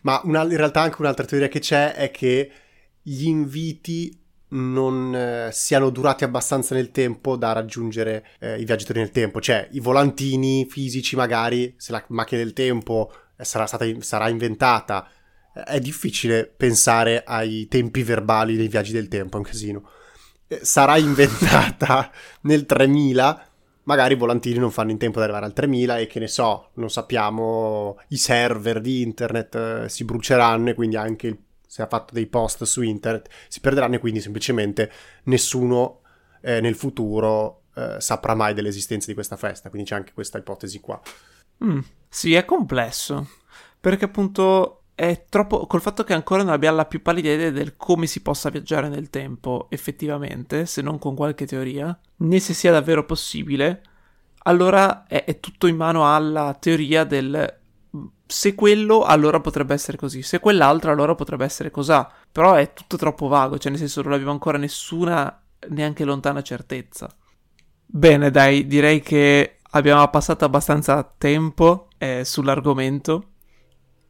Ma 0.02 0.22
una, 0.24 0.44
in 0.44 0.58
realtà 0.58 0.82
anche 0.82 0.98
un'altra 1.00 1.26
teoria 1.26 1.48
che 1.48 1.60
c'è 1.60 1.94
è 1.94 2.12
che 2.12 2.52
gli 3.02 3.26
inviti 3.26 4.20
non 4.48 5.14
eh, 5.14 5.50
siano 5.52 5.90
durati 5.90 6.24
abbastanza 6.24 6.76
nel 6.76 6.92
tempo 6.92 7.36
da 7.36 7.52
raggiungere 7.52 8.26
eh, 8.40 8.60
i 8.60 8.66
viaggiatori 8.66 9.00
nel 9.00 9.12
tempo. 9.12 9.42
Cioè, 9.42 9.68
i 9.72 9.80
volantini 9.80 10.66
fisici 10.70 11.16
magari, 11.16 11.74
se 11.78 11.92
la 11.92 12.04
macchina 12.10 12.42
del 12.42 12.54
tempo 12.54 13.12
eh, 13.36 13.44
sarà, 13.44 13.66
stata, 13.66 13.86
sarà 14.00 14.30
inventata 14.30 15.10
è 15.64 15.80
difficile 15.80 16.46
pensare 16.46 17.24
ai 17.24 17.68
tempi 17.70 18.04
verbali 18.04 18.58
dei 18.58 18.68
viaggi 18.68 18.92
del 18.92 19.08
tempo, 19.08 19.36
è 19.36 19.40
un 19.40 19.46
casino. 19.46 19.90
Eh, 20.48 20.60
sarà 20.64 20.98
inventata 21.00 22.12
nel 22.42 22.66
3000, 22.66 23.48
magari 23.84 24.16
i 24.16 24.18
volantini 24.18 24.58
non 24.58 24.72
fanno 24.72 24.92
in 24.92 24.98
tempo 24.98 25.18
ad 25.18 25.24
arrivare 25.24 25.46
al 25.46 25.54
3000 25.54 25.98
e 26.00 26.08
che 26.08 26.20
ne 26.20 26.28
so, 26.28 26.72
non 26.74 26.90
sappiamo, 26.90 27.98
i 28.10 28.18
server 28.18 28.82
di 28.82 29.02
internet 29.02 29.56
eh, 29.56 29.90
si 29.90 30.04
bruceranno 30.04 30.70
e 30.70 30.74
quindi 30.74 30.98
anche 30.98 31.28
il, 31.28 31.38
se 31.66 31.82
ha 31.82 31.88
fatto 31.88 32.14
dei 32.14 32.28
post 32.28 32.64
su 32.66 32.82
internet 32.82 33.30
si 33.48 33.62
perderanno 33.62 33.96
e 33.96 34.00
quindi 34.00 34.20
semplicemente 34.20 34.92
nessuno 35.24 36.02
eh, 36.42 36.60
nel 36.60 36.76
futuro 36.76 37.64
eh, 37.76 37.96
saprà 38.00 38.36
mai 38.36 38.54
dell'esistenza 38.54 39.08
di 39.08 39.14
questa 39.14 39.38
festa, 39.38 39.70
quindi 39.70 39.88
c'è 39.88 39.96
anche 39.96 40.12
questa 40.14 40.38
ipotesi 40.38 40.82
qua. 40.82 41.02
Mm, 41.64 41.80
sì, 42.10 42.34
è 42.34 42.44
complesso, 42.44 43.30
perché 43.80 44.06
appunto 44.06 44.82
è 44.96 45.26
troppo. 45.30 45.68
col 45.68 45.82
fatto 45.82 46.04
che 46.06 46.14
ancora 46.14 46.42
non 46.42 46.54
abbiamo 46.54 46.78
la 46.78 46.86
più 46.86 47.02
pallida 47.02 47.30
idea 47.30 47.52
del 47.52 47.76
come 47.76 48.08
si 48.08 48.22
possa 48.22 48.50
viaggiare 48.50 48.88
nel 48.88 49.10
tempo 49.10 49.68
effettivamente, 49.70 50.66
se 50.66 50.82
non 50.82 50.98
con 50.98 51.16
qualche 51.16 51.46
teoria, 51.46 51.98
né 52.18 52.40
se 52.40 52.54
sia 52.54 52.72
davvero 52.72 53.06
possibile, 53.06 53.82
allora 54.44 55.06
è, 55.06 55.26
è 55.26 55.40
tutto 55.40 55.68
in 55.68 55.76
mano 55.76 56.12
alla 56.12 56.56
teoria 56.60 57.04
del 57.04 57.60
se 58.28 58.56
quello 58.56 59.04
allora 59.04 59.40
potrebbe 59.40 59.76
essere 59.76 59.98
così, 59.98 60.24
se 60.24 60.40
quell'altro 60.40 60.92
allora 60.92 61.14
potrebbe 61.14 61.46
essere 61.46 61.70
cos'ha. 61.70 62.12
Però 62.32 62.54
è 62.54 62.74
tutto 62.74 62.98
troppo 62.98 63.28
vago, 63.28 63.58
cioè 63.58 63.72
nel 63.72 63.80
senso 63.80 64.02
non 64.02 64.14
abbiamo 64.14 64.32
ancora 64.32 64.58
nessuna 64.58 65.42
neanche 65.70 66.06
lontana 66.06 66.42
certezza. 66.42 67.10
Bene, 67.86 68.32
dai, 68.32 68.66
direi 68.66 69.02
che 69.02 69.58
abbiamo 69.72 70.08
passato 70.10 70.46
abbastanza 70.46 71.04
tempo 71.18 71.90
eh, 71.98 72.24
sull'argomento 72.26 73.35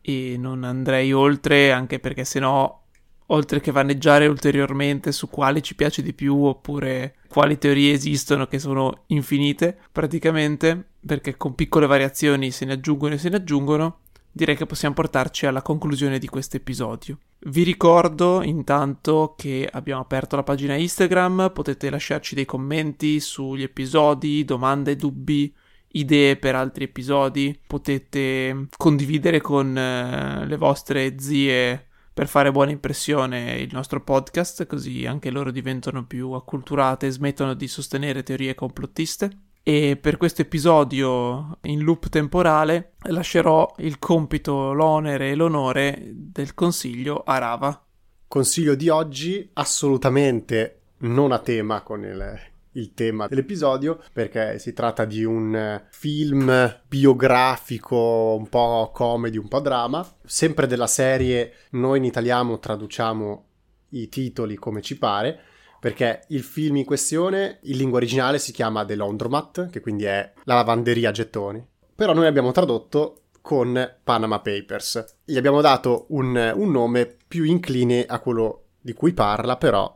e 0.07 0.35
non 0.37 0.63
andrei 0.63 1.11
oltre 1.11 1.71
anche 1.71 1.99
perché 1.99 2.23
sennò 2.25 2.83
oltre 3.29 3.59
che 3.59 3.71
vaneggiare 3.71 4.27
ulteriormente 4.27 5.11
su 5.11 5.29
quale 5.31 5.61
ci 5.61 5.73
piace 5.73 6.03
di 6.03 6.13
più 6.13 6.43
oppure 6.43 7.15
quali 7.27 7.57
teorie 7.57 7.91
esistono 7.91 8.45
che 8.45 8.59
sono 8.59 9.05
infinite 9.07 9.75
praticamente 9.91 10.89
perché 11.03 11.37
con 11.37 11.55
piccole 11.55 11.87
variazioni 11.87 12.51
se 12.51 12.65
ne 12.65 12.73
aggiungono 12.73 13.15
e 13.15 13.17
se 13.17 13.29
ne 13.29 13.37
aggiungono 13.37 14.01
direi 14.31 14.57
che 14.57 14.65
possiamo 14.65 14.93
portarci 14.93 15.45
alla 15.45 15.61
conclusione 15.61 16.19
di 16.19 16.27
questo 16.27 16.57
episodio. 16.57 17.19
Vi 17.47 17.63
ricordo 17.63 18.43
intanto 18.43 19.33
che 19.37 19.67
abbiamo 19.71 20.01
aperto 20.01 20.35
la 20.35 20.43
pagina 20.43 20.75
Instagram, 20.75 21.51
potete 21.53 21.89
lasciarci 21.89 22.35
dei 22.35 22.43
commenti 22.43 23.21
sugli 23.21 23.63
episodi, 23.63 24.43
domande, 24.43 24.97
dubbi, 24.97 25.53
idee 25.89 26.35
per 26.37 26.55
altri 26.55 26.85
episodi, 26.85 27.57
potete 27.65 28.67
condividere 28.77 29.41
con 29.41 29.77
eh, 29.77 30.45
le 30.45 30.57
vostre 30.57 31.19
zie 31.19 31.87
per 32.15 32.27
fare 32.27 32.51
buona 32.51 32.71
impressione 32.71 33.55
il 33.55 33.69
nostro 33.73 34.01
podcast, 34.01 34.65
così 34.67 35.05
anche 35.05 35.29
loro 35.29 35.51
diventano 35.51 36.05
più 36.05 36.31
acculturate 36.31 37.07
e 37.07 37.11
smettono 37.11 37.53
di 37.53 37.67
sostenere 37.67 38.23
teorie 38.23 38.55
complottiste. 38.55 39.39
E 39.61 39.97
per 39.99 40.15
questo 40.17 40.43
episodio 40.43 41.57
in 41.63 41.81
loop 41.81 42.07
temporale 42.07 42.93
lascerò 43.09 43.69
il 43.79 43.99
compito, 43.99 44.71
l'onere 44.71 45.31
e 45.31 45.35
l'onore 45.35 46.11
del 46.13 46.53
consiglio 46.53 47.23
a 47.25 47.37
Rava. 47.37 47.85
Consiglio 48.27 48.75
di 48.75 48.87
oggi 48.87 49.49
assolutamente 49.53 50.81
non 50.99 51.31
a 51.31 51.39
tema 51.39 51.81
con 51.81 52.03
il, 52.03 52.39
il 52.75 52.93
tema 52.93 53.27
dell'episodio 53.27 54.01
perché 54.13 54.59
si 54.59 54.73
tratta 54.73 55.05
di 55.05 55.23
un 55.23 55.81
film 55.89 56.81
biografico 56.87 58.35
un 58.37 58.47
po' 58.47 58.91
comedy, 58.93 59.37
un 59.37 59.47
po' 59.47 59.59
drama, 59.59 60.07
sempre 60.23 60.67
della 60.67 60.87
serie 60.87 61.53
noi 61.71 61.97
in 61.97 62.05
italiano 62.05 62.59
traduciamo 62.59 63.45
i 63.89 64.09
titoli 64.09 64.55
come 64.55 64.81
ci 64.81 64.97
pare 64.97 65.39
perché 65.79 66.23
il 66.29 66.41
film 66.41 66.77
in 66.77 66.85
questione 66.85 67.59
in 67.63 67.77
lingua 67.77 67.97
originale 67.97 68.39
si 68.39 68.51
chiama 68.51 68.83
The 68.83 68.95
Laundromat, 68.95 69.69
che 69.69 69.81
quindi 69.81 70.05
è 70.05 70.33
la 70.45 70.55
lavanderia 70.55 71.09
a 71.09 71.11
gettoni, 71.11 71.63
però 71.93 72.11
noi 72.13 72.25
abbiamo 72.25 72.51
tradotto 72.51 73.25
con 73.39 73.97
Panama 74.03 74.39
Papers. 74.39 75.17
Gli 75.23 75.37
abbiamo 75.37 75.61
dato 75.61 76.07
un, 76.09 76.53
un 76.55 76.71
nome 76.71 77.15
più 77.27 77.43
incline 77.43 78.03
a 78.07 78.17
quello 78.17 78.63
di 78.81 78.93
cui 78.93 79.13
parla, 79.13 79.57
però 79.57 79.95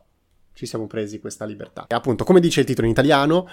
ci 0.59 0.65
siamo 0.65 0.87
presi 0.87 1.19
questa 1.19 1.45
libertà. 1.45 1.85
E 1.87 1.95
appunto, 1.95 2.25
come 2.25 2.41
dice 2.41 2.59
il 2.59 2.65
titolo 2.65 2.85
in 2.85 2.91
italiano, 2.91 3.47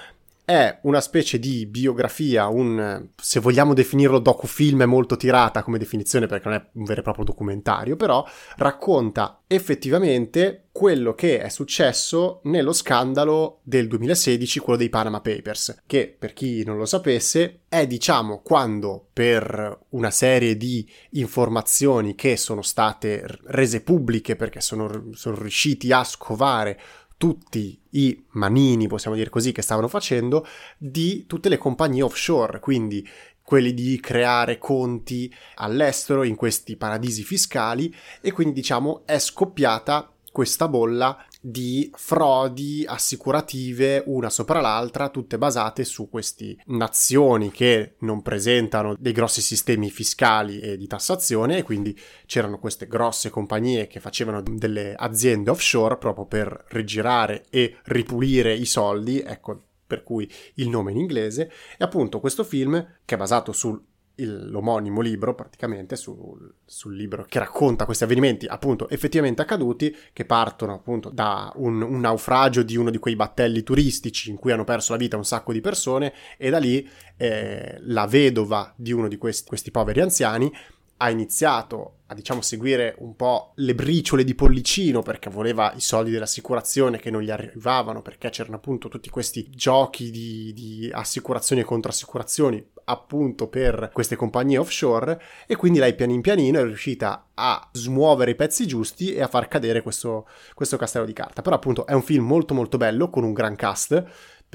è 0.47 0.79
una 0.83 1.01
specie 1.01 1.41
di 1.41 1.67
biografia, 1.67 2.47
un, 2.47 3.09
se 3.21 3.41
vogliamo 3.41 3.75
definirlo 3.75 4.21
docufilm 4.21 4.83
è 4.83 4.87
molto 4.87 5.17
tirata 5.17 5.65
come 5.65 5.77
definizione 5.77 6.29
perché 6.29 6.49
non 6.49 6.57
è 6.57 6.67
un 6.75 6.85
vero 6.85 7.01
e 7.01 7.03
proprio 7.03 7.25
documentario, 7.25 7.97
però 7.97 8.25
racconta 8.55 9.41
effettivamente 9.49 10.67
quello 10.71 11.15
che 11.15 11.41
è 11.41 11.49
successo 11.49 12.41
nello 12.45 12.73
scandalo 12.73 13.59
del 13.65 13.89
2016, 13.89 14.61
quello 14.61 14.79
dei 14.79 14.89
Panama 14.89 15.21
Papers, 15.21 15.83
che 15.85 16.15
per 16.17 16.33
chi 16.33 16.63
non 16.63 16.77
lo 16.77 16.85
sapesse 16.85 17.63
è 17.69 17.85
diciamo 17.89 18.41
quando 18.41 19.09
per 19.13 19.81
una 19.91 20.11
serie 20.13 20.57
di 20.57 20.89
informazioni 21.13 22.15
che 22.15 22.37
sono 22.37 22.63
state 22.63 23.27
rese 23.47 23.83
pubbliche 23.83 24.37
perché 24.37 24.61
sono, 24.61 25.09
sono 25.13 25.37
riusciti 25.41 25.91
a 25.91 26.05
scovare 26.05 26.79
tutti 27.17 27.81
i 27.91 28.25
manini, 28.33 28.89
possiamo 28.89 29.17
dire 29.17 29.31
così, 29.31 29.53
che 29.53 29.63
stavano 29.63 29.89
facendo 29.89 30.47
di 30.77 31.25
tutte 31.27 31.49
le 31.49 31.59
compagnie 31.59 32.03
offshore, 32.03 32.61
quindi 32.61 33.07
quelli 33.43 33.73
di 33.73 34.01
creare 34.01 34.59
conti 34.59 35.33
all'estero 35.55 36.25
in 36.25 36.35
questi 36.35 36.77
paradisi 36.77 37.23
fiscali 37.23 37.95
e 38.21 38.33
quindi 38.33 38.55
diciamo 38.55 39.03
è 39.07 39.19
scoppiata 39.21 40.11
questa 40.33 40.69
bolla 40.69 41.25
di 41.49 41.89
frodi 41.95 42.85
assicurative 42.85 44.03
una 44.07 44.31
sopra 44.31 44.61
l'altra, 44.61 45.11
tutte 45.11 45.39
basate 45.39 45.85
su 45.85 46.09
queste 46.09 46.57
nazioni 46.67 47.53
che 47.53 47.95
non 48.01 48.21
presentano 48.21 48.97
dei 48.99 49.13
grossi 49.13 49.41
sistemi 49.41 49.89
fiscali 49.89 50.59
e 50.59 50.77
di 50.77 50.89
tassazione 50.89 51.59
e 51.59 51.63
quindi 51.63 51.97
c'erano 52.27 52.59
queste 52.59 52.89
grosse 52.89 53.31
compagnie 53.31 53.87
che 53.87 54.01
facevano 54.01 54.43
delle 54.43 54.95
aziende 54.97 55.51
offshore 55.51 55.99
proprio 55.99 56.27
per 56.27 56.65
rigirare 56.71 57.45
e 57.49 57.77
ripulire 57.85 58.53
i 58.53 58.67
soldi, 58.67 59.21
ecco 59.21 59.67
per 59.87 60.03
cui 60.03 60.29
il 60.55 60.69
nome 60.69 60.91
in 60.91 60.99
inglese, 60.99 61.49
e 61.79 61.85
appunto 61.85 62.19
questo 62.19 62.43
film 62.43 62.85
che 63.05 63.15
è 63.15 63.19
basato 63.19 63.53
sul 63.53 63.81
il, 64.17 64.51
l'omonimo 64.51 65.01
libro, 65.01 65.35
praticamente, 65.35 65.97
sul, 65.97 66.55
sul, 66.65 66.95
libro 66.95 67.25
che 67.29 67.39
racconta 67.39 67.85
questi 67.85 68.05
avvenimenti 68.05 68.47
appunto 68.47 68.89
effettivamente 68.89 69.43
accaduti, 69.43 69.95
che 70.13 70.25
partono 70.25 70.75
appunto 70.75 71.11
da 71.11 71.53
un, 71.57 71.83
un, 71.83 72.01
naufragio 72.01 72.63
di 72.63 72.77
uno 72.77 72.91
di 72.91 72.99
quei 72.99 73.17
battelli 73.17 73.63
turistici 73.63 74.31
in 74.31 74.37
cui 74.37 74.53
hanno 74.53 74.65
perso 74.65 74.93
la 74.93 74.99
vita 74.99 75.17
un 75.17 75.25
sacco 75.25 75.53
di 75.53 75.61
persone, 75.61 76.13
e 76.37 76.51
da 76.51 76.59
lì 76.59 76.89
eh, 77.17 77.77
la 77.81 78.07
vedova 78.07 78.73
di 78.77 78.93
uno 78.93 79.09
di 79.09 79.17
questi, 79.17 79.47
questi 79.49 79.71
poveri 79.71 80.01
anziani 80.01 80.51
ha 80.99 81.11
iniziato 81.11 81.93
a 82.07 82.15
diciamo 82.15 82.41
seguire 82.41 82.95
un 82.99 83.17
po' 83.17 83.53
le 83.57 83.75
briciole 83.75 84.23
di 84.23 84.35
Pollicino 84.35 85.03
perché 85.03 85.29
voleva 85.29 85.73
i 85.75 85.81
soldi 85.81 86.11
dell'assicurazione 86.11 86.99
che 86.99 87.11
non 87.11 87.21
gli 87.21 87.31
arrivavano 87.31 88.01
perché 88.01 88.31
c'erano 88.31 88.57
appunto 88.57 88.89
tutti 88.89 89.11
questi 89.11 89.51
giochi 89.51 90.11
di, 90.11 90.53
di 90.55 90.89
assicurazioni 90.93 91.63
e 91.63 91.65
contrassicurazioni 91.65 92.65
appunto 92.89 93.49
per 93.49 93.91
queste 93.93 94.17
compagnie 94.17 94.59
offshore. 94.59 95.21
E 95.47 95.57
quindi 95.57 95.79
lei 95.79 95.95
pian 95.95 96.21
pianino 96.21 96.59
è 96.59 96.65
riuscita 96.65 97.29
a 97.35 97.69
smuovere 97.73 98.33
i 98.33 98.35
pezzi 98.35 98.67
giusti 98.67 99.13
e 99.13 99.23
a 99.23 99.29
far 99.29 99.49
cadere 99.49 99.83
questo, 99.83 100.27
questo 100.55 100.77
castello 100.77 101.05
di 101.05 101.13
carta. 101.13 101.43
Però 101.43 101.57
appunto 101.57 101.87
è 101.87 101.93
un 101.93 102.03
film 102.03 102.25
molto 102.25 102.55
molto 102.55 102.77
bello 102.77 103.11
con 103.11 103.25
un 103.25 103.33
gran 103.33 103.57
cast 103.57 104.05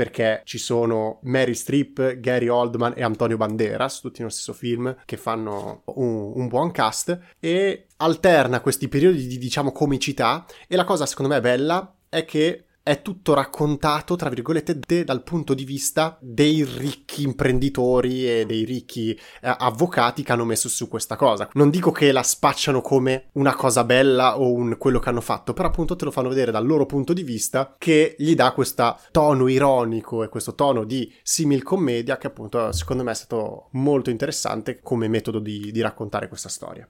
perché 0.01 0.41
ci 0.45 0.57
sono 0.57 1.19
Mary 1.25 1.53
Streep, 1.53 2.15
Gary 2.19 2.47
Oldman 2.47 2.93
e 2.95 3.03
Antonio 3.03 3.37
Banderas, 3.37 3.99
tutti 3.99 4.17
nello 4.17 4.31
stesso 4.31 4.51
film, 4.51 4.95
che 5.05 5.15
fanno 5.15 5.83
un, 5.93 6.31
un 6.37 6.47
buon 6.47 6.71
cast 6.71 7.19
e 7.39 7.85
alterna 7.97 8.61
questi 8.61 8.87
periodi 8.87 9.27
di, 9.27 9.37
diciamo, 9.37 9.71
comicità 9.71 10.43
e 10.67 10.75
la 10.75 10.85
cosa 10.85 11.05
secondo 11.05 11.31
me 11.31 11.39
bella 11.39 11.97
è 12.09 12.25
che 12.25 12.65
è 12.83 13.01
tutto 13.01 13.33
raccontato, 13.33 14.15
tra 14.15 14.29
virgolette, 14.29 14.79
de- 14.79 15.03
dal 15.03 15.23
punto 15.23 15.53
di 15.53 15.63
vista 15.63 16.17
dei 16.19 16.63
ricchi 16.63 17.23
imprenditori 17.23 18.27
e 18.27 18.45
dei 18.45 18.63
ricchi 18.63 19.11
eh, 19.11 19.19
avvocati 19.41 20.23
che 20.23 20.31
hanno 20.31 20.45
messo 20.45 20.67
su 20.67 20.87
questa 20.87 21.15
cosa. 21.15 21.49
Non 21.53 21.69
dico 21.69 21.91
che 21.91 22.11
la 22.11 22.23
spacciano 22.23 22.81
come 22.81 23.29
una 23.33 23.55
cosa 23.55 23.83
bella 23.83 24.39
o 24.39 24.51
un 24.51 24.77
quello 24.77 24.99
che 24.99 25.09
hanno 25.09 25.21
fatto, 25.21 25.53
però 25.53 25.67
appunto 25.67 25.95
te 25.95 26.05
lo 26.05 26.11
fanno 26.11 26.29
vedere 26.29 26.51
dal 26.51 26.65
loro 26.65 26.85
punto 26.85 27.13
di 27.13 27.23
vista 27.23 27.75
che 27.77 28.15
gli 28.17 28.33
dà 28.33 28.51
questo 28.51 28.97
tono 29.11 29.47
ironico 29.47 30.23
e 30.23 30.29
questo 30.29 30.55
tono 30.55 30.83
di 30.83 31.13
simil 31.21 31.61
commedia 31.63 32.17
che 32.17 32.27
appunto 32.27 32.71
secondo 32.71 33.03
me 33.03 33.11
è 33.11 33.15
stato 33.15 33.67
molto 33.71 34.09
interessante 34.09 34.79
come 34.79 35.07
metodo 35.07 35.39
di, 35.39 35.71
di 35.71 35.81
raccontare 35.81 36.27
questa 36.27 36.49
storia. 36.49 36.87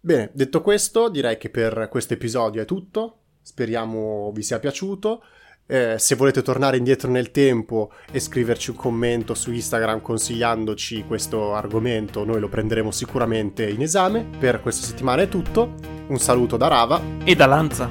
Bene, 0.00 0.30
detto 0.34 0.60
questo, 0.60 1.08
direi 1.08 1.38
che 1.38 1.48
per 1.48 1.88
questo 1.90 2.12
episodio 2.12 2.60
è 2.60 2.66
tutto. 2.66 3.20
Speriamo 3.44 4.32
vi 4.34 4.42
sia 4.42 4.58
piaciuto. 4.58 5.22
Eh, 5.66 5.94
se 5.98 6.14
volete 6.14 6.42
tornare 6.42 6.76
indietro 6.76 7.10
nel 7.10 7.30
tempo 7.30 7.92
e 8.10 8.20
scriverci 8.20 8.70
un 8.70 8.76
commento 8.76 9.34
su 9.34 9.52
Instagram 9.52 10.00
consigliandoci 10.00 11.04
questo 11.06 11.54
argomento, 11.54 12.24
noi 12.24 12.40
lo 12.40 12.48
prenderemo 12.48 12.90
sicuramente 12.90 13.68
in 13.68 13.82
esame. 13.82 14.26
Per 14.38 14.60
questa 14.60 14.86
settimana 14.86 15.22
è 15.22 15.28
tutto. 15.28 15.74
Un 16.08 16.18
saluto 16.18 16.56
da 16.56 16.68
Rava 16.68 17.00
e 17.22 17.34
da 17.34 17.46
Lanza. 17.46 17.90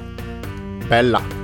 Bella! 0.86 1.43